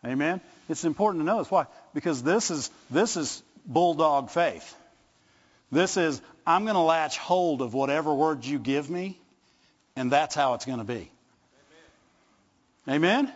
Amen. 0.05 0.41
It's 0.69 0.85
important 0.85 1.21
to 1.21 1.25
know 1.25 1.39
this. 1.39 1.51
Why? 1.51 1.65
Because 1.93 2.23
this 2.23 2.51
is 2.51 2.69
this 2.89 3.17
is 3.17 3.43
bulldog 3.65 4.29
faith. 4.29 4.75
This 5.71 5.97
is 5.97 6.21
I'm 6.47 6.63
going 6.63 6.75
to 6.75 6.81
latch 6.81 7.17
hold 7.17 7.61
of 7.61 7.73
whatever 7.73 8.13
word 8.13 8.45
you 8.45 8.59
give 8.59 8.89
me, 8.89 9.19
and 9.95 10.11
that's 10.11 10.35
how 10.35 10.53
it's 10.53 10.65
going 10.65 10.79
to 10.79 10.83
be. 10.83 11.11
Amen. 12.87 13.25
Amen? 13.25 13.33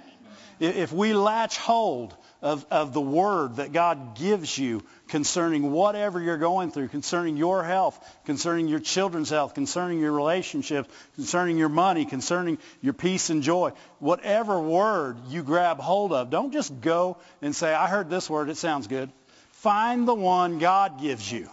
If 0.60 0.94
we 0.94 1.14
latch 1.14 1.58
hold 1.58 2.16
of, 2.42 2.66
of 2.70 2.94
the 2.94 3.02
word 3.02 3.56
that 3.56 3.72
God 3.72 4.16
gives 4.16 4.58
you 4.58 4.84
concerning 5.08 5.72
whatever 5.72 6.22
you're 6.22 6.38
going 6.38 6.72
through, 6.72 6.90
concerning 6.90 7.38
your 7.38 7.64
health, 7.64 7.98
concerning 8.26 8.68
your 8.68 8.80
children's 8.80 9.30
health, 9.30 9.54
concerning 9.54 10.00
your 10.00 10.12
relationship, 10.12 10.90
concerning 11.16 11.58
your 11.58 11.70
money, 11.70 12.06
concerning 12.06 12.58
your 12.82 12.94
peace 12.94 13.30
and 13.30 13.44
joy. 13.44 13.72
Whatever 14.00 14.60
word 14.60 15.18
you 15.30 15.44
grab 15.44 15.80
hold 15.80 16.12
of, 16.12 16.30
don't 16.30 16.52
just 16.52 16.82
go 16.82 17.18
and 17.42 17.56
say, 17.56 17.74
I 17.74 17.88
heard 17.88 18.10
this 18.10 18.30
word, 18.30 18.50
it 18.50 18.58
sounds 18.58 18.88
good. 18.88 19.10
Find 19.52 20.08
the 20.08 20.16
one 20.16 20.60
God 20.60 21.00
gives 21.00 21.32
you. 21.32 21.50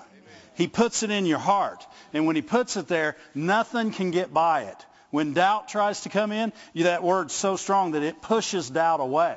He 0.54 0.66
puts 0.66 1.02
it 1.02 1.10
in 1.10 1.24
your 1.24 1.38
heart. 1.38 1.86
And 2.12 2.26
when 2.26 2.36
he 2.36 2.42
puts 2.42 2.76
it 2.76 2.88
there, 2.88 3.16
nothing 3.34 3.92
can 3.92 4.10
get 4.10 4.34
by 4.34 4.64
it. 4.64 4.86
When 5.10 5.32
doubt 5.32 5.68
tries 5.68 6.02
to 6.02 6.08
come 6.08 6.32
in, 6.32 6.52
that 6.74 7.02
word's 7.02 7.34
so 7.34 7.56
strong 7.56 7.92
that 7.92 8.02
it 8.02 8.22
pushes 8.22 8.70
doubt 8.70 9.00
away. 9.00 9.36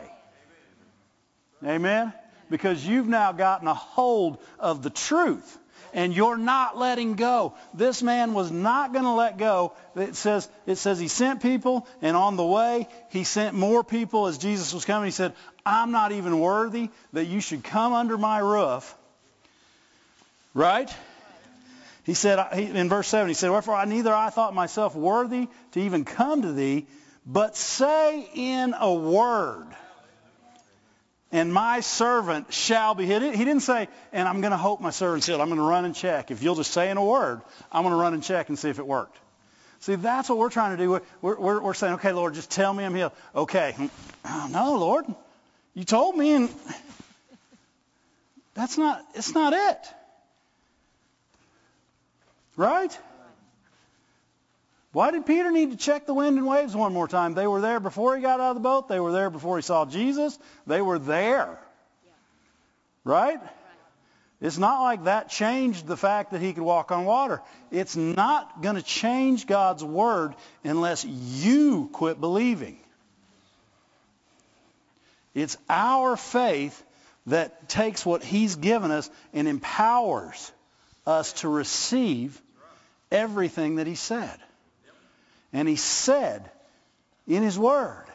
Amen? 1.66 2.14
Because 2.50 2.86
you've 2.86 3.08
now 3.08 3.32
gotten 3.32 3.68
a 3.68 3.74
hold 3.74 4.38
of 4.60 4.84
the 4.84 4.90
truth 4.90 5.58
and 5.94 6.14
you're 6.16 6.38
not 6.38 6.78
letting 6.78 7.16
go. 7.16 7.54
This 7.74 8.02
man 8.02 8.34
was 8.34 8.52
not 8.52 8.94
going 8.94 9.06
to 9.06 9.12
let 9.12 9.38
go. 9.38 9.74
It 9.96 10.16
says, 10.16 10.50
it 10.66 10.76
says 10.76 11.00
he 11.00 11.08
sent 11.08 11.42
people, 11.42 11.88
and 12.02 12.18
on 12.18 12.36
the 12.36 12.44
way, 12.44 12.88
he 13.10 13.24
sent 13.24 13.56
more 13.56 13.84
people 13.84 14.28
as 14.28 14.40
Jesus 14.40 14.74
was 14.74 14.86
coming. 14.86 15.06
He 15.06 15.12
said, 15.12 15.34
I'm 15.66 15.92
not 15.92 16.12
even 16.12 16.40
worthy 16.40 16.90
that 17.14 17.26
you 17.26 17.40
should 17.40 17.64
come 17.64 17.94
under 17.94 18.18
my 18.18 18.40
roof. 18.40 18.96
Right? 20.54 20.94
He 22.04 22.14
said, 22.14 22.40
in 22.58 22.90
verse 22.90 23.08
7, 23.08 23.28
he 23.30 23.34
said, 23.34 23.50
Wherefore 23.50 23.76
I 23.76 23.86
neither 23.86 24.14
I 24.14 24.30
thought 24.30 24.54
myself 24.54 24.96
worthy 24.96 25.48
to 25.72 25.80
even 25.80 26.04
come 26.04 26.42
to 26.42 26.52
thee, 26.52 26.86
but 27.26 27.56
say 27.56 28.28
in 28.34 28.76
a 28.78 28.94
word 28.94 29.68
and 31.34 31.52
my 31.52 31.80
servant 31.80 32.54
shall 32.54 32.94
be 32.94 33.08
hid. 33.08 33.24
He 33.24 33.44
didn't 33.44 33.64
say, 33.64 33.88
and 34.14 34.30
I'm 34.30 34.42
going 34.42 34.52
to 34.52 34.58
hope 34.58 34.80
my 34.80 34.92
servant's 34.92 35.26
healed. 35.26 35.42
I'm 35.42 35.48
going 35.48 35.58
to 35.58 35.66
run 35.66 35.84
and 35.84 35.96
check. 35.96 36.30
If 36.30 36.44
you'll 36.44 36.56
just 36.56 36.72
say 36.72 36.92
in 36.92 36.98
a 36.98 37.04
word, 37.04 37.42
I'm 37.72 37.82
going 37.82 37.92
to 37.92 38.00
run 38.00 38.14
and 38.14 38.22
check 38.24 38.50
and 38.50 38.60
see 38.60 38.70
if 38.70 38.78
it 38.78 38.86
worked. 38.86 39.18
See, 39.80 39.96
that's 39.96 40.30
what 40.30 40.38
we're 40.38 40.52
trying 40.52 40.78
to 40.78 40.84
do. 40.84 41.02
We're, 41.22 41.40
we're, 41.40 41.60
we're 41.60 41.74
saying, 41.74 41.96
okay, 41.96 42.12
Lord, 42.12 42.36
just 42.36 42.52
tell 42.52 42.72
me 42.72 42.86
I'm 42.86 42.94
healed. 42.96 43.12
Okay. 43.36 43.76
No, 44.52 44.78
Lord. 44.78 45.06
You 45.74 45.84
told 45.84 46.16
me, 46.16 46.34
and 46.34 46.50
that's 48.54 48.78
not, 48.78 49.04
it's 49.16 49.34
not 49.34 49.52
it. 49.52 49.94
Right? 52.56 52.98
Why 54.92 55.10
did 55.10 55.26
Peter 55.26 55.52
need 55.52 55.72
to 55.72 55.78
check 55.78 56.06
the 56.06 56.14
wind 56.14 56.38
and 56.38 56.46
waves 56.46 56.76
one 56.76 56.94
more 56.94 57.08
time? 57.08 57.34
They 57.34 57.48
were 57.48 57.62
there 57.62 57.80
before 57.80 58.16
he 58.16 58.22
got 58.22 58.40
out 58.40 58.52
of 58.52 58.56
the 58.56 58.62
boat. 58.62 58.88
They 58.88 59.00
were 59.00 59.12
there 59.12 59.32
before 59.32 59.58
he 59.58 59.64
saw 59.64 59.86
Jesus. 59.86 60.38
They 60.68 60.82
were 60.82 61.00
there. 61.00 61.58
Right? 63.04 63.40
It's 64.40 64.58
not 64.58 64.84
like 64.84 65.06
that 65.06 65.30
changed 65.30 65.88
the 65.88 65.98
fact 65.98 66.32
that 66.32 66.42
he 66.42 66.54
could 66.54 66.64
walk 66.64 66.92
on 66.92 67.06
water. 67.06 67.42
It's 67.72 67.96
not 67.96 68.62
going 68.62 68.76
to 68.76 68.84
change 68.84 69.48
God's 69.48 69.84
word 69.84 70.36
unless 70.64 71.04
you 71.06 71.90
quit 71.92 72.20
believing. 72.20 72.78
It's 75.34 75.58
our 75.70 76.16
faith 76.16 76.84
that 77.28 77.68
takes 77.68 78.06
what 78.06 78.24
he's 78.24 78.58
given 78.58 78.92
us 78.92 79.10
and 79.34 79.48
empowers 79.48 80.52
us 81.08 81.34
to 81.34 81.50
receive 81.50 82.40
everything 83.14 83.76
that 83.76 83.88
he 83.88 83.96
said. 83.96 84.38
And 85.54 85.68
he 85.68 85.76
said 85.76 86.50
in 87.28 87.44
his 87.44 87.58
word, 87.58 88.06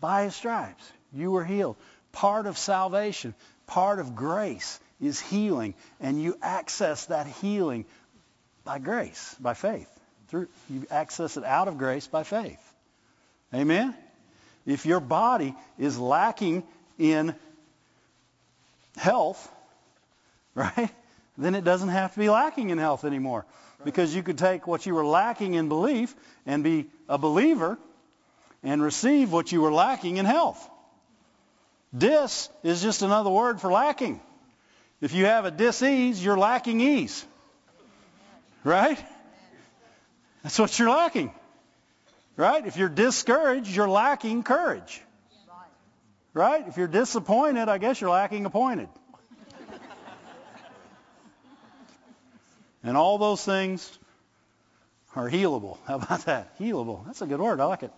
by 0.00 0.24
his 0.24 0.34
stripes, 0.34 0.90
you 1.12 1.32
were 1.32 1.44
healed. 1.44 1.76
Part 2.12 2.46
of 2.46 2.56
salvation, 2.56 3.34
part 3.66 3.98
of 3.98 4.14
grace 4.14 4.78
is 5.00 5.20
healing. 5.20 5.74
And 6.00 6.22
you 6.22 6.38
access 6.40 7.06
that 7.06 7.26
healing 7.26 7.84
by 8.64 8.78
grace, 8.78 9.36
by 9.40 9.54
faith. 9.54 9.88
Through, 10.28 10.48
you 10.70 10.86
access 10.90 11.36
it 11.36 11.44
out 11.44 11.68
of 11.68 11.76
grace 11.76 12.06
by 12.06 12.22
faith. 12.22 12.60
Amen? 13.52 13.94
If 14.64 14.86
your 14.86 15.00
body 15.00 15.54
is 15.78 15.98
lacking 15.98 16.62
in 16.98 17.34
health, 18.96 19.50
right, 20.54 20.90
then 21.36 21.54
it 21.54 21.64
doesn't 21.64 21.88
have 21.88 22.14
to 22.14 22.20
be 22.20 22.30
lacking 22.30 22.70
in 22.70 22.78
health 22.78 23.04
anymore 23.04 23.44
because 23.84 24.14
you 24.14 24.22
could 24.22 24.38
take 24.38 24.66
what 24.66 24.86
you 24.86 24.94
were 24.94 25.04
lacking 25.04 25.54
in 25.54 25.68
belief 25.68 26.14
and 26.46 26.64
be 26.64 26.86
a 27.08 27.18
believer 27.18 27.78
and 28.62 28.82
receive 28.82 29.32
what 29.32 29.52
you 29.52 29.60
were 29.60 29.72
lacking 29.72 30.16
in 30.16 30.24
health. 30.24 30.70
Dis 31.96 32.48
is 32.62 32.82
just 32.82 33.02
another 33.02 33.30
word 33.30 33.60
for 33.60 33.70
lacking. 33.70 34.20
If 35.00 35.12
you 35.12 35.26
have 35.26 35.44
a 35.44 35.50
disease, 35.50 36.24
you're 36.24 36.38
lacking 36.38 36.80
ease. 36.80 37.24
Right? 38.64 38.98
That's 40.42 40.58
what 40.58 40.78
you're 40.78 40.90
lacking. 40.90 41.32
Right? 42.36 42.66
If 42.66 42.76
you're 42.76 42.88
discouraged, 42.88 43.68
you're 43.68 43.88
lacking 43.88 44.42
courage. 44.42 45.00
Right? 46.32 46.66
If 46.66 46.76
you're 46.76 46.88
disappointed, 46.88 47.68
I 47.68 47.78
guess 47.78 48.00
you're 48.00 48.10
lacking 48.10 48.44
appointed. 48.46 48.88
And 52.84 52.96
all 52.96 53.16
those 53.16 53.42
things 53.44 53.98
are 55.16 55.28
healable. 55.28 55.78
How 55.86 55.96
about 55.96 56.26
that? 56.26 56.58
Healable. 56.58 57.04
That's 57.06 57.22
a 57.22 57.26
good 57.26 57.40
word. 57.40 57.60
I 57.60 57.64
like 57.64 57.82
it. 57.82 57.90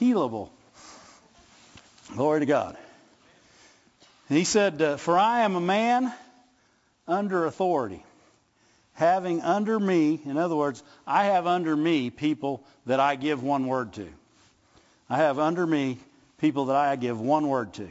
Healable. 0.00 0.50
Glory 2.14 2.40
to 2.40 2.46
God. 2.46 2.76
And 4.28 4.36
he 4.36 4.44
said, 4.44 4.82
uh, 4.82 4.96
For 4.96 5.16
I 5.16 5.42
am 5.42 5.54
a 5.54 5.60
man 5.60 6.12
under 7.06 7.46
authority, 7.46 8.04
having 8.94 9.42
under 9.42 9.78
me, 9.78 10.20
in 10.24 10.36
other 10.36 10.56
words, 10.56 10.82
I 11.06 11.24
have 11.26 11.46
under 11.46 11.76
me 11.76 12.10
people 12.10 12.64
that 12.86 13.00
I 13.00 13.16
give 13.16 13.42
one 13.42 13.66
word 13.66 13.92
to. 13.94 14.08
I 15.08 15.18
have 15.18 15.38
under 15.38 15.66
me 15.66 15.98
people 16.38 16.66
that 16.66 16.76
I 16.76 16.96
give 16.96 17.20
one 17.20 17.48
word 17.48 17.74
to. 17.74 17.88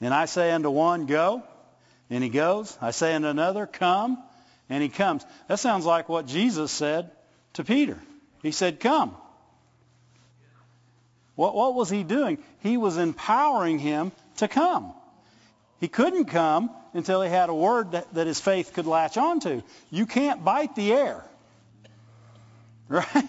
And 0.00 0.12
I 0.12 0.24
say 0.24 0.52
unto 0.52 0.70
one, 0.70 1.06
Go, 1.06 1.42
and 2.10 2.24
he 2.24 2.30
goes. 2.30 2.76
I 2.80 2.90
say 2.90 3.14
unto 3.14 3.28
another, 3.28 3.66
Come, 3.66 4.22
and 4.68 4.82
he 4.82 4.88
comes. 4.88 5.24
That 5.48 5.58
sounds 5.58 5.84
like 5.84 6.08
what 6.08 6.26
Jesus 6.26 6.70
said 6.70 7.10
to 7.54 7.64
Peter. 7.64 7.98
He 8.42 8.52
said, 8.52 8.80
Come. 8.80 9.16
What, 11.34 11.54
what 11.54 11.74
was 11.74 11.90
he 11.90 12.02
doing? 12.02 12.38
He 12.60 12.76
was 12.76 12.96
empowering 12.96 13.78
him 13.78 14.12
to 14.38 14.48
come. 14.48 14.94
He 15.80 15.88
couldn't 15.88 16.26
come 16.26 16.70
until 16.94 17.20
he 17.20 17.28
had 17.28 17.50
a 17.50 17.54
word 17.54 17.92
that, 17.92 18.12
that 18.14 18.26
his 18.26 18.40
faith 18.40 18.72
could 18.72 18.86
latch 18.86 19.18
onto. 19.18 19.62
You 19.90 20.06
can't 20.06 20.44
bite 20.44 20.74
the 20.74 20.92
air. 20.92 21.24
Right? 22.88 23.28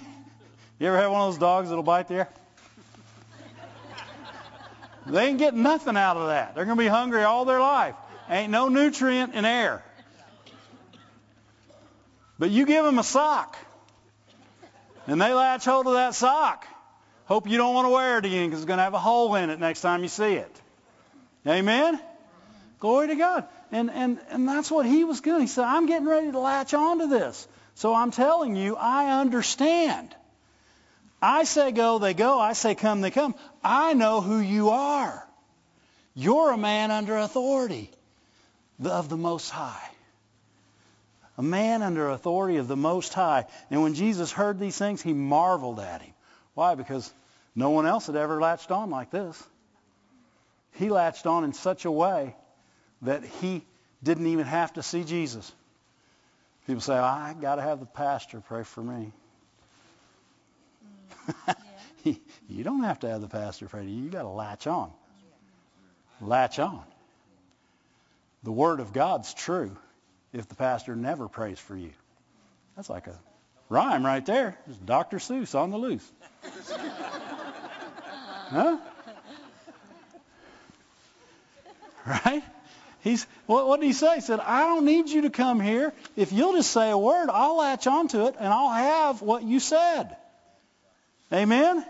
You 0.79 0.87
ever 0.87 0.97
have 0.97 1.11
one 1.11 1.21
of 1.21 1.33
those 1.33 1.39
dogs 1.39 1.69
that'll 1.69 1.83
bite 1.83 2.09
the 2.09 2.13
air? 2.13 2.29
They 5.07 5.25
ain't 5.25 5.39
getting 5.39 5.63
nothing 5.63 5.97
out 5.97 6.17
of 6.17 6.27
that. 6.27 6.53
They're 6.53 6.65
going 6.65 6.77
to 6.77 6.83
be 6.83 6.87
hungry 6.87 7.23
all 7.23 7.45
their 7.45 7.59
life. 7.59 7.95
Ain't 8.29 8.51
no 8.51 8.67
nutrient 8.67 9.33
in 9.33 9.45
air. 9.45 9.83
But 12.39 12.51
you 12.51 12.65
give 12.65 12.85
them 12.85 12.99
a 12.99 13.03
sock, 13.03 13.57
and 15.07 15.21
they 15.21 15.33
latch 15.33 15.65
hold 15.65 15.87
of 15.87 15.93
that 15.93 16.13
sock. 16.13 16.67
Hope 17.25 17.47
you 17.47 17.57
don't 17.57 17.73
want 17.73 17.85
to 17.87 17.89
wear 17.89 18.19
it 18.19 18.25
again 18.25 18.47
because 18.47 18.59
it's 18.61 18.67
going 18.67 18.77
to 18.77 18.83
have 18.83 18.93
a 18.93 18.99
hole 18.99 19.35
in 19.35 19.49
it 19.49 19.59
next 19.59 19.81
time 19.81 20.01
you 20.01 20.07
see 20.07 20.35
it. 20.35 20.61
Amen? 21.45 21.99
Glory 22.79 23.07
to 23.07 23.15
God. 23.15 23.45
And, 23.71 23.91
and, 23.91 24.19
and 24.29 24.47
that's 24.47 24.71
what 24.71 24.85
he 24.85 25.03
was 25.03 25.19
doing. 25.19 25.41
He 25.41 25.47
said, 25.47 25.65
I'm 25.65 25.87
getting 25.87 26.07
ready 26.07 26.31
to 26.31 26.39
latch 26.39 26.73
onto 26.73 27.07
this. 27.07 27.47
So 27.75 27.93
I'm 27.93 28.11
telling 28.11 28.55
you, 28.55 28.75
I 28.75 29.19
understand. 29.19 30.15
I 31.21 31.43
say 31.43 31.71
go, 31.71 31.99
they 31.99 32.13
go. 32.13 32.39
I 32.39 32.53
say 32.53 32.75
come, 32.75 33.01
they 33.01 33.11
come. 33.11 33.35
I 33.63 33.93
know 33.93 34.21
who 34.21 34.39
you 34.39 34.69
are. 34.69 35.27
You're 36.15 36.51
a 36.51 36.57
man 36.57 36.91
under 36.91 37.17
authority 37.17 37.91
of 38.83 39.09
the 39.09 39.17
Most 39.17 39.49
High. 39.49 39.89
A 41.37 41.43
man 41.43 41.83
under 41.83 42.09
authority 42.09 42.57
of 42.57 42.67
the 42.67 42.75
Most 42.75 43.13
High. 43.13 43.45
And 43.69 43.83
when 43.83 43.93
Jesus 43.93 44.31
heard 44.31 44.59
these 44.59 44.77
things, 44.77 45.01
he 45.01 45.13
marveled 45.13 45.79
at 45.79 46.01
him. 46.01 46.13
Why? 46.55 46.75
Because 46.75 47.11
no 47.55 47.69
one 47.69 47.85
else 47.85 48.07
had 48.07 48.15
ever 48.15 48.41
latched 48.41 48.71
on 48.71 48.89
like 48.89 49.11
this. 49.11 49.41
He 50.73 50.89
latched 50.89 51.27
on 51.27 51.43
in 51.43 51.53
such 51.53 51.85
a 51.85 51.91
way 51.91 52.35
that 53.03 53.23
he 53.23 53.63
didn't 54.01 54.27
even 54.27 54.45
have 54.45 54.73
to 54.73 54.83
see 54.83 55.03
Jesus. 55.03 55.51
People 56.65 56.81
say, 56.81 56.97
oh, 56.97 57.03
I 57.03 57.35
got 57.39 57.55
to 57.55 57.61
have 57.61 57.79
the 57.79 57.85
pastor 57.85 58.41
pray 58.41 58.63
for 58.63 58.81
me. 58.81 59.11
you 62.49 62.63
don't 62.63 62.83
have 62.83 62.99
to 62.99 63.09
have 63.09 63.21
the 63.21 63.27
pastor 63.27 63.67
pray 63.67 63.83
to 63.83 63.89
you. 63.89 64.03
You 64.03 64.09
got 64.09 64.23
to 64.23 64.29
latch 64.29 64.67
on. 64.67 64.91
Latch 66.19 66.59
on. 66.59 66.83
The 68.43 68.51
word 68.51 68.79
of 68.79 68.91
God's 68.93 69.33
true 69.33 69.77
if 70.37 70.47
the 70.47 70.55
pastor 70.55 70.95
never 70.95 71.27
prays 71.27 71.59
for 71.59 71.75
you. 71.75 71.91
That's 72.75 72.89
like 72.89 73.07
a 73.07 73.19
rhyme 73.69 74.05
right 74.05 74.25
there. 74.25 74.57
It's 74.69 74.77
Dr. 74.77 75.17
Seuss 75.17 75.55
on 75.55 75.71
the 75.71 75.77
loose. 75.77 76.11
huh? 78.49 78.77
Right? 82.07 82.41
He's 83.01 83.27
what, 83.47 83.67
what 83.67 83.81
did 83.81 83.87
he 83.87 83.91
say? 83.91 84.15
He 84.15 84.21
said, 84.21 84.39
I 84.39 84.61
don't 84.61 84.85
need 84.85 85.09
you 85.09 85.23
to 85.23 85.29
come 85.29 85.59
here. 85.59 85.91
If 86.15 86.31
you'll 86.31 86.53
just 86.53 86.71
say 86.71 86.89
a 86.89 86.97
word, 86.97 87.29
I'll 87.29 87.57
latch 87.57 87.85
onto 87.85 88.27
it 88.27 88.35
and 88.39 88.47
I'll 88.47 88.71
have 88.71 89.21
what 89.21 89.43
you 89.43 89.59
said. 89.59 90.15
Amen? 91.33 91.85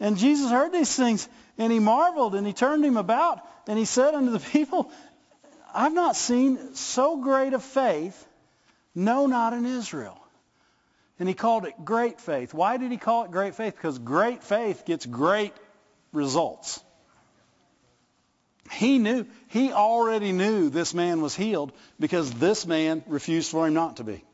And 0.00 0.18
Jesus 0.18 0.50
heard 0.50 0.70
these 0.70 0.94
things 0.94 1.26
and 1.56 1.72
he 1.72 1.78
marveled 1.78 2.34
and 2.34 2.46
he 2.46 2.52
turned 2.52 2.84
him 2.84 2.98
about 2.98 3.40
and 3.66 3.78
he 3.78 3.84
said 3.84 4.14
unto 4.14 4.32
the 4.32 4.40
people, 4.52 4.90
I've 5.74 5.94
not 5.94 6.16
seen 6.16 6.74
so 6.74 7.16
great 7.16 7.54
a 7.54 7.58
faith, 7.58 8.26
no, 8.94 9.26
not 9.26 9.52
in 9.52 9.64
Israel. 9.64 10.18
And 11.18 11.28
he 11.28 11.34
called 11.34 11.66
it 11.66 11.74
great 11.84 12.20
faith. 12.20 12.52
Why 12.52 12.76
did 12.76 12.90
he 12.90 12.96
call 12.96 13.24
it 13.24 13.30
great 13.30 13.54
faith? 13.54 13.76
Because 13.76 13.98
great 13.98 14.42
faith 14.42 14.84
gets 14.84 15.06
great 15.06 15.52
results. 16.12 16.82
He 18.70 18.98
knew, 18.98 19.26
he 19.48 19.72
already 19.72 20.32
knew 20.32 20.70
this 20.70 20.94
man 20.94 21.20
was 21.20 21.34
healed 21.34 21.72
because 22.00 22.30
this 22.32 22.66
man 22.66 23.04
refused 23.06 23.50
for 23.50 23.66
him 23.66 23.74
not 23.74 23.98
to 23.98 24.04
be. 24.04 24.24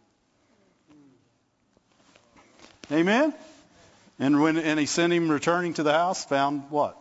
Amen? 2.90 3.34
And 4.18 4.40
when 4.40 4.56
and 4.56 4.80
he 4.80 4.86
sent 4.86 5.12
him 5.12 5.30
returning 5.30 5.74
to 5.74 5.82
the 5.82 5.92
house, 5.92 6.24
found 6.24 6.70
what? 6.70 6.96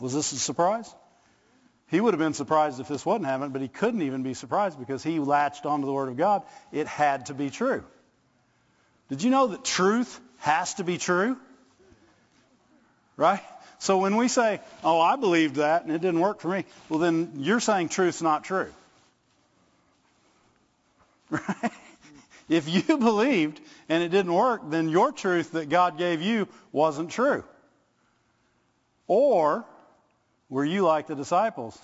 Was 0.00 0.14
this 0.14 0.32
a 0.32 0.36
surprise? 0.36 0.92
He 1.88 2.00
would 2.00 2.14
have 2.14 2.18
been 2.18 2.34
surprised 2.34 2.80
if 2.80 2.88
this 2.88 3.04
wasn't 3.04 3.26
happening, 3.26 3.50
but 3.50 3.62
he 3.62 3.68
couldn't 3.68 4.02
even 4.02 4.22
be 4.22 4.34
surprised 4.34 4.78
because 4.78 5.02
he 5.02 5.18
latched 5.18 5.66
onto 5.66 5.86
the 5.86 5.92
Word 5.92 6.08
of 6.08 6.16
God. 6.16 6.42
It 6.72 6.86
had 6.86 7.26
to 7.26 7.34
be 7.34 7.50
true. 7.50 7.84
Did 9.08 9.22
you 9.22 9.30
know 9.30 9.48
that 9.48 9.64
truth 9.64 10.20
has 10.38 10.74
to 10.74 10.84
be 10.84 10.98
true? 10.98 11.36
Right? 13.16 13.42
So 13.78 13.98
when 13.98 14.16
we 14.16 14.28
say, 14.28 14.60
oh, 14.82 15.00
I 15.00 15.16
believed 15.16 15.56
that 15.56 15.84
and 15.84 15.92
it 15.92 16.00
didn't 16.00 16.20
work 16.20 16.40
for 16.40 16.48
me, 16.48 16.64
well, 16.88 16.98
then 16.98 17.32
you're 17.36 17.60
saying 17.60 17.90
truth's 17.90 18.22
not 18.22 18.44
true. 18.44 18.72
Right? 21.30 21.72
If 22.48 22.68
you 22.68 22.82
believed 22.98 23.60
and 23.88 24.02
it 24.02 24.10
didn't 24.10 24.32
work, 24.32 24.62
then 24.68 24.88
your 24.88 25.12
truth 25.12 25.52
that 25.52 25.68
God 25.68 25.98
gave 25.98 26.20
you 26.22 26.48
wasn't 26.72 27.10
true. 27.10 27.44
Or 29.06 29.64
were 30.54 30.64
you 30.64 30.82
like 30.82 31.08
the 31.08 31.16
disciples 31.16 31.76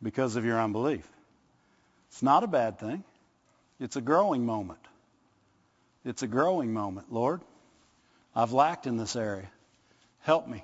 because 0.00 0.36
of 0.36 0.44
your 0.44 0.60
unbelief? 0.60 1.04
It's 2.08 2.22
not 2.22 2.44
a 2.44 2.46
bad 2.46 2.78
thing. 2.78 3.02
It's 3.80 3.96
a 3.96 4.00
growing 4.00 4.46
moment. 4.46 4.78
It's 6.04 6.22
a 6.22 6.28
growing 6.28 6.72
moment. 6.72 7.12
Lord, 7.12 7.40
I've 8.32 8.52
lacked 8.52 8.86
in 8.86 8.96
this 8.96 9.16
area. 9.16 9.50
Help 10.20 10.46
me. 10.46 10.62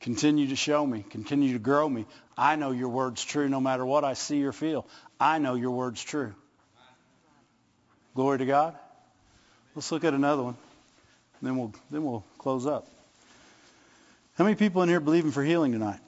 Continue 0.00 0.48
to 0.48 0.56
show 0.56 0.86
me. 0.86 1.02
Continue 1.08 1.54
to 1.54 1.58
grow 1.58 1.88
me. 1.88 2.04
I 2.36 2.56
know 2.56 2.72
your 2.72 2.90
word's 2.90 3.24
true 3.24 3.48
no 3.48 3.58
matter 3.58 3.86
what 3.86 4.04
I 4.04 4.12
see 4.12 4.44
or 4.44 4.52
feel. 4.52 4.86
I 5.18 5.38
know 5.38 5.54
your 5.54 5.70
word's 5.70 6.04
true. 6.04 6.34
Glory 8.14 8.36
to 8.36 8.44
God. 8.44 8.76
Let's 9.74 9.90
look 9.90 10.04
at 10.04 10.12
another 10.12 10.42
one. 10.42 10.58
Then 11.40 11.56
we'll 11.56 11.72
then 11.90 12.04
we'll 12.04 12.24
close 12.36 12.66
up. 12.66 12.86
How 14.36 14.44
many 14.44 14.56
people 14.56 14.82
in 14.82 14.88
here 14.90 15.00
believing 15.00 15.30
for 15.30 15.42
healing 15.42 15.72
tonight? 15.72 15.98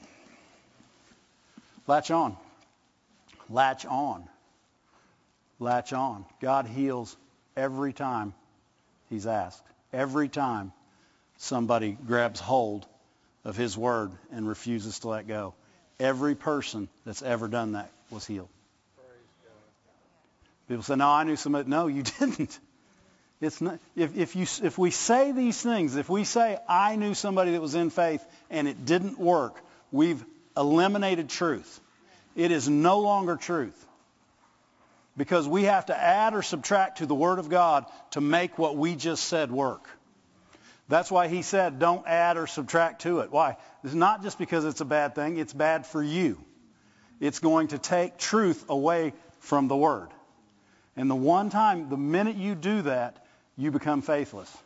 Latch 1.87 2.11
on. 2.11 2.37
Latch 3.49 3.87
on. 3.87 4.29
Latch 5.59 5.95
on. 5.95 6.27
God 6.41 6.67
heals 6.67 7.17
every 7.57 7.95
time 7.95 8.35
he's 9.09 9.27
asked. 9.27 9.63
Every 9.95 10.29
time 10.29 10.73
somebody 11.39 11.97
grabs 12.07 12.39
hold 12.39 12.87
of 13.45 13.57
his 13.57 13.79
word 13.79 14.13
and 14.31 14.47
refuses 14.47 14.99
to 15.01 15.09
let 15.09 15.27
go. 15.27 15.55
Every 15.99 16.35
person 16.35 16.91
that's 17.07 17.23
ever 17.23 17.49
done 17.49 17.73
that 17.73 17.91
was 18.11 18.27
healed. 18.27 18.51
People 20.69 20.83
say, 20.83 20.97
"No, 20.97 21.09
I 21.09 21.25
knew 21.25 21.37
somebody." 21.37 21.67
No, 21.67 21.87
you 21.87 22.03
didn't. 22.21 22.59
It's 23.41 23.61
not. 23.61 23.79
If, 23.95 24.17
if 24.17 24.37
you 24.37 24.47
if 24.63 24.79
we 24.79 24.91
say 24.91 25.33
these 25.33 25.61
things, 25.61 25.97
if 25.97 26.09
we 26.09 26.25
say, 26.25 26.59
"I 26.69 26.97
knew 26.97 27.15
somebody 27.15 27.53
that 27.53 27.61
was 27.61 27.75
in 27.75 27.91
faith 27.91 28.25
and 28.51 28.67
it 28.67 28.85
didn't 28.85 29.19
work," 29.19 29.61
we've 29.93 30.25
eliminated 30.57 31.29
truth. 31.29 31.81
It 32.35 32.51
is 32.51 32.69
no 32.69 33.01
longer 33.01 33.37
truth 33.37 33.87
because 35.17 35.49
we 35.49 35.65
have 35.65 35.87
to 35.87 35.97
add 35.97 36.35
or 36.35 36.43
subtract 36.43 36.99
to 36.99 37.07
the 37.07 37.15
Word 37.15 37.39
of 37.39 37.49
God 37.49 37.87
to 38.13 38.21
make 38.21 38.59
what 38.59 38.77
we 38.77 38.95
just 38.95 39.25
said 39.25 39.51
work. 39.51 39.89
That's 40.89 41.11
why 41.11 41.29
he 41.29 41.43
said, 41.43 41.79
don't 41.79 42.07
add 42.07 42.39
or 42.39 42.47
subtract 42.47 43.03
to 43.03 43.21
it. 43.21 43.31
Why? 43.31 43.57
It's 43.85 43.93
not 43.93 44.23
just 44.23 44.39
because 44.39 44.65
it's 44.65 44.81
a 44.81 44.87
bad 44.87 45.15
thing. 45.15 45.37
It's 45.37 45.53
bad 45.53 45.87
for 45.87 46.03
you. 46.03 46.39
It's 47.21 47.41
going 47.41 47.69
to 47.69 47.79
take 47.79 48.17
truth 48.17 48.65
away 48.69 49.13
from 49.41 49.69
the 49.69 49.77
Word. 49.77 50.09
And 50.97 51.11
the 51.11 51.17
one 51.17 51.51
time, 51.51 51.91
the 51.91 51.97
minute 51.97 52.37
you 52.37 52.55
do 52.55 52.83
that, 52.83 53.25
you 53.59 53.73
become 53.73 54.01
faithless 54.01 54.57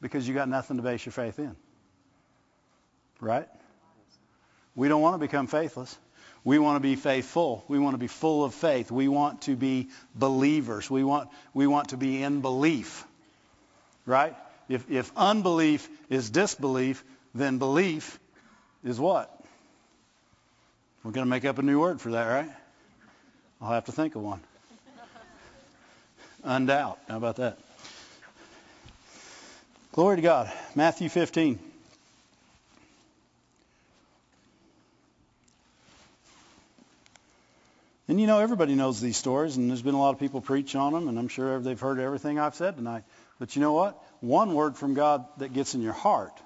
because 0.00 0.26
you 0.26 0.34
got 0.34 0.48
nothing 0.48 0.78
to 0.78 0.82
base 0.82 1.04
your 1.04 1.12
faith 1.12 1.38
in. 1.38 1.54
Right? 3.20 3.48
We 4.74 4.88
don't 4.88 5.02
want 5.02 5.14
to 5.14 5.18
become 5.18 5.46
faithless. 5.46 5.96
We 6.42 6.58
want 6.58 6.76
to 6.76 6.80
be 6.80 6.96
faithful. 6.96 7.64
We 7.68 7.78
want 7.78 7.94
to 7.94 7.98
be 7.98 8.06
full 8.06 8.44
of 8.44 8.54
faith. 8.54 8.90
We 8.90 9.06
want 9.08 9.42
to 9.42 9.54
be 9.54 9.88
believers. 10.14 10.90
We 10.90 11.04
want, 11.04 11.28
we 11.52 11.66
want 11.66 11.90
to 11.90 11.96
be 11.96 12.22
in 12.22 12.40
belief. 12.40 13.04
Right? 14.04 14.34
If, 14.68 14.90
if 14.90 15.12
unbelief 15.16 15.88
is 16.08 16.30
disbelief, 16.30 17.04
then 17.34 17.58
belief 17.58 18.18
is 18.82 18.98
what? 18.98 19.30
We're 21.02 21.12
going 21.12 21.26
to 21.26 21.30
make 21.30 21.44
up 21.44 21.58
a 21.58 21.62
new 21.62 21.80
word 21.80 22.00
for 22.00 22.12
that, 22.12 22.26
right? 22.26 22.50
I'll 23.60 23.72
have 23.72 23.84
to 23.86 23.92
think 23.92 24.14
of 24.16 24.22
one. 24.22 24.40
Undoubt. 26.44 26.96
How 27.08 27.16
about 27.16 27.36
that? 27.36 27.58
Glory 29.94 30.16
to 30.16 30.22
God. 30.22 30.52
Matthew 30.74 31.08
15. 31.08 31.56
And 38.08 38.20
you 38.20 38.26
know, 38.26 38.40
everybody 38.40 38.74
knows 38.74 39.00
these 39.00 39.16
stories, 39.16 39.56
and 39.56 39.70
there's 39.70 39.82
been 39.82 39.94
a 39.94 40.00
lot 40.00 40.12
of 40.12 40.18
people 40.18 40.40
preach 40.40 40.74
on 40.74 40.94
them, 40.94 41.06
and 41.06 41.16
I'm 41.16 41.28
sure 41.28 41.60
they've 41.60 41.78
heard 41.78 42.00
everything 42.00 42.40
I've 42.40 42.56
said 42.56 42.74
tonight. 42.74 43.04
But 43.38 43.54
you 43.54 43.62
know 43.62 43.72
what? 43.72 44.02
One 44.18 44.54
word 44.54 44.76
from 44.76 44.94
God 44.94 45.26
that 45.38 45.52
gets 45.52 45.76
in 45.76 45.80
your 45.80 45.92
heart 45.92 46.36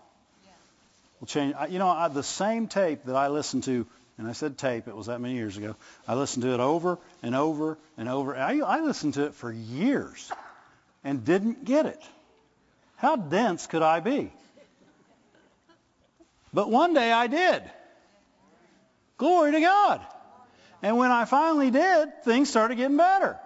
will 1.18 1.26
change. 1.26 1.54
You 1.70 1.78
know, 1.78 1.88
I, 1.88 2.08
the 2.08 2.22
same 2.22 2.68
tape 2.68 3.04
that 3.04 3.16
I 3.16 3.28
listen 3.28 3.62
to 3.62 3.86
and 4.18 4.28
I 4.28 4.32
said 4.32 4.58
tape, 4.58 4.88
it 4.88 4.94
was 4.94 5.06
that 5.06 5.22
many 5.22 5.36
years 5.36 5.56
ago. 5.56 5.74
I 6.06 6.16
listened 6.16 6.42
to 6.42 6.52
it 6.52 6.60
over 6.60 6.98
and 7.22 7.34
over 7.34 7.78
and 7.96 8.10
over. 8.10 8.36
I, 8.36 8.58
I 8.58 8.80
listened 8.80 9.14
to 9.14 9.24
it 9.24 9.34
for 9.34 9.50
years 9.50 10.30
and 11.02 11.24
didn't 11.24 11.64
get 11.64 11.86
it. 11.86 12.02
How 12.98 13.16
dense 13.16 13.66
could 13.66 13.82
I 13.82 14.00
be? 14.00 14.32
But 16.52 16.70
one 16.70 16.94
day 16.94 17.12
I 17.12 17.26
did. 17.28 17.62
Glory 19.16 19.52
to 19.52 19.60
God. 19.60 20.00
And 20.82 20.96
when 20.96 21.10
I 21.10 21.24
finally 21.24 21.70
did, 21.70 22.24
things 22.24 22.50
started 22.50 22.76
getting 22.76 22.96
better. 22.96 23.38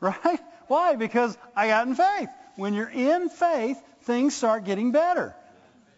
Right? 0.00 0.40
Why? 0.68 0.96
Because 0.96 1.36
I 1.56 1.68
got 1.68 1.86
in 1.86 1.94
faith. 1.94 2.28
When 2.56 2.74
you're 2.74 2.90
in 2.90 3.28
faith, 3.28 3.80
things 4.02 4.34
start 4.34 4.64
getting 4.64 4.92
better. 4.92 5.34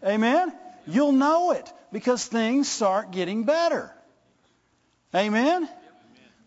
Amen? 0.05 0.53
You'll 0.87 1.11
know 1.11 1.51
it 1.51 1.71
because 1.91 2.25
things 2.25 2.67
start 2.67 3.11
getting 3.11 3.43
better. 3.43 3.91
Amen? 5.15 5.67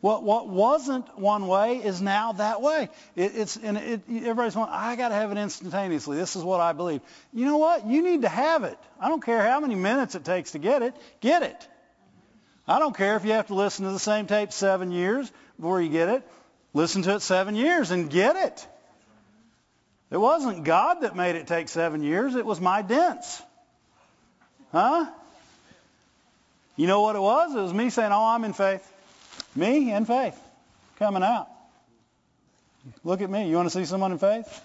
What 0.04 0.22
what 0.22 0.50
wasn't 0.50 1.18
one 1.18 1.46
way 1.46 1.78
is 1.78 2.02
now 2.02 2.32
that 2.32 2.60
way. 2.60 2.90
It, 3.16 3.36
it's 3.36 3.56
and 3.56 3.78
it, 3.78 4.02
everybody's 4.06 4.54
going. 4.54 4.68
I 4.70 4.96
got 4.96 5.08
to 5.08 5.14
have 5.14 5.32
it 5.32 5.38
instantaneously. 5.38 6.18
This 6.18 6.36
is 6.36 6.44
what 6.44 6.60
I 6.60 6.74
believe. 6.74 7.00
You 7.32 7.46
know 7.46 7.56
what? 7.56 7.86
You 7.86 8.02
need 8.02 8.20
to 8.20 8.28
have 8.28 8.64
it. 8.64 8.76
I 9.00 9.08
don't 9.08 9.24
care 9.24 9.42
how 9.42 9.60
many 9.60 9.74
minutes 9.74 10.14
it 10.14 10.22
takes 10.22 10.50
to 10.50 10.58
get 10.58 10.82
it. 10.82 10.94
Get 11.22 11.42
it. 11.42 11.68
I 12.68 12.80
don't 12.80 12.94
care 12.94 13.16
if 13.16 13.24
you 13.24 13.32
have 13.32 13.46
to 13.46 13.54
listen 13.54 13.86
to 13.86 13.92
the 13.92 13.98
same 13.98 14.26
tape 14.26 14.52
seven 14.52 14.92
years 14.92 15.32
before 15.56 15.80
you 15.80 15.88
get 15.88 16.10
it. 16.10 16.22
Listen 16.74 17.00
to 17.00 17.14
it 17.14 17.22
seven 17.22 17.56
years 17.56 17.90
and 17.90 18.10
get 18.10 18.36
it. 18.36 18.66
It 20.10 20.18
wasn't 20.18 20.64
God 20.64 21.00
that 21.00 21.16
made 21.16 21.36
it 21.36 21.46
take 21.46 21.70
seven 21.70 22.02
years. 22.02 22.34
It 22.34 22.44
was 22.44 22.60
my 22.60 22.82
dents. 22.82 23.40
Huh? 24.70 25.06
You 26.76 26.88
know 26.88 27.00
what 27.00 27.16
it 27.16 27.22
was? 27.22 27.54
It 27.54 27.62
was 27.62 27.72
me 27.72 27.88
saying, 27.88 28.12
oh, 28.12 28.22
I'm 28.22 28.44
in 28.44 28.52
faith. 28.52 28.90
Me 29.54 29.92
in 29.92 30.04
faith. 30.04 30.38
Coming 30.98 31.22
out. 31.22 31.48
Look 33.02 33.20
at 33.20 33.30
me. 33.30 33.48
You 33.48 33.56
want 33.56 33.70
to 33.70 33.78
see 33.78 33.84
someone 33.84 34.12
in 34.12 34.18
faith? 34.18 34.62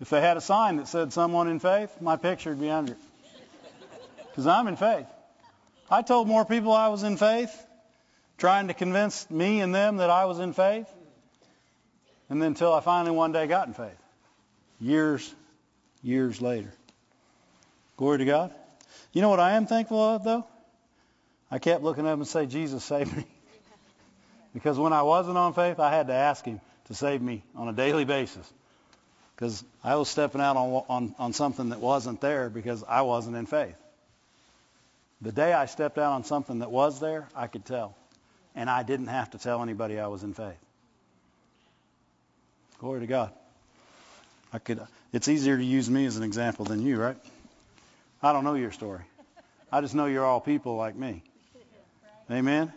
If 0.00 0.08
they 0.08 0.20
had 0.20 0.36
a 0.36 0.40
sign 0.40 0.76
that 0.76 0.88
said 0.88 1.12
someone 1.12 1.48
in 1.48 1.60
faith, 1.60 2.00
my 2.00 2.16
picture 2.16 2.50
would 2.50 2.60
be 2.60 2.70
under 2.70 2.92
it. 2.92 2.98
Because 4.28 4.46
I'm 4.46 4.66
in 4.68 4.76
faith. 4.76 5.06
I 5.90 6.02
told 6.02 6.28
more 6.28 6.44
people 6.44 6.72
I 6.72 6.88
was 6.88 7.02
in 7.02 7.16
faith, 7.16 7.50
trying 8.38 8.68
to 8.68 8.74
convince 8.74 9.28
me 9.30 9.60
and 9.60 9.74
them 9.74 9.98
that 9.98 10.08
I 10.08 10.24
was 10.24 10.38
in 10.38 10.52
faith. 10.52 10.86
And 12.30 12.40
then 12.40 12.48
until 12.48 12.72
I 12.72 12.80
finally 12.80 13.14
one 13.14 13.32
day 13.32 13.46
got 13.46 13.66
in 13.66 13.74
faith. 13.74 13.90
Years, 14.80 15.34
years 16.02 16.40
later. 16.40 16.72
Glory 17.96 18.18
to 18.18 18.24
God. 18.24 18.54
You 19.12 19.20
know 19.20 19.28
what 19.28 19.40
I 19.40 19.52
am 19.52 19.66
thankful 19.66 19.98
of, 19.98 20.24
though? 20.24 20.46
I 21.50 21.58
kept 21.58 21.82
looking 21.82 22.06
up 22.06 22.14
and 22.14 22.26
say, 22.26 22.46
Jesus, 22.46 22.84
save 22.84 23.14
me. 23.16 23.24
because 24.54 24.78
when 24.78 24.92
I 24.92 25.02
wasn't 25.02 25.36
on 25.36 25.52
faith, 25.54 25.80
I 25.80 25.90
had 25.90 26.06
to 26.08 26.12
ask 26.12 26.44
him 26.44 26.60
to 26.86 26.94
save 26.94 27.20
me 27.20 27.42
on 27.56 27.68
a 27.68 27.72
daily 27.72 28.04
basis. 28.04 28.50
Because 29.34 29.64
I 29.82 29.96
was 29.96 30.08
stepping 30.08 30.40
out 30.40 30.56
on, 30.56 30.84
on, 30.88 31.14
on 31.18 31.32
something 31.32 31.70
that 31.70 31.80
wasn't 31.80 32.20
there 32.20 32.50
because 32.50 32.84
I 32.86 33.02
wasn't 33.02 33.36
in 33.36 33.46
faith. 33.46 33.76
The 35.22 35.32
day 35.32 35.52
I 35.52 35.66
stepped 35.66 35.98
out 35.98 36.12
on 36.12 36.24
something 36.24 36.60
that 36.60 36.70
was 36.70 37.00
there, 37.00 37.28
I 37.34 37.46
could 37.46 37.64
tell. 37.64 37.96
And 38.54 38.68
I 38.68 38.82
didn't 38.82 39.08
have 39.08 39.30
to 39.30 39.38
tell 39.38 39.62
anybody 39.62 39.98
I 39.98 40.08
was 40.08 40.22
in 40.22 40.34
faith. 40.34 40.58
Glory 42.78 43.00
to 43.00 43.06
God. 43.06 43.32
I 44.52 44.58
could 44.58 44.80
it's 45.12 45.28
easier 45.28 45.56
to 45.56 45.64
use 45.64 45.90
me 45.90 46.06
as 46.06 46.16
an 46.16 46.22
example 46.22 46.64
than 46.64 46.82
you, 46.82 47.00
right? 47.00 47.16
I 48.22 48.32
don't 48.32 48.44
know 48.44 48.54
your 48.54 48.70
story. 48.70 49.02
I 49.72 49.80
just 49.80 49.94
know 49.94 50.06
you're 50.06 50.24
all 50.24 50.40
people 50.40 50.76
like 50.76 50.94
me. 50.94 51.22
Amen. 52.30 52.72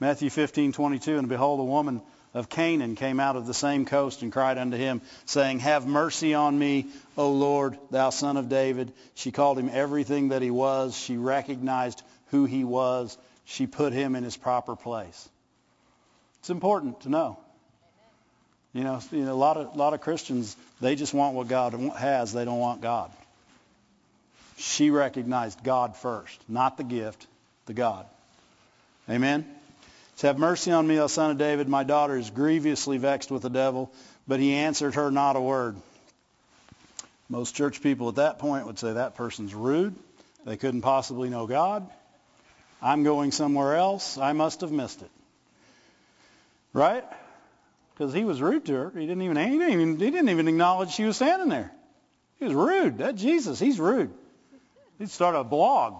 Matthew 0.00 0.28
15:22 0.28 1.18
and 1.18 1.28
behold 1.28 1.60
a 1.60 1.64
woman 1.64 2.02
of 2.34 2.48
Canaan 2.48 2.96
came 2.96 3.20
out 3.20 3.36
of 3.36 3.46
the 3.46 3.54
same 3.54 3.84
coast 3.84 4.22
and 4.22 4.32
cried 4.32 4.58
unto 4.58 4.76
him 4.76 5.02
saying 5.24 5.60
have 5.60 5.86
mercy 5.86 6.34
on 6.34 6.58
me 6.58 6.86
O 7.16 7.30
Lord 7.30 7.78
thou 7.92 8.10
son 8.10 8.36
of 8.36 8.48
David 8.48 8.92
she 9.14 9.30
called 9.30 9.56
him 9.56 9.70
everything 9.72 10.30
that 10.30 10.42
he 10.42 10.50
was. 10.50 10.96
She 10.96 11.16
recognized 11.16 12.02
who 12.32 12.44
he 12.44 12.64
was. 12.64 13.16
She 13.44 13.68
put 13.68 13.92
him 13.92 14.16
in 14.16 14.24
his 14.24 14.36
proper 14.36 14.74
place. 14.74 15.28
It's 16.40 16.50
important 16.50 17.02
to 17.02 17.08
know. 17.08 17.38
You 18.72 18.82
know, 18.82 19.00
you 19.12 19.24
know 19.24 19.32
a 19.32 19.34
lot 19.34 19.56
of 19.58 19.74
a 19.74 19.78
lot 19.78 19.94
of 19.94 20.00
Christians 20.00 20.56
they 20.80 20.96
just 20.96 21.14
want 21.14 21.36
what 21.36 21.46
God 21.46 21.72
has. 21.96 22.32
They 22.32 22.44
don't 22.44 22.58
want 22.58 22.80
God. 22.80 23.12
She 24.56 24.90
recognized 24.90 25.62
God 25.62 25.96
first, 25.96 26.36
not 26.48 26.76
the 26.76 26.84
gift, 26.84 27.28
the 27.66 27.74
God. 27.74 28.06
Amen? 29.08 29.46
To 30.18 30.26
have 30.26 30.38
mercy 30.38 30.72
on 30.72 30.86
me, 30.86 30.98
O 30.98 31.06
son 31.06 31.30
of 31.30 31.38
David. 31.38 31.68
My 31.68 31.84
daughter 31.84 32.16
is 32.16 32.30
grievously 32.30 32.98
vexed 32.98 33.30
with 33.30 33.42
the 33.42 33.50
devil. 33.50 33.92
But 34.26 34.40
he 34.40 34.54
answered 34.54 34.94
her 34.94 35.10
not 35.10 35.36
a 35.36 35.40
word. 35.40 35.76
Most 37.28 37.54
church 37.54 37.82
people 37.82 38.08
at 38.08 38.16
that 38.16 38.38
point 38.38 38.66
would 38.66 38.78
say 38.78 38.92
that 38.92 39.14
person's 39.14 39.54
rude. 39.54 39.94
They 40.44 40.56
couldn't 40.56 40.82
possibly 40.82 41.30
know 41.30 41.46
God. 41.46 41.88
I'm 42.82 43.04
going 43.04 43.32
somewhere 43.32 43.76
else. 43.76 44.18
I 44.18 44.32
must 44.32 44.60
have 44.60 44.72
missed 44.72 45.02
it. 45.02 45.10
Right? 46.72 47.04
Because 47.94 48.12
he 48.12 48.24
was 48.24 48.40
rude 48.40 48.66
to 48.66 48.74
her. 48.74 48.92
He 48.94 49.06
didn't 49.06 49.22
even 49.22 49.36
he 49.36 49.58
didn't 49.58 49.72
even, 49.72 49.98
he 49.98 50.10
didn't 50.10 50.28
even 50.28 50.48
acknowledge 50.48 50.90
she 50.90 51.04
was 51.04 51.16
standing 51.16 51.48
there. 51.48 51.72
He 52.38 52.44
was 52.44 52.54
rude. 52.54 52.98
That 52.98 53.16
Jesus, 53.16 53.58
he's 53.58 53.80
rude. 53.80 54.12
He'd 54.98 55.10
start 55.10 55.34
a 55.34 55.44
blog, 55.44 55.94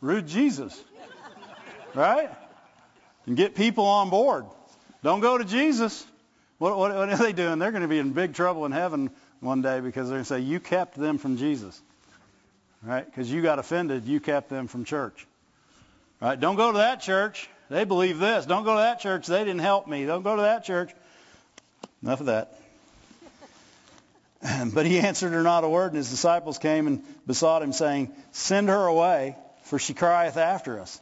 Rude 0.00 0.26
Jesus. 0.26 0.82
Right? 1.94 2.30
And 3.26 3.36
get 3.36 3.54
people 3.54 3.84
on 3.84 4.10
board. 4.10 4.46
Don't 5.02 5.20
go 5.20 5.38
to 5.38 5.44
Jesus. 5.44 6.06
What, 6.58 6.76
what, 6.76 6.94
what, 6.94 7.08
are 7.08 7.16
they 7.16 7.32
doing? 7.32 7.58
They're 7.58 7.70
going 7.70 7.82
to 7.82 7.88
be 7.88 7.98
in 7.98 8.12
big 8.12 8.34
trouble 8.34 8.66
in 8.66 8.72
heaven 8.72 9.10
one 9.40 9.62
day 9.62 9.80
because 9.80 10.08
they're 10.08 10.16
going 10.16 10.24
to 10.24 10.28
say, 10.28 10.40
You 10.40 10.60
kept 10.60 10.96
them 10.96 11.18
from 11.18 11.36
Jesus. 11.36 11.80
Right? 12.82 13.04
Because 13.04 13.30
you 13.30 13.42
got 13.42 13.58
offended, 13.58 14.06
you 14.06 14.20
kept 14.20 14.48
them 14.48 14.66
from 14.66 14.84
church. 14.84 15.26
Right? 16.20 16.38
Don't 16.38 16.56
go 16.56 16.72
to 16.72 16.78
that 16.78 17.00
church. 17.00 17.48
They 17.68 17.84
believe 17.84 18.18
this. 18.18 18.46
Don't 18.46 18.64
go 18.64 18.74
to 18.74 18.80
that 18.80 19.00
church. 19.00 19.26
They 19.26 19.44
didn't 19.44 19.60
help 19.60 19.86
me. 19.86 20.04
Don't 20.06 20.22
go 20.22 20.36
to 20.36 20.42
that 20.42 20.64
church. 20.64 20.90
Enough 22.02 22.20
of 22.20 22.26
that. 22.26 22.56
But 24.72 24.86
he 24.86 24.98
answered 24.98 25.32
her 25.32 25.42
not 25.42 25.64
a 25.64 25.68
word, 25.68 25.88
and 25.88 25.96
his 25.96 26.10
disciples 26.10 26.58
came 26.58 26.86
and 26.86 27.02
besought 27.26 27.62
him, 27.62 27.72
saying, 27.74 28.10
Send 28.32 28.68
her 28.68 28.86
away, 28.86 29.36
for 29.64 29.78
she 29.78 29.92
crieth 29.92 30.38
after 30.38 30.80
us. 30.80 31.00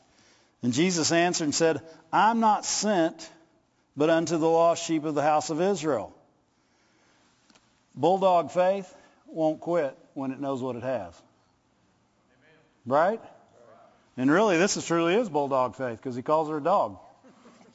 And 0.63 0.73
Jesus 0.73 1.13
answered 1.13 1.45
and 1.45 1.55
said, 1.55 1.81
I'm 2.13 2.41
not 2.41 2.65
sent 2.65 3.31
but 3.97 4.11
unto 4.11 4.39
the 4.39 4.49
lost 4.49 4.85
sheep 4.85 5.05
of 5.05 5.17
the 5.17 5.23
house 5.23 5.51
of 5.51 5.61
Israel. 5.61 6.15
Bulldog 7.97 8.53
faith 8.53 8.95
won't 9.27 9.61
quit 9.61 9.99
when 10.15 10.31
it 10.31 10.41
knows 10.41 10.63
what 10.63 10.77
it 10.77 10.85
has. 10.85 11.21
Right? 12.87 13.21
And 14.17 14.31
really, 14.31 14.57
this 14.57 14.77
is 14.77 14.87
truly 14.87 15.15
is 15.15 15.29
bulldog 15.29 15.75
faith 15.75 15.97
because 15.97 16.15
he 16.15 16.23
calls 16.23 16.49
her 16.49 16.59
a 16.59 16.63
dog. 16.63 16.99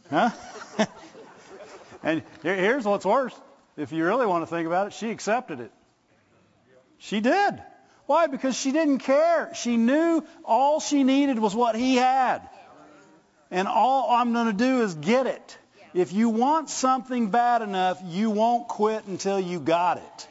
Huh? 0.10 0.30
and 2.04 2.24
here's 2.42 2.86
what's 2.86 3.06
worse 3.06 3.34
if 3.76 3.92
you 3.92 4.06
really 4.06 4.26
want 4.26 4.44
to 4.44 4.48
think 4.48 4.66
about 4.66 4.88
it, 4.88 4.94
she 4.94 5.10
accepted 5.10 5.60
it. 5.60 5.72
She 7.00 7.20
did. 7.20 7.62
Why? 8.06 8.28
Because 8.28 8.56
she 8.56 8.72
didn't 8.72 9.00
care. 9.00 9.54
She 9.56 9.76
knew 9.76 10.26
all 10.46 10.80
she 10.80 11.04
needed 11.04 11.40
was 11.40 11.54
what 11.54 11.76
he 11.76 11.96
had. 11.96 12.48
And 13.54 13.68
all 13.68 14.10
I'm 14.10 14.34
going 14.34 14.48
to 14.48 14.54
do 14.54 14.82
is 14.82 14.96
get 14.96 15.28
it. 15.28 15.58
If 15.94 16.12
you 16.12 16.30
want 16.30 16.72
something 16.72 17.30
bad 17.30 17.62
enough, 17.62 18.02
you 18.04 18.32
won't 18.32 18.68
quit 18.68 19.06
until 19.06 19.40
you 19.40 19.60
got 19.60 19.98
it. 19.98 20.28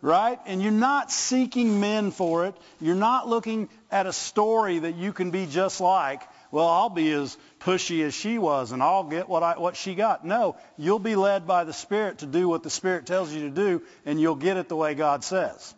Right? 0.00 0.38
And 0.46 0.62
you're 0.62 0.72
not 0.72 1.12
seeking 1.12 1.80
men 1.80 2.10
for 2.10 2.46
it. 2.46 2.56
You're 2.80 2.94
not 2.94 3.28
looking 3.28 3.68
at 3.90 4.06
a 4.06 4.12
story 4.12 4.80
that 4.80 4.96
you 4.96 5.12
can 5.12 5.30
be 5.30 5.44
just 5.46 5.80
like 5.80 6.22
well, 6.50 6.68
I'll 6.68 6.90
be 6.90 7.10
as 7.12 7.36
pushy 7.60 8.04
as 8.04 8.12
she 8.12 8.36
was 8.36 8.72
and 8.72 8.82
I'll 8.82 9.04
get 9.04 9.26
what 9.26 9.42
I 9.42 9.58
what 9.58 9.74
she 9.74 9.94
got. 9.94 10.24
No, 10.24 10.56
you'll 10.76 10.98
be 10.98 11.16
led 11.16 11.46
by 11.46 11.64
the 11.64 11.72
Spirit 11.72 12.18
to 12.18 12.26
do 12.26 12.46
what 12.46 12.62
the 12.62 12.68
Spirit 12.68 13.06
tells 13.06 13.32
you 13.32 13.42
to 13.42 13.50
do 13.50 13.82
and 14.04 14.20
you'll 14.20 14.34
get 14.34 14.58
it 14.58 14.68
the 14.68 14.76
way 14.76 14.94
God 14.94 15.24
says. 15.24 15.74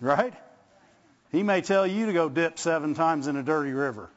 Right? 0.00 0.32
He 1.32 1.42
may 1.42 1.60
tell 1.60 1.86
you 1.86 2.06
to 2.06 2.12
go 2.12 2.28
dip 2.28 2.58
seven 2.58 2.94
times 2.94 3.26
in 3.26 3.36
a 3.36 3.42
dirty 3.42 3.72
river. 3.72 4.10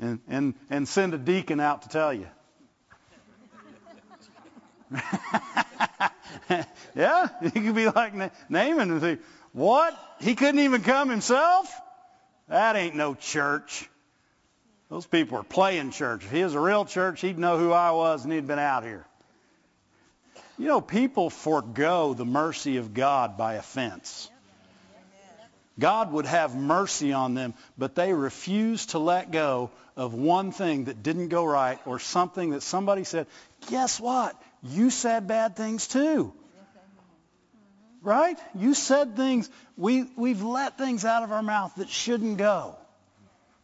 And, 0.00 0.20
and, 0.28 0.54
and 0.70 0.88
send 0.88 1.14
a 1.14 1.18
deacon 1.18 1.60
out 1.60 1.82
to 1.82 1.88
tell 1.88 2.12
you. 2.12 2.26
yeah, 6.94 7.28
you 7.42 7.50
could 7.50 7.74
be 7.74 7.86
like 7.88 8.14
Naaman 8.48 8.90
and 8.90 9.00
say, 9.00 9.18
what? 9.52 9.98
He 10.20 10.34
couldn't 10.34 10.60
even 10.60 10.82
come 10.82 11.10
himself? 11.10 11.72
That 12.48 12.76
ain't 12.76 12.94
no 12.94 13.14
church. 13.14 13.88
Those 14.88 15.06
people 15.06 15.38
are 15.38 15.44
playing 15.44 15.90
church. 15.90 16.24
If 16.24 16.30
he 16.30 16.42
was 16.42 16.54
a 16.54 16.60
real 16.60 16.86
church, 16.86 17.20
he'd 17.20 17.38
know 17.38 17.58
who 17.58 17.72
I 17.72 17.90
was 17.90 18.24
and 18.24 18.32
he'd 18.32 18.46
been 18.46 18.58
out 18.58 18.84
here. 18.84 19.04
You 20.58 20.66
know, 20.66 20.80
people 20.80 21.28
forego 21.30 22.14
the 22.14 22.24
mercy 22.24 22.78
of 22.78 22.94
God 22.94 23.36
by 23.36 23.54
offense. 23.54 24.30
God 25.78 26.12
would 26.12 26.26
have 26.26 26.56
mercy 26.56 27.12
on 27.12 27.34
them, 27.34 27.54
but 27.76 27.94
they 27.94 28.12
refused 28.12 28.90
to 28.90 28.98
let 28.98 29.30
go 29.30 29.70
of 29.96 30.14
one 30.14 30.50
thing 30.52 30.84
that 30.84 31.02
didn't 31.02 31.28
go 31.28 31.44
right 31.44 31.78
or 31.86 31.98
something 31.98 32.50
that 32.50 32.62
somebody 32.62 33.04
said, 33.04 33.26
guess 33.68 34.00
what? 34.00 34.40
You 34.62 34.90
said 34.90 35.28
bad 35.28 35.56
things 35.56 35.86
too. 35.86 36.32
Right? 38.02 38.38
You 38.54 38.74
said 38.74 39.16
things, 39.16 39.50
we, 39.76 40.06
we've 40.16 40.42
let 40.42 40.78
things 40.78 41.04
out 41.04 41.22
of 41.22 41.32
our 41.32 41.42
mouth 41.42 41.74
that 41.76 41.88
shouldn't 41.88 42.38
go. 42.38 42.76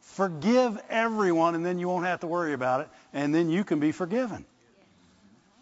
Forgive 0.01 0.81
everyone, 0.91 1.55
and 1.55 1.67
then 1.67 1.79
you 1.79 1.89
won't 1.89 2.07
have 2.07 2.21
to 2.21 2.27
worry 2.27 2.53
about 2.53 2.81
it, 2.81 2.89
and 3.13 3.35
then 3.35 3.49
you 3.49 3.65
can 3.65 3.81
be 3.81 3.91
forgiven. 3.91 4.45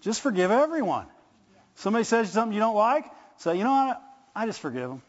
Just 0.02 0.20
forgive 0.20 0.50
everyone. 0.50 1.06
Somebody 1.76 2.04
says 2.04 2.30
something 2.30 2.52
you 2.52 2.60
don't 2.60 2.74
like, 2.74 3.06
say, 3.38 3.56
you 3.56 3.64
know 3.64 3.70
what? 3.70 4.02
I 4.34 4.46
just 4.46 4.60
forgive 4.60 4.90
them. 4.90 5.02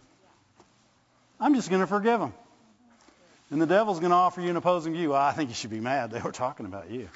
I'm 1.43 1.55
just 1.55 1.69
going 1.69 1.81
to 1.81 1.87
forgive 1.87 2.21
them. 2.21 2.33
And 3.51 3.61
the 3.61 3.65
devil's 3.65 3.99
going 3.99 4.11
to 4.11 4.15
offer 4.15 4.39
you 4.39 4.49
an 4.49 4.55
opposing 4.55 4.93
view. 4.93 5.13
I 5.13 5.33
think 5.33 5.49
you 5.49 5.55
should 5.55 5.71
be 5.71 5.81
mad. 5.81 6.09
They 6.09 6.21
were 6.21 6.31
talking 6.31 6.65
about 6.65 6.89
you. 6.89 7.09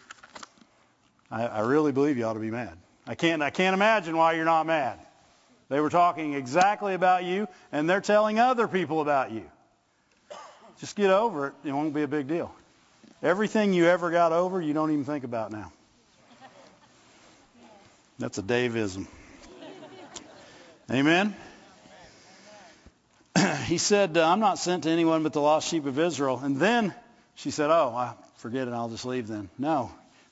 I, 1.32 1.47
I 1.47 1.59
really 1.61 1.93
believe 1.93 2.17
you 2.17 2.25
ought 2.25 2.34
to 2.34 2.41
be 2.41 2.51
mad. 2.51 2.78
I 3.07 3.15
can't, 3.15 3.41
I 3.41 3.51
can't 3.51 3.73
imagine 3.73 4.17
why 4.17 4.34
you're 4.34 4.43
not 4.43 4.65
mad. 4.65 4.99
They 5.69 5.80
were 5.80 5.89
talking 5.89 6.34
exactly 6.34 6.93
about 6.93 7.23
you, 7.23 7.47
and 7.71 7.89
they're 7.89 8.01
telling 8.01 8.38
other 8.38 8.67
people 8.67 8.99
about 8.99 9.32
you. 9.32 9.49
Just 10.82 10.97
get 10.97 11.09
over 11.09 11.47
it. 11.47 11.53
It 11.63 11.71
won't 11.71 11.93
be 11.93 12.03
a 12.03 12.07
big 12.07 12.28
deal. 12.28 12.53
Everything 13.23 13.71
you 13.71 13.86
ever 13.86 14.11
got 14.11 14.34
over, 14.34 14.59
you 14.61 14.73
don't 14.73 14.91
even 14.91 15.05
think 15.05 15.23
about 15.23 15.53
now. 15.53 15.71
That's 18.19 18.38
a 18.39 18.43
Daveism. 18.43 19.07
Amen? 20.91 21.34
he 23.65 23.77
said, 23.77 24.17
uh, 24.17 24.27
I'm 24.27 24.39
not 24.39 24.57
sent 24.59 24.83
to 24.83 24.89
anyone 24.89 25.23
but 25.23 25.33
the 25.33 25.41
lost 25.41 25.69
sheep 25.69 25.85
of 25.85 25.99
Israel. 25.99 26.39
And 26.41 26.57
then 26.57 26.93
she 27.35 27.51
said, 27.51 27.69
oh, 27.69 27.93
I 27.95 28.13
forget 28.37 28.67
it. 28.67 28.73
I'll 28.73 28.89
just 28.89 29.05
leave 29.05 29.27
then. 29.27 29.49
No. 29.57 29.91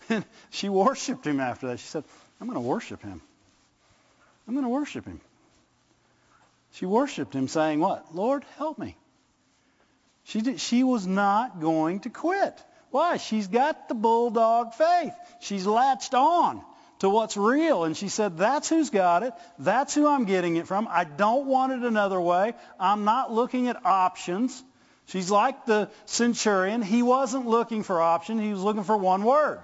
she 0.50 0.70
worshiped 0.70 1.26
him 1.26 1.40
after 1.40 1.68
that. 1.68 1.80
She 1.80 1.88
said, 1.88 2.04
I'm 2.40 2.48
going 2.48 2.62
to 2.62 2.68
worship 2.68 3.02
him. 3.02 3.22
I'm 4.48 4.54
going 4.54 4.66
to 4.66 4.70
worship 4.70 5.06
him. 5.06 5.22
She 6.74 6.86
worshiped 6.86 7.34
him 7.34 7.48
saying 7.48 7.80
what? 7.80 8.14
Lord, 8.14 8.44
help 8.58 8.78
me. 8.78 8.98
She, 10.26 10.42
did, 10.42 10.60
she 10.60 10.84
was 10.84 11.08
not 11.08 11.62
going 11.62 12.02
to 12.02 12.10
quit. 12.10 12.64
Why? 12.92 13.18
She's 13.18 13.48
got 13.48 13.88
the 13.88 13.96
bulldog 13.96 14.74
faith. 14.74 15.14
She's 15.40 15.66
latched 15.66 16.14
on 16.14 16.62
to 17.06 17.10
what's 17.10 17.38
real. 17.38 17.84
And 17.84 17.96
she 17.96 18.10
said, 18.10 18.36
that's 18.36 18.68
who's 18.68 18.90
got 18.90 19.22
it. 19.22 19.34
That's 19.60 19.94
who 19.94 20.08
I'm 20.08 20.26
getting 20.26 20.56
it 20.56 20.68
from. 20.68 20.88
I 20.90 21.04
don't 21.04 21.46
want 21.46 21.72
it 21.72 21.84
another 21.84 22.20
way. 22.20 22.54
I'm 22.80 23.04
not 23.06 23.32
looking 23.32 23.68
at 23.68 23.86
options. 23.86 24.64
She's 25.06 25.30
like 25.30 25.68
the 25.68 25.92
centurion. 26.06 26.82
He 26.82 27.04
wasn't 27.04 27.46
looking 27.46 27.84
for 27.84 28.02
options. 28.02 28.42
He 28.42 28.50
was 28.50 28.64
looking 28.64 28.84
for 28.84 28.98
one 28.98 29.24
word. 29.24 29.60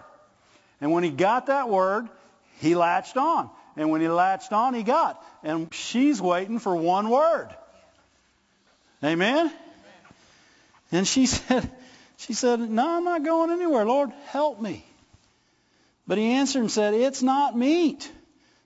And 0.81 0.91
when 0.91 1.03
he 1.03 1.09
got 1.09 1.47
that 1.47 1.67
word, 1.67 2.07
he 2.59 2.75
latched 2.75 3.17
on. 3.17 3.49
And 3.75 3.89
when 3.89 4.01
he 4.01 4.07
latched 4.07 4.53
on, 4.53 4.75
he 4.75 4.83
got. 4.83 5.23
And 5.41 5.73
she's 5.73 6.21
waiting 6.21 6.59
for 6.59 6.75
one 6.75 7.09
word. 7.09 7.49
Amen? 9.03 9.51
And 10.91 11.07
she 11.07 11.25
said, 11.37 11.67
she 12.17 12.33
said, 12.33 12.59
no, 12.59 12.97
I'm 12.97 13.03
not 13.03 13.23
going 13.23 13.49
anywhere. 13.49 13.83
Lord, 13.83 14.11
help 14.27 14.61
me. 14.61 14.85
But 16.11 16.17
he 16.17 16.33
answered 16.33 16.59
and 16.59 16.69
said, 16.69 16.93
It's 16.93 17.23
not 17.23 17.57
meet 17.57 18.11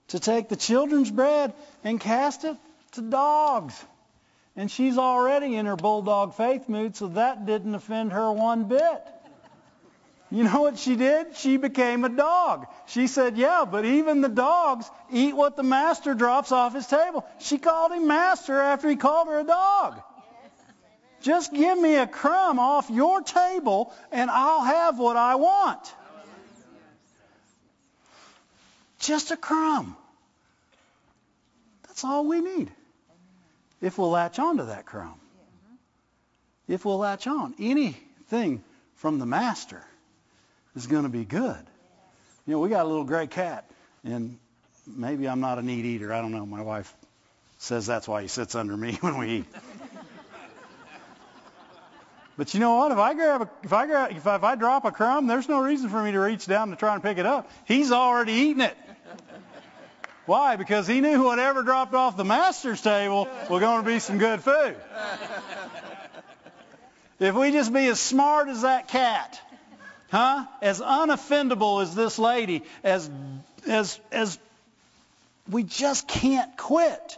to 0.07 0.19
take 0.19 0.49
the 0.49 0.55
children's 0.55 1.11
bread 1.11 1.53
and 1.83 2.01
cast 2.01 2.43
it 2.43 2.57
to 2.93 3.03
dogs. 3.03 3.79
And 4.55 4.71
she's 4.71 4.97
already 4.97 5.55
in 5.55 5.67
her 5.67 5.75
bulldog 5.75 6.33
faith 6.33 6.67
mood, 6.67 6.95
so 6.95 7.09
that 7.09 7.45
didn't 7.45 7.75
offend 7.75 8.13
her 8.13 8.31
one 8.31 8.63
bit. 8.63 9.03
You 10.31 10.45
know 10.45 10.61
what 10.61 10.79
she 10.79 10.95
did? 10.95 11.35
She 11.35 11.57
became 11.57 12.03
a 12.03 12.09
dog. 12.09 12.65
She 12.87 13.05
said, 13.05 13.37
Yeah, 13.37 13.65
but 13.69 13.85
even 13.85 14.21
the 14.21 14.27
dogs 14.27 14.89
eat 15.11 15.35
what 15.35 15.55
the 15.55 15.61
master 15.61 16.15
drops 16.15 16.51
off 16.51 16.73
his 16.73 16.87
table. 16.87 17.27
She 17.37 17.59
called 17.59 17.91
him 17.91 18.07
master 18.07 18.59
after 18.59 18.89
he 18.89 18.95
called 18.95 19.27
her 19.27 19.41
a 19.41 19.43
dog. 19.43 20.01
Just 21.21 21.53
give 21.53 21.77
me 21.77 21.93
a 21.93 22.07
crumb 22.07 22.57
off 22.57 22.89
your 22.89 23.21
table 23.21 23.93
and 24.11 24.31
I'll 24.31 24.63
have 24.63 24.97
what 24.97 25.15
I 25.15 25.35
want. 25.35 25.93
Just 29.05 29.29
a 29.29 29.37
crumb. 29.37 29.95
That's 31.83 32.03
all 32.03 32.25
we 32.25 32.41
need. 32.41 32.71
If 33.79 33.99
we'll 33.99 34.09
latch 34.09 34.39
on 34.39 34.57
to 34.57 34.63
that 34.65 34.87
crumb. 34.87 35.19
If 36.67 36.85
we'll 36.85 36.97
latch 36.97 37.27
on. 37.27 37.53
Anything 37.59 38.63
from 38.95 39.19
the 39.19 39.27
master 39.27 39.83
is 40.75 40.87
going 40.87 41.03
to 41.03 41.09
be 41.09 41.23
good. 41.23 41.63
You 42.47 42.53
know, 42.53 42.59
we 42.59 42.69
got 42.69 42.85
a 42.85 42.89
little 42.89 43.03
gray 43.03 43.27
cat, 43.27 43.69
and 44.03 44.39
maybe 44.87 45.29
I'm 45.29 45.39
not 45.39 45.59
a 45.59 45.61
neat 45.61 45.85
eater. 45.85 46.11
I 46.11 46.21
don't 46.21 46.31
know. 46.31 46.45
My 46.47 46.63
wife 46.63 46.91
says 47.59 47.85
that's 47.85 48.07
why 48.07 48.23
he 48.23 48.27
sits 48.27 48.55
under 48.55 48.75
me 48.75 48.93
when 49.01 49.19
we 49.19 49.29
eat. 49.29 49.45
But 52.37 52.55
you 52.55 52.59
know 52.59 52.75
what? 52.75 52.91
If 52.91 52.97
I 52.97 53.13
grab 53.13 53.43
a, 53.43 53.49
if 53.63 53.71
I 53.71 53.85
grab, 53.85 54.11
if 54.11 54.25
I, 54.25 54.35
if 54.35 54.43
I 54.43 54.55
drop 54.55 54.83
a 54.83 54.91
crumb, 54.91 55.27
there's 55.27 55.47
no 55.47 55.61
reason 55.61 55.89
for 55.89 56.01
me 56.01 56.11
to 56.11 56.19
reach 56.19 56.47
down 56.47 56.71
to 56.71 56.75
try 56.75 56.95
and 56.95 57.03
pick 57.03 57.19
it 57.19 57.25
up. 57.25 57.49
He's 57.65 57.91
already 57.91 58.33
eaten 58.33 58.61
it. 58.61 58.75
Why? 60.25 60.55
Because 60.55 60.87
he 60.87 61.01
knew 61.01 61.23
whatever 61.23 61.61
dropped 61.63 61.93
off 61.93 62.17
the 62.17 62.25
master's 62.25 62.81
table 62.81 63.27
was 63.49 63.59
going 63.59 63.83
to 63.83 63.87
be 63.87 63.99
some 63.99 64.17
good 64.17 64.41
food. 64.41 64.75
If 67.19 67.35
we 67.35 67.51
just 67.51 67.71
be 67.71 67.87
as 67.87 67.99
smart 67.99 68.49
as 68.49 68.63
that 68.63 68.87
cat, 68.87 69.39
huh? 70.11 70.45
As 70.61 70.81
unoffendable 70.81 71.81
as 71.81 71.95
this 71.95 72.19
lady, 72.19 72.63
as 72.83 73.09
as 73.67 73.99
as 74.11 74.37
we 75.49 75.63
just 75.63 76.07
can't 76.07 76.57
quit. 76.57 77.17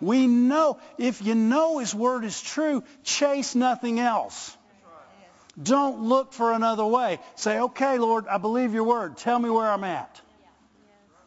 We 0.00 0.26
know 0.26 0.78
if 0.96 1.22
you 1.22 1.34
know 1.34 1.78
his 1.78 1.94
word 1.94 2.24
is 2.24 2.40
true, 2.40 2.82
chase 3.04 3.54
nothing 3.54 4.00
else. 4.00 4.56
Don't 5.62 6.04
look 6.04 6.32
for 6.32 6.52
another 6.52 6.86
way. 6.86 7.20
Say, 7.36 7.60
"Okay, 7.60 7.98
Lord, 7.98 8.26
I 8.26 8.38
believe 8.38 8.72
your 8.72 8.84
word. 8.84 9.18
Tell 9.18 9.38
me 9.38 9.50
where 9.50 9.70
I'm 9.70 9.84
at." 9.84 10.20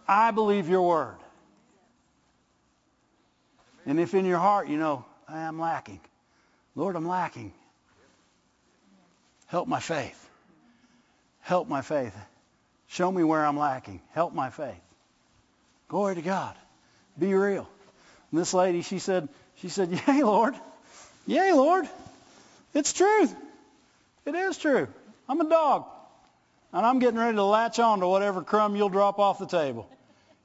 I 0.08 0.32
believe 0.32 0.70
your 0.70 0.88
word. 0.88 1.18
And 3.86 3.99
if 3.99 4.14
in 4.14 4.26
your 4.26 4.39
heart 4.39 4.68
you 4.68 4.78
know, 4.78 5.06
I'm 5.28 5.60
lacking, 5.60 5.99
Lord, 6.76 6.95
I'm 6.95 7.08
lacking, 7.08 7.54
help 9.47 9.68
my 9.68 9.80
faith. 9.80 10.20
Help 11.43 11.68
my 11.68 11.82
faith. 11.82 12.16
Show 12.88 13.12
me 13.12 13.24
where 13.24 13.45
I'm 13.45 13.58
lacking. 13.58 13.99
Help 14.12 14.34
my 14.34 14.49
faith. 14.49 14.80
Glory 15.89 16.16
to 16.16 16.22
God. 16.22 16.56
Be 17.20 17.34
real. 17.34 17.68
And 18.32 18.39
this 18.39 18.54
lady, 18.54 18.82
she 18.82 18.99
said, 18.99 19.28
she 19.58 19.68
said, 19.68 19.91
Yay, 20.08 20.24
Lord. 20.24 20.56
Yay, 21.28 21.51
Lord. 21.51 21.88
It's 22.74 22.93
truth. 22.93 23.36
It 24.26 24.36
is 24.36 24.58
true. 24.58 24.88
I'm 25.28 25.41
a 25.41 25.49
dog. 25.49 25.86
And 26.72 26.86
I'm 26.86 26.99
getting 26.99 27.20
ready 27.20 27.36
to 27.36 27.43
latch 27.43 27.78
on 27.78 27.99
to 27.99 28.08
whatever 28.08 28.41
crumb 28.41 28.76
you'll 28.76 28.89
drop 28.89 29.20
off 29.20 29.38
the 29.38 29.45
table. 29.45 29.88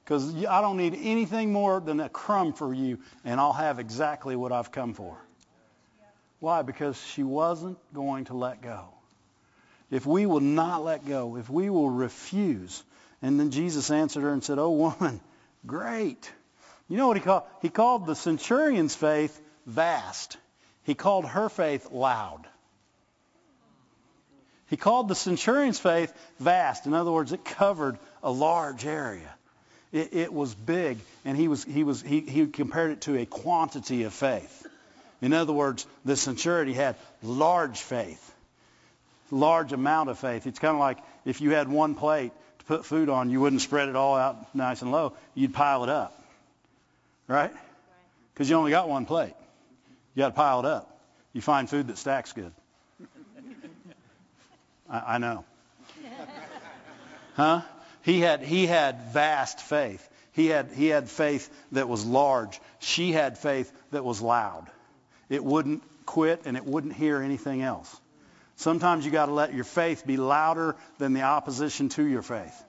Because 0.09 0.43
I 0.43 0.61
don't 0.61 0.77
need 0.77 0.97
anything 1.03 1.53
more 1.53 1.79
than 1.79 1.99
a 1.99 2.09
crumb 2.09 2.53
for 2.53 2.73
you, 2.73 2.97
and 3.23 3.39
I'll 3.39 3.53
have 3.53 3.77
exactly 3.77 4.35
what 4.35 4.51
I've 4.51 4.71
come 4.71 4.95
for. 4.95 5.15
Why? 6.39 6.63
Because 6.63 6.99
she 6.99 7.21
wasn't 7.21 7.77
going 7.93 8.25
to 8.25 8.33
let 8.33 8.59
go. 8.59 8.85
If 9.91 10.07
we 10.07 10.25
will 10.25 10.39
not 10.39 10.83
let 10.83 11.05
go, 11.05 11.37
if 11.37 11.47
we 11.47 11.69
will 11.69 11.91
refuse, 11.91 12.83
and 13.21 13.39
then 13.39 13.51
Jesus 13.51 13.91
answered 13.91 14.23
her 14.23 14.33
and 14.33 14.43
said, 14.43 14.57
Oh, 14.57 14.71
woman, 14.71 15.21
great. 15.67 16.31
You 16.87 16.97
know 16.97 17.07
what 17.07 17.17
he 17.17 17.21
called? 17.21 17.43
He 17.61 17.69
called 17.69 18.07
the 18.07 18.15
centurion's 18.15 18.95
faith 18.95 19.39
vast. 19.67 20.37
He 20.85 20.95
called 20.95 21.25
her 21.25 21.49
faith 21.49 21.91
loud. 21.91 22.47
He 24.71 24.77
called 24.77 25.07
the 25.07 25.13
centurion's 25.13 25.77
faith 25.77 26.11
vast. 26.39 26.87
In 26.87 26.95
other 26.95 27.11
words, 27.11 27.31
it 27.31 27.45
covered 27.45 27.99
a 28.23 28.31
large 28.31 28.87
area. 28.87 29.35
It, 29.91 30.13
it 30.13 30.33
was 30.33 30.53
big, 30.53 30.99
and 31.25 31.35
he 31.35 31.47
was 31.47 31.63
he 31.63 31.83
was 31.83 32.01
he, 32.01 32.21
he 32.21 32.45
compared 32.47 32.91
it 32.91 33.01
to 33.01 33.17
a 33.17 33.25
quantity 33.25 34.03
of 34.03 34.13
faith. 34.13 34.67
In 35.21 35.33
other 35.33 35.51
words, 35.51 35.85
the 36.05 36.15
centurion 36.15 36.75
had 36.75 36.95
large 37.23 37.79
faith, 37.79 38.33
large 39.31 39.73
amount 39.73 40.09
of 40.09 40.19
faith. 40.19 40.45
It's 40.47 40.59
kind 40.59 40.75
of 40.75 40.79
like 40.79 40.99
if 41.25 41.41
you 41.41 41.51
had 41.51 41.67
one 41.67 41.95
plate 41.95 42.31
to 42.59 42.65
put 42.65 42.85
food 42.85 43.09
on, 43.09 43.29
you 43.29 43.41
wouldn't 43.41 43.61
spread 43.61 43.89
it 43.89 43.95
all 43.95 44.15
out 44.15 44.53
nice 44.55 44.81
and 44.81 44.91
low. 44.91 45.13
You'd 45.33 45.53
pile 45.53 45.83
it 45.83 45.89
up, 45.89 46.23
right? 47.27 47.51
Because 48.33 48.49
you 48.49 48.55
only 48.55 48.71
got 48.71 48.87
one 48.87 49.05
plate. 49.05 49.33
You 50.15 50.21
got 50.21 50.29
to 50.29 50.35
pile 50.35 50.59
it 50.59 50.65
up. 50.65 50.99
You 51.33 51.41
find 51.41 51.69
food 51.69 51.87
that 51.87 51.97
stacks 51.97 52.33
good. 52.33 52.51
I, 54.89 55.15
I 55.15 55.17
know. 55.17 55.45
Huh? 57.35 57.61
He 58.01 58.21
had, 58.21 58.41
he 58.41 58.65
had 58.65 59.11
vast 59.11 59.59
faith. 59.59 60.07
He 60.31 60.47
had, 60.47 60.71
he 60.71 60.87
had 60.87 61.09
faith 61.09 61.49
that 61.71 61.89
was 61.89 62.05
large. 62.05 62.59
She 62.79 63.11
had 63.11 63.37
faith 63.37 63.71
that 63.91 64.05
was 64.05 64.21
loud. 64.21 64.67
It 65.29 65.43
wouldn't 65.43 65.83
quit 66.05 66.41
and 66.45 66.55
it 66.55 66.65
wouldn't 66.65 66.93
hear 66.93 67.21
anything 67.21 67.61
else. 67.61 67.99
Sometimes 68.55 69.05
you 69.05 69.11
got 69.11 69.27
to 69.27 69.31
let 69.31 69.53
your 69.53 69.63
faith 69.63 70.05
be 70.05 70.17
louder 70.17 70.75
than 70.97 71.13
the 71.13 71.21
opposition 71.21 71.89
to 71.89 72.03
your 72.03 72.21
faith. 72.21 72.63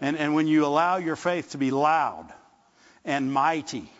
And, 0.00 0.16
and 0.16 0.34
when 0.34 0.46
you 0.46 0.64
allow 0.64 0.96
your 0.96 1.16
faith 1.16 1.50
to 1.50 1.58
be 1.58 1.70
loud 1.70 2.32
and 3.04 3.32
mighty, 3.32 3.90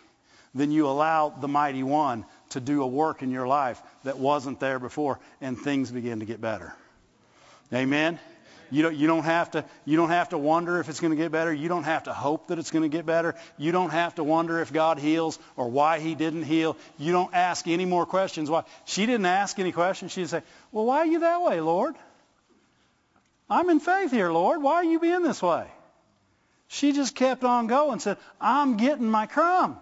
then 0.55 0.71
you 0.71 0.87
allow 0.87 1.29
the 1.29 1.47
mighty 1.47 1.83
one 1.83 2.25
to 2.51 2.59
do 2.59 2.81
a 2.81 2.87
work 2.87 3.21
in 3.21 3.31
your 3.31 3.47
life 3.47 3.81
that 4.03 4.17
wasn't 4.17 4.59
there 4.59 4.79
before, 4.79 5.19
and 5.41 5.57
things 5.57 5.91
begin 5.91 6.19
to 6.19 6.25
get 6.25 6.41
better. 6.41 6.73
Amen. 7.73 8.19
You 8.71 8.83
don't, 8.83 8.95
you 8.95 9.07
don't 9.07 9.23
have 9.23 9.51
to 9.51 9.65
you 9.85 9.97
don't 9.97 10.09
have 10.09 10.29
to 10.29 10.37
wonder 10.37 10.79
if 10.79 10.89
it's 10.89 10.99
going 10.99 11.11
to 11.11 11.17
get 11.17 11.31
better. 11.31 11.53
You 11.53 11.67
don't 11.69 11.83
have 11.83 12.03
to 12.03 12.13
hope 12.13 12.47
that 12.47 12.59
it's 12.59 12.71
going 12.71 12.89
to 12.89 12.95
get 12.95 13.05
better. 13.05 13.35
You 13.57 13.71
don't 13.71 13.89
have 13.89 14.15
to 14.15 14.23
wonder 14.23 14.61
if 14.61 14.71
God 14.71 14.99
heals 14.99 15.39
or 15.55 15.69
why 15.69 15.99
He 15.99 16.15
didn't 16.15 16.43
heal. 16.43 16.77
You 16.97 17.11
don't 17.11 17.33
ask 17.33 17.67
any 17.67 17.85
more 17.85 18.05
questions. 18.05 18.49
Why? 18.49 18.63
She 18.85 19.05
didn't 19.05 19.25
ask 19.25 19.57
any 19.59 19.71
questions. 19.71 20.11
She'd 20.11 20.29
say, 20.29 20.43
"Well, 20.71 20.85
why 20.85 20.99
are 20.99 21.05
you 21.07 21.19
that 21.19 21.41
way, 21.41 21.61
Lord? 21.61 21.95
I'm 23.49 23.69
in 23.69 23.79
faith 23.79 24.11
here, 24.11 24.31
Lord. 24.31 24.61
Why 24.61 24.75
are 24.75 24.83
you 24.83 24.99
being 24.99 25.23
this 25.23 25.41
way?" 25.41 25.67
She 26.67 26.91
just 26.91 27.15
kept 27.15 27.43
on 27.43 27.67
going. 27.67 27.99
Said, 27.99 28.17
"I'm 28.39 28.77
getting 28.77 29.09
my 29.09 29.25
crumb." 29.25 29.79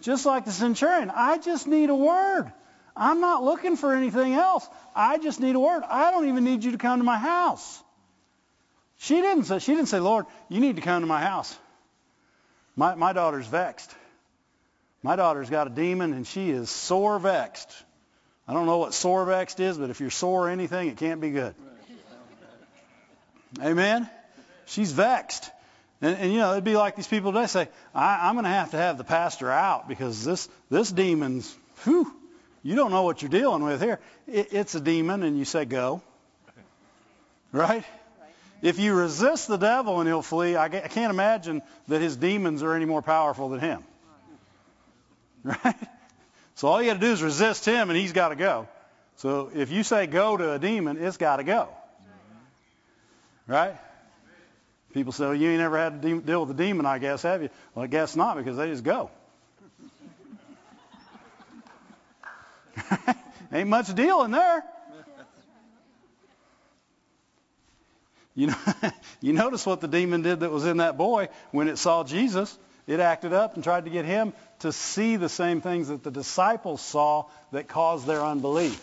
Just 0.00 0.24
like 0.26 0.44
the 0.44 0.52
centurion, 0.52 1.10
I 1.14 1.38
just 1.38 1.66
need 1.66 1.90
a 1.90 1.94
word. 1.94 2.52
I'm 2.96 3.20
not 3.20 3.44
looking 3.44 3.76
for 3.76 3.94
anything 3.94 4.34
else. 4.34 4.68
I 4.94 5.18
just 5.18 5.40
need 5.40 5.54
a 5.54 5.60
word. 5.60 5.82
I 5.88 6.10
don't 6.10 6.28
even 6.28 6.44
need 6.44 6.64
you 6.64 6.72
to 6.72 6.78
come 6.78 6.98
to 6.98 7.04
my 7.04 7.18
house. 7.18 7.82
She 8.98 9.14
didn't 9.20 9.44
say, 9.44 9.58
she 9.60 9.74
didn't 9.74 9.88
say, 9.88 10.00
Lord, 10.00 10.26
you 10.48 10.60
need 10.60 10.76
to 10.76 10.82
come 10.82 11.02
to 11.02 11.06
my 11.06 11.20
house. 11.20 11.56
My, 12.76 12.94
my 12.94 13.12
daughter's 13.12 13.46
vexed. 13.46 13.94
My 15.02 15.16
daughter's 15.16 15.48
got 15.50 15.66
a 15.66 15.70
demon 15.70 16.12
and 16.12 16.26
she 16.26 16.50
is 16.50 16.68
sore 16.70 17.18
vexed. 17.18 17.70
I 18.46 18.52
don't 18.54 18.66
know 18.66 18.78
what 18.78 18.94
sore 18.94 19.24
vexed 19.24 19.60
is, 19.60 19.78
but 19.78 19.90
if 19.90 20.00
you're 20.00 20.10
sore 20.10 20.48
anything, 20.48 20.88
it 20.88 20.96
can't 20.96 21.20
be 21.20 21.30
good. 21.30 21.54
Amen? 23.60 24.08
She's 24.66 24.92
vexed. 24.92 25.50
And, 26.00 26.16
and, 26.16 26.32
you 26.32 26.38
know, 26.38 26.52
it'd 26.52 26.64
be 26.64 26.76
like 26.76 26.96
these 26.96 27.08
people 27.08 27.32
today 27.32 27.46
say, 27.46 27.68
I, 27.94 28.28
I'm 28.28 28.34
going 28.34 28.44
to 28.44 28.50
have 28.50 28.70
to 28.72 28.76
have 28.76 28.98
the 28.98 29.04
pastor 29.04 29.50
out 29.50 29.88
because 29.88 30.24
this, 30.24 30.48
this 30.70 30.90
demon's, 30.90 31.54
whew, 31.84 32.12
you 32.62 32.76
don't 32.76 32.90
know 32.90 33.02
what 33.02 33.22
you're 33.22 33.30
dealing 33.30 33.64
with 33.64 33.80
here. 33.80 33.98
It, 34.26 34.52
it's 34.52 34.74
a 34.74 34.80
demon, 34.80 35.22
and 35.22 35.38
you 35.38 35.44
say, 35.44 35.64
go. 35.64 36.02
Right? 37.52 37.84
If 38.60 38.78
you 38.78 38.94
resist 38.94 39.46
the 39.46 39.56
devil 39.56 40.00
and 40.00 40.08
he'll 40.08 40.22
flee, 40.22 40.56
I 40.56 40.68
can't 40.68 41.10
imagine 41.10 41.62
that 41.86 42.00
his 42.00 42.16
demons 42.16 42.62
are 42.62 42.74
any 42.74 42.86
more 42.86 43.02
powerful 43.02 43.48
than 43.48 43.60
him. 43.60 43.84
Right? 45.44 45.76
So 46.56 46.66
all 46.66 46.82
you 46.82 46.88
got 46.88 46.94
to 46.94 47.00
do 47.00 47.12
is 47.12 47.22
resist 47.22 47.64
him, 47.64 47.88
and 47.88 47.96
he's 47.96 48.12
got 48.12 48.30
to 48.30 48.34
go. 48.34 48.66
So 49.18 49.52
if 49.54 49.70
you 49.70 49.84
say 49.84 50.08
go 50.08 50.36
to 50.36 50.54
a 50.54 50.58
demon, 50.58 50.96
it's 51.00 51.16
got 51.16 51.36
to 51.36 51.44
go. 51.44 51.68
Right? 53.46 53.76
People 54.92 55.12
say, 55.12 55.26
well, 55.26 55.34
you 55.36 55.50
ain't 55.50 55.60
ever 55.60 55.78
had 55.78 56.02
to 56.02 56.20
deal 56.20 56.40
with 56.44 56.50
a 56.50 56.60
demon, 56.60 56.84
I 56.84 56.98
guess, 56.98 57.22
have 57.22 57.42
you? 57.42 57.50
Well, 57.74 57.84
I 57.84 57.86
guess 57.86 58.16
not, 58.16 58.36
because 58.36 58.56
they 58.56 58.66
just 58.68 58.82
go. 58.82 59.10
ain't 63.52 63.68
much 63.68 63.94
deal 63.94 64.24
in 64.24 64.32
there. 64.32 64.64
You 68.38 68.46
know, 68.46 68.56
you 69.20 69.32
notice 69.32 69.66
what 69.66 69.80
the 69.80 69.88
demon 69.88 70.22
did 70.22 70.40
that 70.40 70.52
was 70.52 70.64
in 70.64 70.76
that 70.76 70.96
boy 70.96 71.28
when 71.50 71.66
it 71.66 71.76
saw 71.76 72.04
Jesus. 72.04 72.56
It 72.86 73.00
acted 73.00 73.32
up 73.32 73.56
and 73.56 73.64
tried 73.64 73.86
to 73.86 73.90
get 73.90 74.04
him 74.04 74.32
to 74.60 74.70
see 74.70 75.16
the 75.16 75.28
same 75.28 75.60
things 75.60 75.88
that 75.88 76.04
the 76.04 76.12
disciples 76.12 76.80
saw 76.80 77.24
that 77.50 77.66
caused 77.66 78.06
their 78.06 78.24
unbelief. 78.24 78.80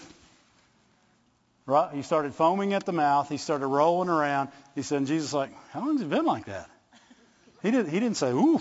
Right? 1.66 1.90
He 1.94 2.02
started 2.02 2.34
foaming 2.34 2.74
at 2.74 2.86
the 2.86 2.92
mouth. 2.92 3.30
He 3.30 3.38
started 3.38 3.68
rolling 3.68 4.10
around. 4.10 4.50
He 4.76 4.82
said, 4.82 4.98
and 4.98 5.08
Jesus 5.08 5.32
like, 5.32 5.52
how 5.70 5.80
long 5.80 5.94
has 5.94 6.02
he 6.02 6.08
been 6.08 6.26
like 6.26 6.48
that? 6.48 6.70
He 7.64 7.72
didn't, 7.72 7.92
he 7.92 8.00
didn't 8.02 8.18
say, 8.18 8.32
ooh, 8.32 8.60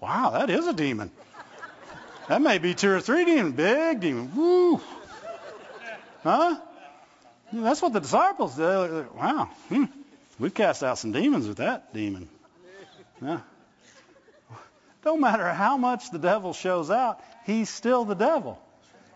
wow, 0.00 0.30
that 0.30 0.48
is 0.48 0.66
a 0.66 0.72
demon. 0.72 1.10
That 2.28 2.40
may 2.40 2.56
be 2.56 2.72
two 2.72 2.90
or 2.90 3.02
three 3.02 3.26
demons. 3.26 3.56
Big 3.56 4.00
demon. 4.00 4.34
Woo. 4.34 4.80
Huh? 6.22 6.56
That's 7.52 7.82
what 7.82 7.92
the 7.92 8.00
disciples 8.00 8.56
did. 8.56 9.14
Wow. 9.14 9.50
Hmm. 9.68 9.84
We've 10.40 10.54
cast 10.54 10.82
out 10.82 10.96
some 10.98 11.12
demons 11.12 11.46
with 11.46 11.58
that 11.58 11.92
demon. 11.92 12.28
Yeah. 13.20 13.40
Don't 15.04 15.20
matter 15.20 15.46
how 15.52 15.76
much 15.76 16.10
the 16.10 16.18
devil 16.18 16.54
shows 16.54 16.90
out, 16.90 17.20
he's 17.44 17.68
still 17.68 18.06
the 18.06 18.14
devil. 18.14 18.58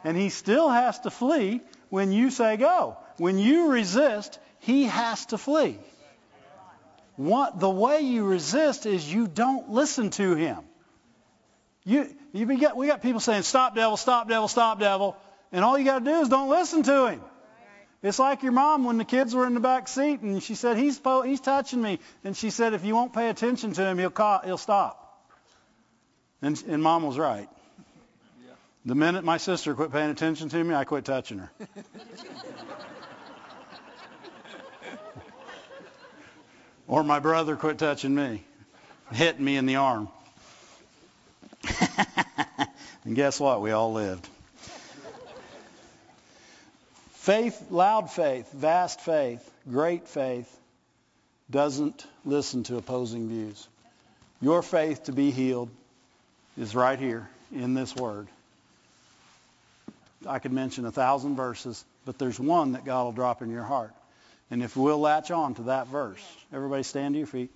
And 0.05 0.19
he 0.19 0.29
still 0.29 0.69
has 0.69 1.01
to 1.01 1.11
flee 1.11 1.63
when 1.89 2.13
you 2.13 2.31
say 2.31 2.59
go. 2.59 2.99
When 3.17 3.39
you 3.39 3.71
resist, 3.71 4.39
he 4.61 4.85
has 4.85 5.25
to 5.27 5.39
flee. 5.39 5.79
What, 7.17 7.59
the 7.59 7.71
way 7.71 8.01
you 8.01 8.25
resist 8.25 8.85
is 8.85 9.11
you 9.11 9.27
don't 9.27 9.71
listen 9.71 10.11
to 10.11 10.35
him. 10.35 10.59
You, 11.85 12.15
you 12.33 12.47
we, 12.47 12.57
got, 12.57 12.77
we 12.77 12.87
got 12.87 13.01
people 13.01 13.21
saying, 13.21 13.43
stop 13.43 13.75
devil, 13.75 13.97
stop 13.97 14.29
devil, 14.29 14.49
stop 14.49 14.79
devil. 14.79 15.17
And 15.53 15.65
all 15.65 15.79
you 15.79 15.85
got 15.85 16.01
to 16.01 16.05
do 16.05 16.21
is 16.21 16.29
don't 16.29 16.51
listen 16.51 16.83
to 16.83 17.07
him. 17.07 17.21
It's 18.05 18.19
like 18.19 18.43
your 18.43 18.53
mom 18.53 18.85
when 18.85 18.99
the 18.99 19.05
kids 19.07 19.35
were 19.35 19.47
in 19.47 19.55
the 19.55 19.61
back 19.61 19.89
seat 19.89 20.21
and 20.21 20.43
she 20.43 20.55
said, 20.57 20.77
he's, 20.77 20.99
po- 20.99 21.23
he's 21.23 21.41
touching 21.41 21.81
me. 21.81 22.01
And 22.23 22.37
she 22.37 22.51
said, 22.51 22.75
if 22.75 22.85
you 22.85 22.95
won't 22.95 23.15
pay 23.15 23.31
attention 23.31 23.73
to 23.73 23.87
him, 23.87 23.97
he'll, 23.97 24.11
ca- 24.11 24.43
he'll 24.45 24.59
stop. 24.59 25.01
And, 26.43 26.63
and 26.69 26.83
mom 26.83 27.05
was 27.05 27.17
right. 27.17 27.49
The 28.85 28.95
minute 28.95 29.25
my 29.25 29.39
sister 29.39 29.75
quit 29.75 29.91
paying 29.91 30.11
attention 30.11 30.51
to 30.51 30.63
me, 30.63 30.75
I 30.75 30.85
quit 30.85 31.07
touching 31.07 31.39
her. 31.39 31.51
or 36.87 37.03
my 37.03 37.21
brother 37.21 37.57
quit 37.57 37.79
touching 37.79 38.15
me, 38.15 38.45
hitting 39.13 39.43
me 39.43 39.57
in 39.57 39.65
the 39.65 39.77
arm. 39.77 40.11
and 43.07 43.17
guess 43.17 43.41
what? 43.41 43.63
We 43.63 43.71
all 43.71 43.95
lived. 43.95 44.29
Faith, 47.25 47.71
loud 47.71 48.11
faith, 48.11 48.53
vast 48.53 49.01
faith, 49.01 49.51
great 49.67 50.07
faith 50.07 50.61
doesn't 51.51 52.07
listen 52.27 52.65
to 52.65 52.77
opposing 52.77 53.31
views. 53.31 53.67
Your 54.43 54.61
faith 54.61 55.05
to 55.05 55.13
be 55.13 55.31
healed 55.31 55.71
is 56.59 56.75
right 56.75 56.99
here 56.99 57.27
in 57.51 57.73
this 57.73 57.97
word. 57.97 58.29
I 60.29 60.39
could 60.39 60.53
mention 60.53 60.85
a 60.85 60.93
thousand 60.93 61.35
verses, 61.37 61.83
but 62.05 62.19
there's 62.19 62.39
one 62.39 62.73
that 62.73 62.85
God 62.85 63.05
will 63.05 63.13
drop 63.13 63.41
in 63.41 63.49
your 63.49 63.65
heart. 63.65 63.95
And 64.51 64.63
if 64.63 64.77
we'll 64.77 65.01
latch 65.01 65.31
on 65.31 65.55
to 65.55 65.63
that 65.63 65.87
verse, 65.87 66.23
everybody 66.53 66.83
stand 66.83 67.15
to 67.15 67.19
your 67.21 67.27
feet. 67.27 67.51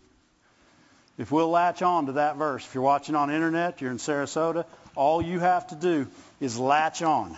If 1.18 1.30
we'll 1.30 1.50
latch 1.50 1.82
on 1.82 2.06
to 2.06 2.12
that 2.12 2.36
verse, 2.36 2.64
if 2.64 2.74
you're 2.74 2.82
watching 2.82 3.14
on 3.14 3.30
internet, 3.30 3.82
you're 3.82 3.90
in 3.90 3.98
Sarasota, 3.98 4.64
all 4.94 5.20
you 5.20 5.40
have 5.40 5.66
to 5.66 5.74
do 5.74 6.06
is 6.40 6.58
latch 6.58 7.02
on 7.02 7.36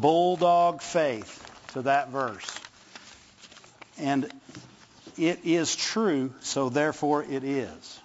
bulldog 0.00 0.82
faith 0.82 1.42
to 1.72 1.82
that 1.82 2.10
verse. 2.10 2.60
And 3.98 4.30
it 5.16 5.40
is 5.44 5.74
true, 5.74 6.32
so 6.40 6.68
therefore 6.68 7.24
it 7.24 7.44
is. 7.44 8.00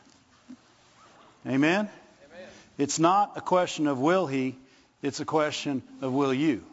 Amen? 1.45 1.89
Amen? 1.89 1.89
It's 2.77 2.99
not 2.99 3.33
a 3.35 3.41
question 3.41 3.87
of 3.87 3.99
will 3.99 4.27
he, 4.27 4.55
it's 5.01 5.19
a 5.19 5.25
question 5.25 5.83
of 6.01 6.13
will 6.13 6.33
you. 6.33 6.63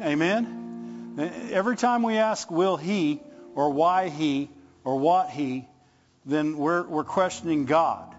Amen? 0.00 1.18
Every 1.52 1.76
time 1.76 2.02
we 2.02 2.16
ask 2.16 2.50
will 2.50 2.76
he, 2.76 3.20
or 3.54 3.70
why 3.70 4.08
he, 4.08 4.48
or 4.84 4.98
what 4.98 5.30
he, 5.30 5.66
then 6.24 6.56
we're, 6.56 6.82
we're 6.82 7.04
questioning 7.04 7.64
God. 7.64 8.14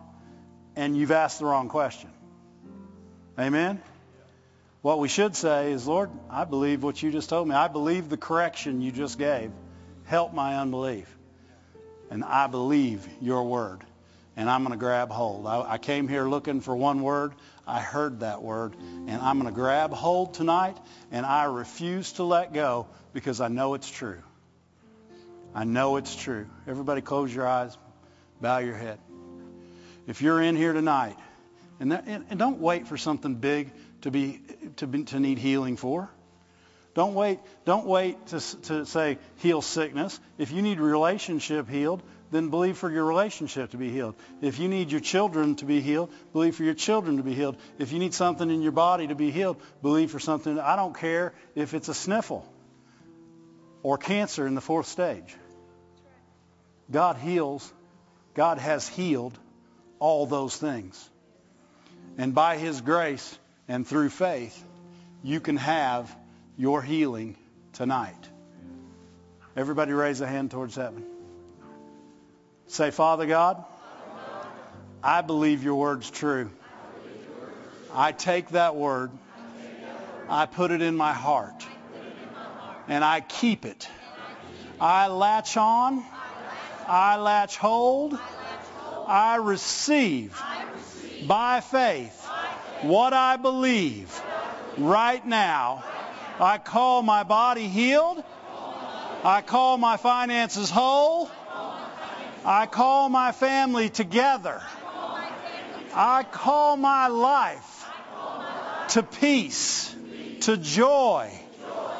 And 0.76 0.98
you've 0.98 1.12
asked 1.12 1.40
the 1.40 1.46
wrong 1.46 1.70
question. 1.70 2.10
Amen? 3.38 3.82
What 4.82 5.00
we 5.00 5.10
should 5.10 5.36
say 5.36 5.74
is, 5.74 5.86
Lord, 5.86 6.10
I 6.30 6.46
believe 6.46 6.84
what 6.84 7.02
you 7.04 7.12
just 7.12 7.30
told 7.30 7.48
me. 7.48 7.56
I 7.56 7.68
believe 7.68 8.08
the 8.08 8.18
correction 8.18 8.82
you 8.82 8.92
just 8.92 9.18
gave. 9.18 9.52
Help 10.06 10.34
my 10.34 10.58
unbelief. 10.58 11.14
And 12.10 12.24
I 12.24 12.48
believe 12.48 13.08
your 13.22 13.44
word. 13.44 13.82
And 14.38 14.50
I'm 14.50 14.64
going 14.64 14.72
to 14.72 14.80
grab 14.80 15.10
hold. 15.10 15.46
I, 15.46 15.74
I 15.74 15.78
came 15.78 16.08
here 16.08 16.24
looking 16.24 16.62
for 16.62 16.74
one 16.74 17.02
word. 17.02 17.34
I 17.68 17.82
heard 17.82 18.22
that 18.22 18.42
word. 18.42 18.74
And 18.80 19.22
I'm 19.22 19.38
going 19.38 19.54
to 19.54 19.56
grab 19.56 19.92
hold 19.92 20.34
tonight. 20.34 20.78
And 21.12 21.26
I 21.26 21.44
refuse 21.44 22.14
to 22.14 22.24
let 22.24 22.54
go 22.54 22.88
because 23.12 23.42
I 23.42 23.50
know 23.50 23.74
it's 23.74 23.90
true. 23.90 24.22
I 25.54 25.66
know 25.66 25.98
it's 25.98 26.16
true. 26.16 26.48
Everybody 26.68 27.02
close 27.02 27.36
your 27.36 27.46
eyes. 27.46 27.78
Bow 28.40 28.60
your 28.60 28.76
head. 28.76 29.00
If 30.08 30.22
you're 30.22 30.42
in 30.42 30.56
here 30.56 30.72
tonight, 30.72 31.18
and, 31.82 31.92
that, 31.92 32.06
and 32.08 32.40
don't 32.40 32.60
wait 32.60 32.88
for 32.88 32.98
something 32.98 33.36
big 33.36 33.72
to 34.02 34.12
be 34.12 34.42
to 34.78 34.88
be, 34.88 35.04
to 35.06 35.20
need 35.20 35.38
healing 35.38 35.78
for. 35.78 36.10
Don't 36.94 37.14
wait. 37.14 37.40
Don't 37.66 37.86
wait 37.86 38.28
to 38.28 38.40
to 38.64 38.86
say 38.86 39.18
heal 39.38 39.62
sickness. 39.62 40.20
If 40.38 40.52
you 40.52 40.62
need 40.62 40.80
relationship 40.80 41.70
healed, 41.70 42.02
then 42.32 42.50
believe 42.50 42.78
for 42.78 42.92
your 42.92 43.06
relationship 43.06 43.72
to 43.72 43.78
be 43.78 43.90
healed. 43.90 44.16
If 44.42 44.60
you 44.60 44.68
need 44.68 44.92
your 44.92 45.02
children 45.02 45.56
to 45.56 45.66
be 45.66 45.82
healed, 45.82 46.12
believe 46.34 46.56
for 46.56 46.64
your 46.64 46.74
children 46.74 47.18
to 47.18 47.24
be 47.24 47.34
healed. 47.34 47.58
If 47.78 47.92
you 47.92 48.00
need 48.00 48.14
something 48.14 48.50
in 48.50 48.62
your 48.62 48.72
body 48.72 49.08
to 49.08 49.16
be 49.16 49.32
healed, 49.32 49.58
believe 49.82 50.12
for 50.12 50.20
something. 50.20 50.60
I 50.60 50.76
don't 50.76 50.96
care 50.96 51.34
if 51.56 51.74
it's 51.74 51.90
a 51.90 51.94
sniffle 51.94 52.46
or 53.84 53.98
cancer 53.98 54.46
in 54.46 54.56
the 54.56 54.62
fourth 54.62 54.88
stage. 54.88 55.36
God 56.92 57.18
heals. 57.18 57.72
God 58.34 58.58
has 58.58 58.88
healed 58.88 59.38
all 60.00 60.26
those 60.26 60.56
things. 60.56 61.10
And 62.18 62.34
by 62.34 62.58
his 62.58 62.82
grace 62.82 63.38
and 63.70 63.88
through 63.88 64.10
faith, 64.10 64.66
you 65.24 65.40
can 65.40 65.56
have 65.56 66.14
your 66.58 66.82
healing 66.82 67.38
tonight. 67.72 68.28
Everybody 69.56 69.94
raise 69.94 70.20
a 70.22 70.28
hand 70.28 70.50
towards 70.52 70.76
heaven. 70.76 71.06
Say, 72.68 72.90
Father 72.92 73.28
God, 73.28 73.64
I 75.04 75.22
believe 75.22 75.64
your 75.64 75.76
word's 75.76 76.10
true. 76.10 76.50
I 77.94 78.12
take 78.12 78.50
that 78.50 78.76
word. 78.76 79.12
I 80.28 80.48
put 80.48 80.72
it 80.72 80.82
in 80.82 80.96
my 80.96 81.14
heart. 81.14 81.66
And 82.88 83.04
I 83.04 83.22
keep 83.22 83.66
it. 83.66 83.88
I 84.82 85.08
latch 85.08 85.58
on. 85.58 86.04
I 86.88 87.18
latch 87.18 87.58
hold. 87.58 88.18
I 89.06 89.36
receive 89.36 90.40
by 91.28 91.62
faith 91.62 92.19
what 92.82 93.14
I 93.14 93.38
believe 93.38 94.22
right 94.78 95.26
now. 95.26 95.84
I 96.40 96.58
call 96.58 97.02
my 97.02 97.24
body 97.24 97.68
healed. 97.68 98.24
I 99.24 99.42
call 99.42 99.78
my 99.78 99.98
finances 99.98 100.70
whole. 100.70 101.30
I 102.46 102.66
call 102.66 103.10
my 103.10 103.34
family 103.34 103.90
together. 103.90 104.62
I 105.94 106.24
call 106.24 106.78
my 106.78 107.08
life 107.08 107.86
to 108.90 109.04
peace, 109.04 109.94
to 110.42 110.56
joy. 110.56 111.32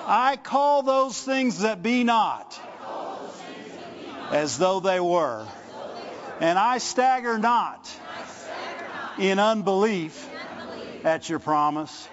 I 0.06 0.38
call 0.38 0.84
those 0.84 1.22
things 1.22 1.60
that 1.60 1.84
be 1.84 2.04
not 2.04 2.60
as 4.32 4.58
though 4.58 4.80
they 4.80 5.00
were. 5.00 5.46
And 6.40 6.58
I 6.58 6.78
stagger 6.78 7.38
not 7.38 7.94
in 9.20 9.40
unbelief 9.40 10.29
at 11.04 11.30
your 11.30 11.40
promise, 11.40 12.08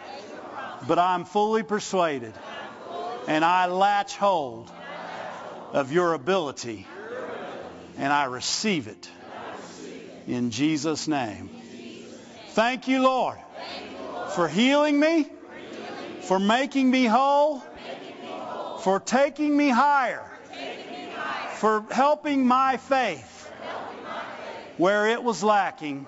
but 0.86 0.98
I'm 0.98 1.24
fully 1.24 1.62
persuaded 1.62 2.32
and 3.26 3.44
I 3.44 3.66
latch 3.66 4.16
hold 4.16 4.70
of 5.72 5.92
your 5.92 6.14
ability 6.14 6.86
and 7.98 8.12
I 8.12 8.24
receive 8.24 8.86
it 8.86 9.10
in 10.26 10.50
Jesus' 10.50 11.08
name. 11.08 11.50
Thank 12.50 12.88
you, 12.88 13.02
Lord, 13.02 13.38
for 14.30 14.48
healing 14.48 14.98
me, 14.98 15.28
for 16.22 16.38
making 16.38 16.90
me 16.90 17.04
whole, 17.04 17.62
for 18.80 19.00
taking 19.00 19.56
me 19.56 19.68
higher, 19.68 20.24
for 21.54 21.84
helping 21.90 22.46
my 22.46 22.76
faith 22.76 23.50
where 24.76 25.08
it 25.08 25.22
was 25.22 25.42
lacking. 25.42 26.06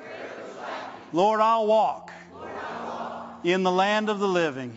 Lord, 1.13 1.41
I'll 1.41 1.67
walk 1.67 2.13
in 3.45 3.63
the 3.63 3.73
land 3.73 4.09
of 4.09 4.19
the 4.19 4.29
living 4.29 4.77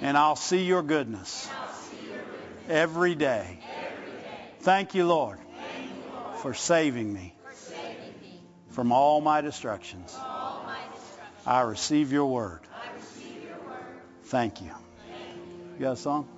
and 0.00 0.16
I'll 0.16 0.36
see 0.36 0.64
your 0.64 0.82
goodness 0.82 1.48
every 2.68 3.14
day. 3.14 3.58
Thank 4.60 4.94
you, 4.94 5.06
Lord, 5.06 5.38
for 6.38 6.54
saving 6.54 7.12
me 7.12 7.34
from 8.70 8.92
all 8.92 9.20
my 9.20 9.40
destructions. 9.40 10.16
I 11.46 11.60
receive 11.62 12.12
your 12.12 12.26
word. 12.26 12.60
Thank 14.24 14.60
you. 14.60 14.70
You 15.78 15.84
got 15.84 15.92
a 15.92 15.96
song? 15.96 16.28